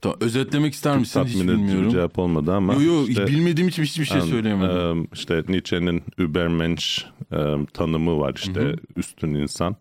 Tamam. 0.00 0.18
Özetlemek 0.20 0.74
ister 0.74 0.98
misin? 0.98 1.24
Hiç 1.24 1.34
bir 1.42 1.48
bilmiyorum. 1.48 1.90
cevap 1.90 2.18
olmadı 2.18 2.54
ama. 2.54 2.74
Yo 2.74 2.80
yo 2.80 3.06
işte- 3.08 3.26
bilmediğim 3.26 3.68
için 3.68 3.82
hiçbir 3.82 4.04
şey 4.04 4.20
söyleyemedim. 4.20 5.00
eee, 5.02 5.06
işte 5.14 5.42
Nietzsche'nin 5.48 6.02
Übermensch 6.18 7.04
tanımı 7.74 8.18
var 8.18 8.32
işte 8.36 8.76
üstün 8.96 9.34
insan. 9.34 9.76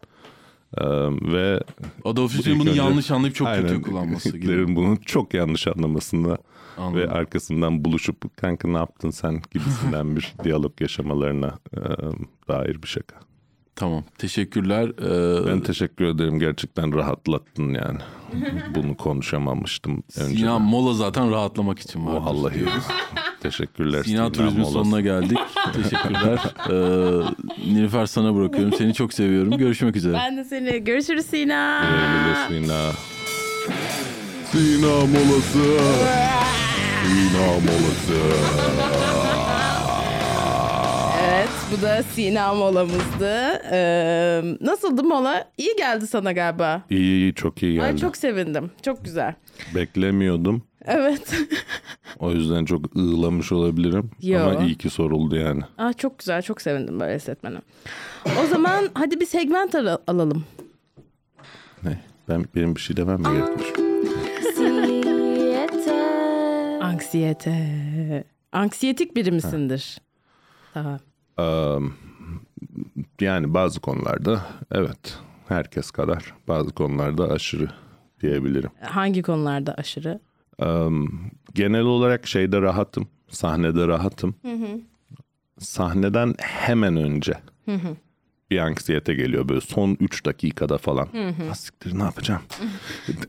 Ve 1.22 1.60
Adolf 2.06 2.34
Hitler'in 2.38 2.60
bunu 2.60 2.70
önce- 2.70 2.82
yanlış 2.82 3.12
anlayıp 3.12 3.36
çok 3.36 3.48
kötü 3.48 3.68
Aynen, 3.68 3.82
kullanması 3.82 4.30
gibi. 4.30 4.42
Hitler'in 4.42 4.76
bunu 4.76 4.98
çok 5.06 5.34
yanlış 5.34 5.68
anlamasına 5.68 6.38
Anladım. 6.78 6.96
ve 7.00 7.10
arkasından 7.10 7.86
buluşup 7.86 8.38
kanka 8.38 8.68
ne 8.68 8.78
yaptın 8.78 9.10
sen 9.10 9.42
gibisinden 9.52 10.16
bir 10.16 10.34
diyalog 10.44 10.82
yaşamalarına 10.82 11.54
eee, 11.78 11.82
dair 12.48 12.82
bir 12.84 12.88
şaka. 12.88 13.16
Tamam. 13.76 14.04
Teşekkürler. 14.18 14.88
Ee, 14.90 15.48
Ben 15.48 15.60
teşekkür 15.60 16.06
ederim 16.06 16.40
gerçekten 16.40 16.96
rahatlattın 16.96 17.74
yani. 17.74 18.00
Bunu 18.76 18.98
konuşamamıştım 18.98 20.04
önce. 20.20 20.38
Sinan 20.38 20.62
Mola 20.62 20.94
zaten 20.94 21.32
rahatlamak 21.32 21.80
için 21.80 22.06
var. 22.06 22.14
Vallahi 22.22 22.66
teşekkürler. 23.42 24.04
Sinan 24.04 24.32
Turizm'in 24.32 24.60
Molası. 24.62 24.74
sonuna 24.74 25.02
geldik. 25.02 25.38
Teşekkürler. 25.74 26.40
Ee, 26.70 27.74
Nilüfer 27.74 28.06
sana 28.06 28.36
bırakıyorum. 28.36 28.74
Seni 28.74 28.94
çok 28.94 29.14
seviyorum. 29.14 29.58
Görüşmek 29.58 29.96
üzere. 29.96 30.14
Ben 30.14 30.38
de 30.38 30.44
seni. 30.44 30.84
Görüşürüz 30.84 31.26
Sina. 31.26 31.84
Güle 32.50 32.62
Sina. 32.62 32.92
Sina 34.52 34.88
molası. 34.88 35.78
Sina 37.08 37.48
molası. 37.48 38.20
Evet 41.30 41.50
bu 41.72 41.82
da 41.82 42.04
Sina 42.04 42.54
molamızdı. 42.54 43.62
Ee, 43.72 44.42
nasıldı 44.62 45.04
mola? 45.04 45.46
İyi 45.58 45.76
geldi 45.78 46.08
sana 46.08 46.32
galiba. 46.32 46.82
İyi 46.90 47.00
iyi 47.20 47.34
çok 47.34 47.64
iyi 47.64 47.74
geldi. 47.74 47.86
Ay 47.86 47.98
çok 47.98 48.18
sevindim. 48.18 48.72
Çok 48.82 49.06
güzel. 49.06 49.34
Beklemiyordum. 49.76 50.64
Evet. 50.86 51.34
O 52.20 52.32
yüzden 52.32 52.66
çok 52.66 52.96
ığlamış 52.96 53.52
olabilirim. 53.52 54.12
Yo. 54.22 54.40
Ama 54.40 54.64
iyi 54.66 54.76
ki 54.78 54.90
soruldu 54.90 55.36
yani. 55.36 55.62
Aa, 55.78 55.94
çok 55.94 56.20
güzel. 56.20 56.42
Çok 56.42 56.62
sevindim 56.62 57.00
böyle 57.00 57.16
hissetmene. 57.16 57.58
O 58.44 58.48
zaman 58.48 58.90
hadi 58.94 59.20
bir 59.20 59.26
segment 59.26 59.76
al- 59.76 59.98
alalım. 60.08 60.44
Ne? 61.84 62.00
Ben 62.30 62.46
benim 62.56 62.76
bir 62.76 62.82
şey 62.82 62.98
demem 62.98 63.20
mi 63.22 63.28
gerekmiş? 63.38 63.87
Anksiyete. 67.08 68.24
Anksiyetik 68.52 69.16
biri 69.16 69.32
misindir? 69.32 69.98
Tamam. 70.74 71.00
Am, 71.38 71.94
yani 73.22 73.54
bazı 73.54 73.80
konularda 73.80 74.42
evet 74.72 75.20
herkes 75.48 75.92
kadar 75.92 76.34
bazı 76.48 76.72
konularda 76.72 77.32
aşırı 77.32 77.70
diyebilirim. 78.22 78.70
Hangi 78.82 79.22
konularda 79.22 79.74
aşırı? 79.74 80.20
Genel 81.54 81.82
olarak 81.82 82.28
şeyde 82.28 82.62
rahatım. 82.62 83.08
Sahnede 83.30 83.88
rahatım. 83.88 84.36
Sahneden 85.60 86.36
hemen 86.40 86.96
önce 86.98 87.34
bir 88.52 88.58
anksiyete 88.58 89.14
geliyor 89.14 89.50
böyle 89.50 89.62
son 89.62 89.98
3 90.00 90.26
dakikada 90.26 90.78
falan. 90.78 91.08
"Ah, 91.52 91.54
siktir 91.54 92.00
ne 92.00 92.04
yapacağım? 92.04 92.42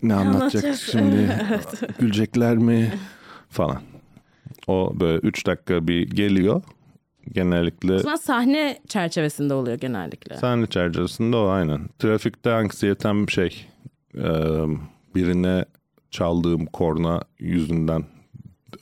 ne 0.02 0.14
anlatacak 0.14 0.64
anlatacağız?" 0.64 0.80
şimdi? 0.92 1.46
Gülecekler 1.98 2.56
mi? 2.56 2.92
Falan. 3.50 3.82
O 4.66 4.92
böyle 5.00 5.18
3 5.18 5.46
dakika 5.46 5.88
bir 5.88 6.10
geliyor. 6.10 6.62
Genellikle 7.32 7.94
O 7.94 7.98
zaman 7.98 8.16
sahne 8.16 8.78
çerçevesinde 8.88 9.54
oluyor 9.54 9.78
genellikle. 9.78 10.36
Sahne 10.36 10.66
çerçevesinde 10.66 11.36
o 11.36 11.46
aynen. 11.48 11.88
Trafikte 11.98 12.52
anksiyetem 12.52 13.28
şey 13.30 13.66
birine 15.14 15.64
çaldığım 16.10 16.66
korna 16.66 17.22
yüzünden 17.38 18.04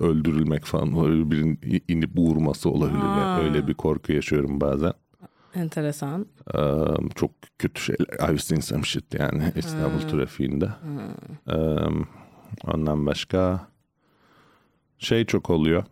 öldürülmek 0.01 0.65
falan 0.65 0.93
olabilir. 0.93 1.31
Birinin 1.31 1.83
inip 1.89 2.11
vurması 2.19 2.71
olabilir. 2.71 3.03
Aa. 3.03 3.41
Öyle 3.41 3.67
bir 3.67 3.75
korku 3.75 4.13
yaşıyorum 4.13 4.61
bazen. 4.61 4.93
Enteresan. 5.55 6.27
E, 6.55 6.61
çok 7.15 7.31
kötü 7.59 7.83
şeyler. 7.83 8.31
I've 8.31 8.39
seen 8.39 8.61
some 8.61 8.83
shit 8.83 9.15
yani 9.15 9.53
İstanbul 9.57 10.01
trafiğinde. 10.01 10.69
E, 11.49 11.57
ondan 12.65 13.07
başka 13.07 13.69
şey 14.99 15.25
çok 15.25 15.51
oluyor. 15.51 15.85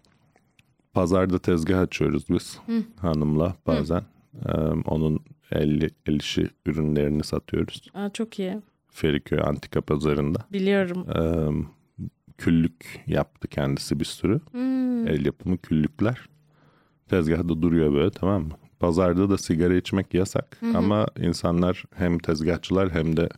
Pazarda 0.92 1.38
tezgah 1.38 1.80
açıyoruz 1.80 2.24
biz 2.30 2.58
hanımla 3.00 3.56
bazen. 3.66 4.02
E, 4.46 4.52
onun 4.84 5.20
el, 5.52 5.90
el 6.06 6.14
işi 6.14 6.50
ürünlerini 6.66 7.24
satıyoruz. 7.24 7.82
Aa, 7.94 8.10
çok 8.10 8.38
iyi. 8.38 8.60
Feriköy 8.88 9.40
Antika 9.44 9.80
Pazarında. 9.80 10.38
Biliyorum. 10.52 11.06
E, 11.10 11.20
küllük 12.38 13.02
yaptı 13.06 13.48
kendisi 13.48 14.00
bir 14.00 14.04
sürü. 14.04 14.40
Hmm. 14.50 15.08
El 15.08 15.26
yapımı 15.26 15.58
küllükler. 15.58 16.28
Tezgahda 17.08 17.62
duruyor 17.62 17.92
böyle 17.92 18.10
tamam 18.10 18.42
mı? 18.42 18.54
pazarda 18.84 19.30
da 19.30 19.38
sigara 19.38 19.74
içmek 19.74 20.14
yasak 20.14 20.60
ama 20.74 21.06
insanlar 21.18 21.84
hem 21.94 22.18
tezgahçılar 22.18 22.90
hem 22.90 23.16
de 23.16 23.28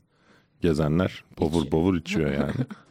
gezenler 0.61 1.25
povur 1.37 1.67
povur 1.67 1.97
içiyor 1.97 2.33
yani. 2.33 2.53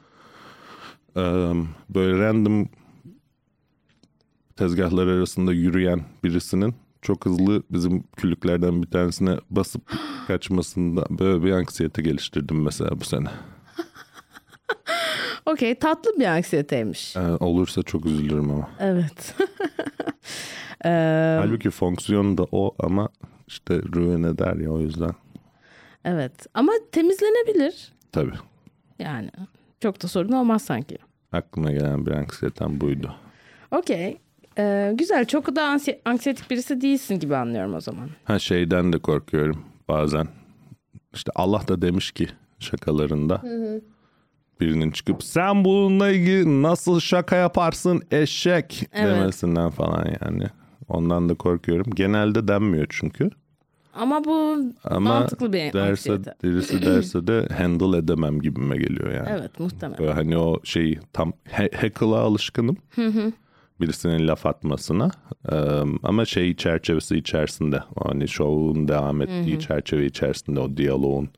Böyle 1.15 2.19
random 2.19 2.69
tezgahlar 4.55 5.07
arasında 5.07 5.53
yürüyen 5.53 6.01
birisinin 6.23 6.75
çok 7.01 7.25
hızlı 7.25 7.63
bizim 7.71 8.03
küllüklerden 8.03 8.83
bir 8.83 8.87
tanesine 8.87 9.37
basıp 9.49 9.81
kaçmasında 10.27 11.05
böyle 11.09 11.43
bir 11.45 11.51
anksiyete 11.51 12.01
geliştirdim 12.01 12.63
mesela 12.63 12.99
bu 12.99 13.05
sene. 13.05 13.27
Okey 15.45 15.75
tatlı 15.75 16.19
bir 16.19 16.25
anksiyeteymiş. 16.25 17.15
Ee, 17.15 17.19
olursa 17.19 17.83
çok 17.83 18.05
üzülürüm 18.05 18.51
ama. 18.51 18.69
Evet. 18.79 19.35
Ee, 20.85 21.37
Halbuki 21.41 21.69
fonksiyonu 21.69 22.37
da 22.37 22.43
o 22.51 22.75
ama 22.79 23.09
işte 23.47 23.81
ruin 23.95 24.23
eder 24.23 24.55
ya 24.55 24.69
o 24.71 24.79
yüzden. 24.79 25.11
evet 26.05 26.31
ama 26.53 26.71
temizlenebilir. 26.91 27.93
Tabii 28.11 28.33
Yani 28.99 29.29
çok 29.79 30.03
da 30.03 30.07
sorun 30.07 30.31
olmaz 30.31 30.61
sanki. 30.61 30.97
Aklıma 31.35 31.71
gelen 31.71 32.05
bir 32.05 32.11
anksiyetem 32.11 32.81
buydu. 32.81 33.15
Okey. 33.71 34.17
Ee, 34.57 34.93
güzel. 34.97 35.25
Çok 35.25 35.55
da 35.55 35.61
ansi- 35.63 35.99
anksiyetik 36.05 36.51
birisi 36.51 36.81
değilsin 36.81 37.19
gibi 37.19 37.35
anlıyorum 37.35 37.73
o 37.75 37.81
zaman. 37.81 38.09
Ha 38.23 38.39
şeyden 38.39 38.93
de 38.93 38.97
korkuyorum 38.99 39.65
bazen. 39.87 40.27
İşte 41.13 41.31
Allah 41.35 41.67
da 41.67 41.81
demiş 41.81 42.11
ki 42.11 42.27
şakalarında. 42.59 43.41
Birinin 44.59 44.91
çıkıp 44.91 45.23
sen 45.23 45.65
bununla 45.65 46.09
ilgili 46.09 46.61
nasıl 46.63 46.99
şaka 46.99 47.35
yaparsın 47.35 48.01
eşek 48.11 48.87
Evet. 48.93 49.15
demesinden 49.15 49.69
falan 49.69 50.05
yani. 50.21 50.43
Ondan 50.87 51.29
da 51.29 51.33
korkuyorum. 51.35 51.91
Genelde 51.95 52.47
denmiyor 52.47 52.85
çünkü. 52.89 53.29
Ama 53.95 54.23
bu 54.25 54.57
Ama 54.83 54.99
mantıklı 55.09 55.53
bir 55.53 55.59
derse, 55.73 55.81
anksiyete. 55.81 56.33
birisi 56.43 56.81
derse 56.85 57.27
de 57.27 57.47
handle 57.57 57.97
edemem 57.97 58.39
gibime 58.41 58.77
geliyor 58.77 59.11
yani. 59.13 59.27
Evet 59.31 59.59
muhtemelen. 59.59 59.99
Böyle 59.99 60.11
hani 60.13 60.37
o 60.37 60.59
şeyi 60.63 60.99
tam 61.13 61.33
he- 61.43 61.69
heckle'a 61.73 62.19
alışkınım. 62.19 62.77
Birisinin 63.81 64.27
laf 64.27 64.45
atmasına. 64.45 65.11
Ee, 65.51 65.55
ama 66.03 66.25
şey 66.25 66.55
çerçevesi 66.55 67.15
içerisinde. 67.17 67.79
Hani 68.03 68.27
şovun 68.27 68.87
devam 68.87 69.21
ettiği 69.21 69.59
çerçeve 69.59 70.05
içerisinde 70.05 70.59
o 70.59 70.77
diyaloğun 70.77 71.29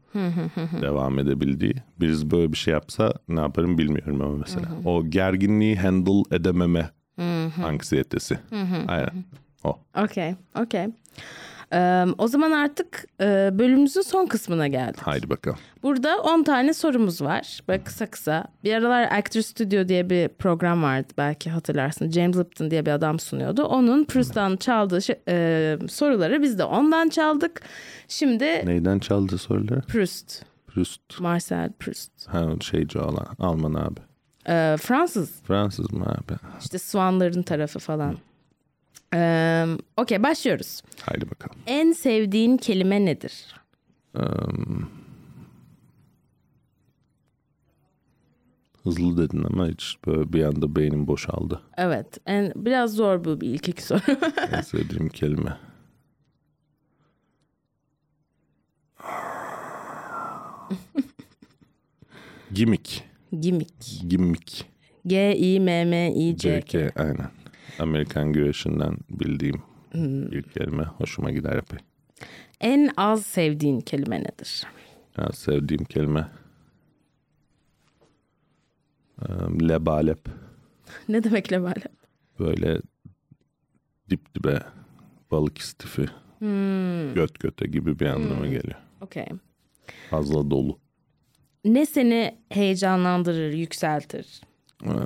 devam 0.81 1.19
edebildiği. 1.19 1.73
Birisi 1.99 2.31
böyle 2.31 2.51
bir 2.51 2.57
şey 2.57 2.73
yapsa 2.73 3.13
ne 3.27 3.39
yaparım 3.39 3.77
bilmiyorum 3.77 4.21
ama 4.21 4.35
mesela. 4.37 4.65
O 4.85 5.05
gerginliği 5.05 5.75
handle 5.75 6.35
edememe 6.35 6.89
anksiyetesi. 7.65 8.39
Aynen. 8.87 9.09
O. 9.63 9.77
Okey. 10.03 10.35
Okey. 10.61 10.87
Ee, 11.73 12.05
o 12.17 12.27
zaman 12.27 12.51
artık 12.51 13.05
e, 13.21 13.49
bölümümüzün 13.53 14.01
son 14.01 14.25
kısmına 14.25 14.67
geldik. 14.67 15.01
Haydi 15.01 15.29
bakalım. 15.29 15.57
Burada 15.83 16.21
10 16.21 16.43
tane 16.43 16.73
sorumuz 16.73 17.21
var. 17.21 17.59
Böyle 17.67 17.83
kısa 17.83 18.05
kısa. 18.05 18.45
Bir 18.63 18.73
aralar 18.73 19.07
Actor 19.11 19.41
Studio 19.41 19.87
diye 19.87 20.09
bir 20.09 20.27
program 20.27 20.83
vardı 20.83 21.07
belki 21.17 21.49
hatırlarsın. 21.49 22.11
James 22.11 22.37
Lipton 22.37 22.71
diye 22.71 22.85
bir 22.85 22.91
adam 22.91 23.19
sunuyordu. 23.19 23.63
Onun 23.63 24.03
Proust'tan 24.05 24.57
çaldığı 24.57 25.01
şey- 25.01 25.19
e, 25.27 25.77
soruları 25.89 26.41
biz 26.41 26.59
de 26.59 26.63
ondan 26.63 27.09
çaldık. 27.09 27.61
Şimdi 28.07 28.43
Neyden 28.43 28.99
çaldı 28.99 29.37
soruları? 29.37 29.81
Proust. 29.81 30.43
Proust. 30.67 31.19
Marcel 31.19 31.71
Proust. 31.79 32.27
Ha 32.27 32.45
şeyci 32.61 32.99
olan. 32.99 33.27
Alman 33.39 33.73
abi. 33.73 33.99
Ee, 34.49 34.75
Fransız. 34.81 35.31
Fransız 35.43 35.93
mı 35.93 36.05
abi? 36.05 36.37
İşte 36.61 36.77
Swanların 36.79 37.41
tarafı 37.43 37.79
falan. 37.79 38.17
Ee, 39.13 39.65
Okey 39.97 40.23
başlıyoruz. 40.23 40.81
Haydi 41.01 41.31
bakalım. 41.31 41.55
En 41.67 41.91
sevdiğin 41.91 42.57
kelime 42.57 43.05
nedir? 43.05 43.55
Um, 44.15 44.89
hızlı 48.83 49.17
dedin 49.17 49.43
ama 49.43 49.67
hiç 49.67 49.95
böyle 50.07 50.33
bir 50.33 50.43
anda 50.43 50.75
beynim 50.75 51.07
boşaldı. 51.07 51.61
Evet. 51.77 52.17
En, 52.25 52.51
biraz 52.55 52.93
zor 52.93 53.25
bu 53.25 53.41
bir 53.41 53.47
ilk 53.47 53.69
iki 53.69 53.83
soru. 53.83 54.01
En 54.51 54.61
sevdiğim 54.61 55.09
kelime. 55.09 55.57
Gimik. 62.53 63.03
Gimik. 63.41 64.01
Gimik. 64.07 64.65
G-I-M-M-I-C-K. 65.05 66.61
CK 66.89 66.99
aynen. 66.99 67.29
Amerikan 67.79 68.33
güreşinden 68.33 68.97
bildiğim 69.09 69.61
bir 70.31 70.43
kelime. 70.43 70.83
Hoşuma 70.83 71.31
gider 71.31 71.55
epey. 71.55 71.79
En 72.61 72.89
az 72.97 73.25
sevdiğin 73.25 73.79
kelime 73.79 74.19
nedir? 74.19 74.63
Ya 75.17 75.31
sevdiğim 75.31 75.83
kelime. 75.85 76.27
Lebalep. 79.61 80.19
Ne 81.09 81.23
demek 81.23 81.51
lebale? 81.51 81.83
böyle 82.39 82.81
dip 84.09 84.35
dibe 84.35 84.59
balık 85.31 85.57
istifi 85.57 86.05
göt 87.15 87.39
göte 87.39 87.67
gibi 87.67 87.99
bir 87.99 88.05
anlama 88.05 88.45
geliyor. 88.47 88.79
Okey. 89.01 89.25
Fazla 90.09 90.51
dolu. 90.51 90.79
Ne 91.65 91.85
seni 91.85 92.37
heyecanlandırır, 92.49 93.53
yükseltir? 93.53 94.41
Hmm, 94.83 95.05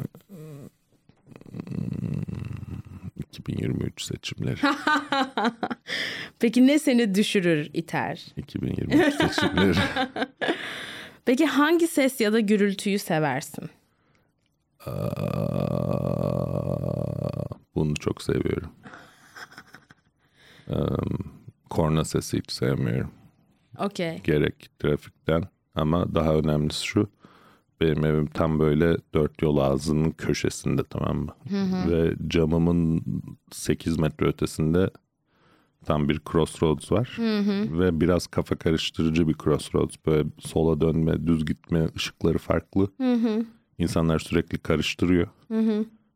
2023 3.40 4.02
seçimleri. 4.04 4.60
Peki 6.40 6.68
ne 6.68 6.80
seni 6.80 7.16
düşürür, 7.16 7.70
iter? 7.74 8.26
2023 8.38 9.16
seçimleri. 9.16 9.78
Peki 11.26 11.46
hangi 11.46 11.88
ses 11.88 12.22
ya 12.22 12.34
da 12.34 12.40
gürültüyü 12.40 13.00
seversin? 13.00 13.70
Aa, 14.86 14.92
bunu 17.76 17.94
çok 17.96 18.22
seviyorum. 18.22 18.72
Um, 20.68 21.34
korna 21.70 22.06
sesi 22.06 22.38
hiç 22.38 22.52
sevmiyorum. 22.52 23.12
Okey. 23.78 24.22
gerek 24.24 24.70
trafikten 24.80 25.44
ama 25.76 26.16
daha 26.16 26.36
önemlisi 26.36 26.86
şu 26.86 27.10
benim 27.82 28.06
evim 28.06 28.26
tam 28.28 28.60
böyle 28.60 28.98
dört 29.14 29.42
yol 29.42 29.58
ağzının 29.58 30.12
köşesinde 30.12 30.84
tamam 30.84 31.18
mı? 31.18 31.32
Ve 31.90 32.16
camımın 32.28 33.04
8 33.52 33.98
metre 34.00 34.26
ötesinde 34.28 34.90
tam 35.86 36.10
bir 36.10 36.22
crossroads 36.32 36.92
var. 36.92 37.18
Ve 37.80 38.02
biraz 38.02 38.28
kafa 38.28 38.56
karıştırıcı 38.56 39.28
bir 39.28 39.36
crossroads. 39.44 39.96
Böyle 40.06 40.30
sola 40.40 40.82
dönme, 40.82 41.28
düz 41.28 41.46
gitme, 41.46 41.88
ışıkları 41.96 42.38
farklı. 42.38 42.88
İnsanlar 43.78 44.20
sürekli 44.20 44.58
karıştırıyor. 44.58 45.28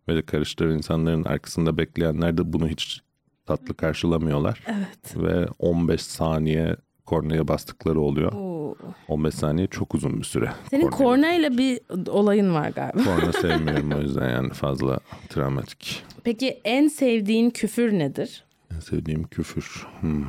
Ve 0.07 0.15
de 0.15 0.21
karıştıran 0.21 0.77
insanların 0.77 1.23
arkasında 1.23 1.77
bekleyenler 1.77 2.37
de 2.37 2.53
bunu 2.53 2.67
hiç 2.67 3.01
tatlı 3.45 3.73
karşılamıyorlar. 3.73 4.63
Evet. 4.67 5.17
Ve 5.17 5.47
15 5.59 6.01
saniye 6.01 6.75
kornaya 7.05 7.47
bastıkları 7.47 8.01
oluyor. 8.01 8.31
Oo. 8.33 8.77
15 9.07 9.35
saniye 9.35 9.67
çok 9.67 9.95
uzun 9.95 10.19
bir 10.19 10.23
süre. 10.23 10.53
Senin 10.69 10.89
kornayla 10.89 11.57
bir 11.57 11.79
olayın 12.09 12.53
var 12.53 12.69
galiba. 12.69 13.03
Korna 13.03 13.33
sevmiyorum 13.41 13.91
o 13.91 14.01
yüzden 14.01 14.29
yani 14.29 14.49
fazla 14.53 14.99
travmatik. 15.29 16.03
Peki 16.23 16.61
en 16.63 16.87
sevdiğin 16.87 17.49
küfür 17.49 17.91
nedir? 17.93 18.43
En 18.75 18.79
sevdiğim 18.79 19.23
küfür. 19.23 19.87
Hmm. 20.01 20.25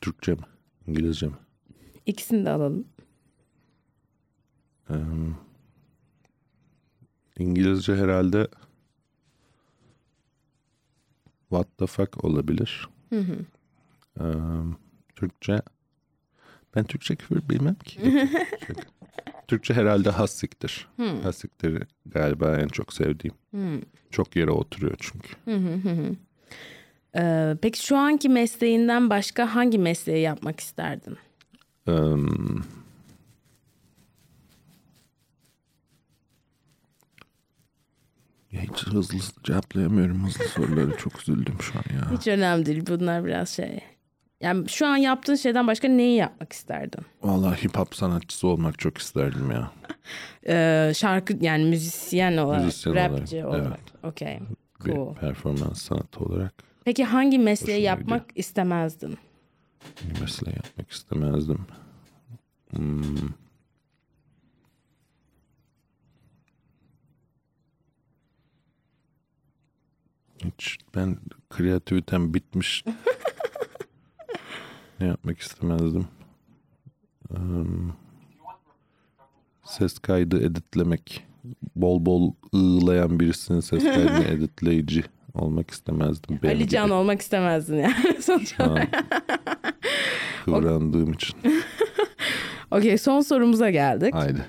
Türkçe 0.00 0.32
mi? 0.32 0.42
İngilizce 0.86 1.26
mi? 1.26 1.34
İkisini 2.06 2.44
de 2.44 2.50
alalım. 2.50 2.84
Ee, 4.90 4.94
İngilizce 7.38 7.96
herhalde 7.96 8.48
what 11.48 11.78
the 11.78 11.86
fuck 11.86 12.24
olabilir. 12.24 12.88
Ee, 13.12 14.24
Türkçe 15.16 15.62
ben 16.76 16.84
Türkçe 16.84 17.16
küfür 17.16 17.48
bilmem 17.48 17.74
ki. 17.74 18.00
Türkçe 19.48 19.74
herhalde 19.74 20.10
hassiktir. 20.10 20.88
Hassiktir 21.22 21.82
galiba 22.06 22.56
en 22.56 22.68
çok 22.68 22.92
sevdiğim. 22.92 23.36
Çok 24.10 24.36
yere 24.36 24.50
oturuyor 24.50 24.96
çünkü. 25.00 25.28
Ee, 27.16 27.56
peki 27.62 27.86
şu 27.86 27.96
anki 27.96 28.28
mesleğinden 28.28 29.10
başka 29.10 29.54
hangi 29.54 29.78
mesleği 29.78 30.22
yapmak 30.22 30.60
isterdin? 30.60 31.16
Ee, 31.88 31.92
ya 38.52 38.60
hiç 38.62 38.86
hızlı 38.86 39.18
cevaplayamıyorum 39.44 40.26
hızlı 40.26 40.44
soruları. 40.44 40.96
Çok 40.96 41.20
üzüldüm 41.20 41.54
şu 41.60 41.78
an 41.78 41.84
ya. 41.94 42.18
Hiç 42.18 42.26
önemli 42.26 42.66
değil. 42.66 42.82
Bunlar 42.86 43.24
biraz 43.24 43.48
şey. 43.48 43.80
Yani 44.40 44.68
şu 44.68 44.86
an 44.86 44.96
yaptığın 44.96 45.34
şeyden 45.34 45.66
başka 45.66 45.88
neyi 45.88 46.16
yapmak 46.16 46.52
isterdin? 46.52 47.00
Vallahi 47.22 47.64
hip 47.64 47.78
hop 47.78 47.94
sanatçısı 47.94 48.46
olmak 48.46 48.78
çok 48.78 48.98
isterdim 48.98 49.50
ya. 49.50 49.70
Ee, 50.48 50.92
şarkı 50.96 51.36
yani 51.40 51.64
müzisyen 51.64 52.36
olarak, 52.36 52.64
Müzisyen 52.64 52.94
rapçi 52.94 53.44
olarak, 53.44 53.62
olarak. 53.66 53.80
Okey. 54.02 54.38
Bir 54.84 54.92
Cool. 54.92 55.14
performans 55.14 55.82
sanatı 55.82 56.20
olarak. 56.20 56.54
Peki 56.84 57.04
hangi 57.04 57.38
mesleği 57.38 57.78
Hoşuma 57.78 57.88
yapmak 57.90 58.24
istemezdin? 58.34 59.18
Bir 60.04 60.20
mesleği 60.20 60.56
yapmak 60.56 60.90
istemezdim. 60.90 61.66
Hmm. 62.70 63.28
Hiç 70.44 70.78
ben 70.94 71.16
kreativitem 71.50 72.34
bitmiş. 72.34 72.84
ne 75.00 75.06
yapmak 75.06 75.38
istemezdim? 75.38 76.06
Em, 77.36 77.92
ses 79.64 79.98
kaydı 79.98 80.42
editlemek. 80.46 81.26
Bol 81.76 82.06
bol 82.06 82.32
ığlayan 82.54 83.20
birisinin 83.20 83.60
ses 83.60 83.84
kaydını 83.84 84.24
editleyici 84.28 85.04
olmak 85.34 85.70
istemezdim. 85.70 86.38
Benim 86.42 86.56
Ali 86.56 86.68
Can 86.68 86.84
gibi 86.84 86.94
olmak 86.94 87.20
istemezdin 87.20 87.76
yani 87.76 88.22
sonuç 88.22 88.60
an 88.60 88.78
kıvrandığım 90.44 91.12
için. 91.12 91.36
Okey 92.70 92.98
son 92.98 93.20
sorumuza 93.20 93.70
geldik. 93.70 94.14
Haydi. 94.14 94.44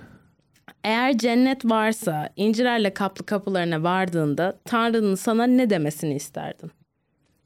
Eğer 0.84 1.18
cennet 1.18 1.66
varsa 1.66 2.30
incirlerle 2.36 2.93
kaplı 2.93 3.26
kapılarına 3.26 3.84
vardığında 3.84 4.60
Tanrı'nın 4.66 5.16
sana 5.16 5.43
ne 5.43 5.70
demesini 5.70 6.16
isterdin? 6.16 6.72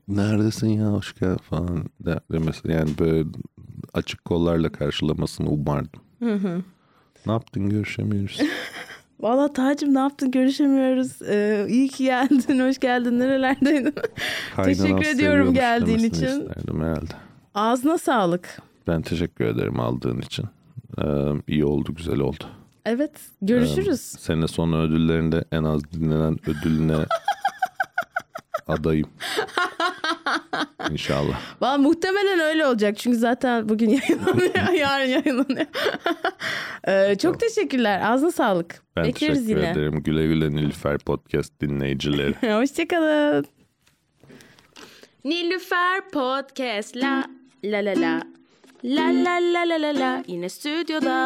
Neredesin 0.08 0.68
ya 0.70 0.86
hoş 0.92 1.14
geldin 1.20 1.38
falan 1.50 1.86
de- 2.00 2.20
demesi 2.32 2.72
yani 2.72 2.90
böyle 3.00 3.30
açık 3.94 4.26
kollarla 4.26 4.70
karşılamasını 4.72 5.50
umardım. 5.50 6.02
Ne 7.26 7.32
yaptın 7.32 7.70
görüşemiyoruz. 7.70 8.40
Valla 9.20 9.54
Tacım 9.54 9.94
ne 9.94 10.00
yaptın 10.00 10.32
görüşemiyoruz. 10.32 11.22
Ee, 11.22 11.66
iyi 11.70 11.88
ki 11.90 12.04
geldin, 12.04 12.60
hoş 12.68 12.80
geldin. 12.80 13.20
Nerelerdeydin? 13.20 13.96
Teşekkür 14.64 15.06
ediyorum 15.16 15.54
geldiğin 15.54 15.98
için. 16.00 16.26
isterdim 16.26 16.82
herhalde. 16.82 17.14
Ağzına 17.56 17.98
sağlık. 17.98 18.62
Ben 18.88 19.02
teşekkür 19.02 19.46
ederim 19.46 19.80
aldığın 19.80 20.22
için. 20.22 20.46
Ee, 21.02 21.04
iyi 21.48 21.66
oldu 21.66 21.96
güzel 21.96 22.20
oldu. 22.20 22.44
Evet 22.86 23.12
görüşürüz. 23.42 24.02
Sene 24.02 24.48
sonu 24.48 24.82
ödüllerinde 24.82 25.44
en 25.52 25.64
az 25.64 25.82
dinlenen 25.92 26.38
ödülüne 26.50 26.96
adayım. 28.68 29.10
İnşallah. 30.92 31.40
Valla 31.62 31.78
muhtemelen 31.78 32.40
öyle 32.40 32.66
olacak. 32.66 32.98
Çünkü 32.98 33.18
zaten 33.18 33.70
bugün 33.70 33.90
yayınlanıyor. 34.10 34.74
yarın 34.80 35.06
yayınlanıyor. 35.10 35.66
Ee, 36.88 37.16
çok 37.22 37.40
teşekkürler. 37.40 38.02
Ağzına 38.12 38.32
sağlık. 38.32 38.82
Ben 38.96 39.04
Bekleriz 39.06 39.40
teşekkür 39.46 39.62
yine. 39.62 39.70
ederim. 39.72 40.04
Güle 40.04 40.28
güle 40.28 40.52
Nilüfer 40.52 40.98
Podcast 40.98 41.62
dinleyicileri. 41.62 42.54
Hoşçakalın. 42.62 43.46
Nilüfer 45.26 46.10
Podcast 46.14 46.96
la 46.96 47.24
la 47.64 47.78
la 47.86 47.92
la 48.02 48.22
La 48.84 49.04
la 49.04 49.40
la 49.54 49.70
la 49.70 49.82
la 49.82 50.00
la 50.00 50.24
yine 50.28 50.50
stüdyoda 50.50 51.20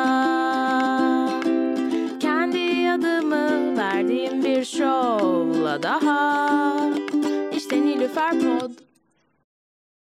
Kendi 2.20 2.90
adımı 2.92 3.78
verdiğim 3.78 4.44
bir 4.46 4.66
şovla 4.66 5.84
daha 5.84 6.70
İşte 7.68 7.82
Nilüfer 7.82 8.32
Pod 8.32 8.87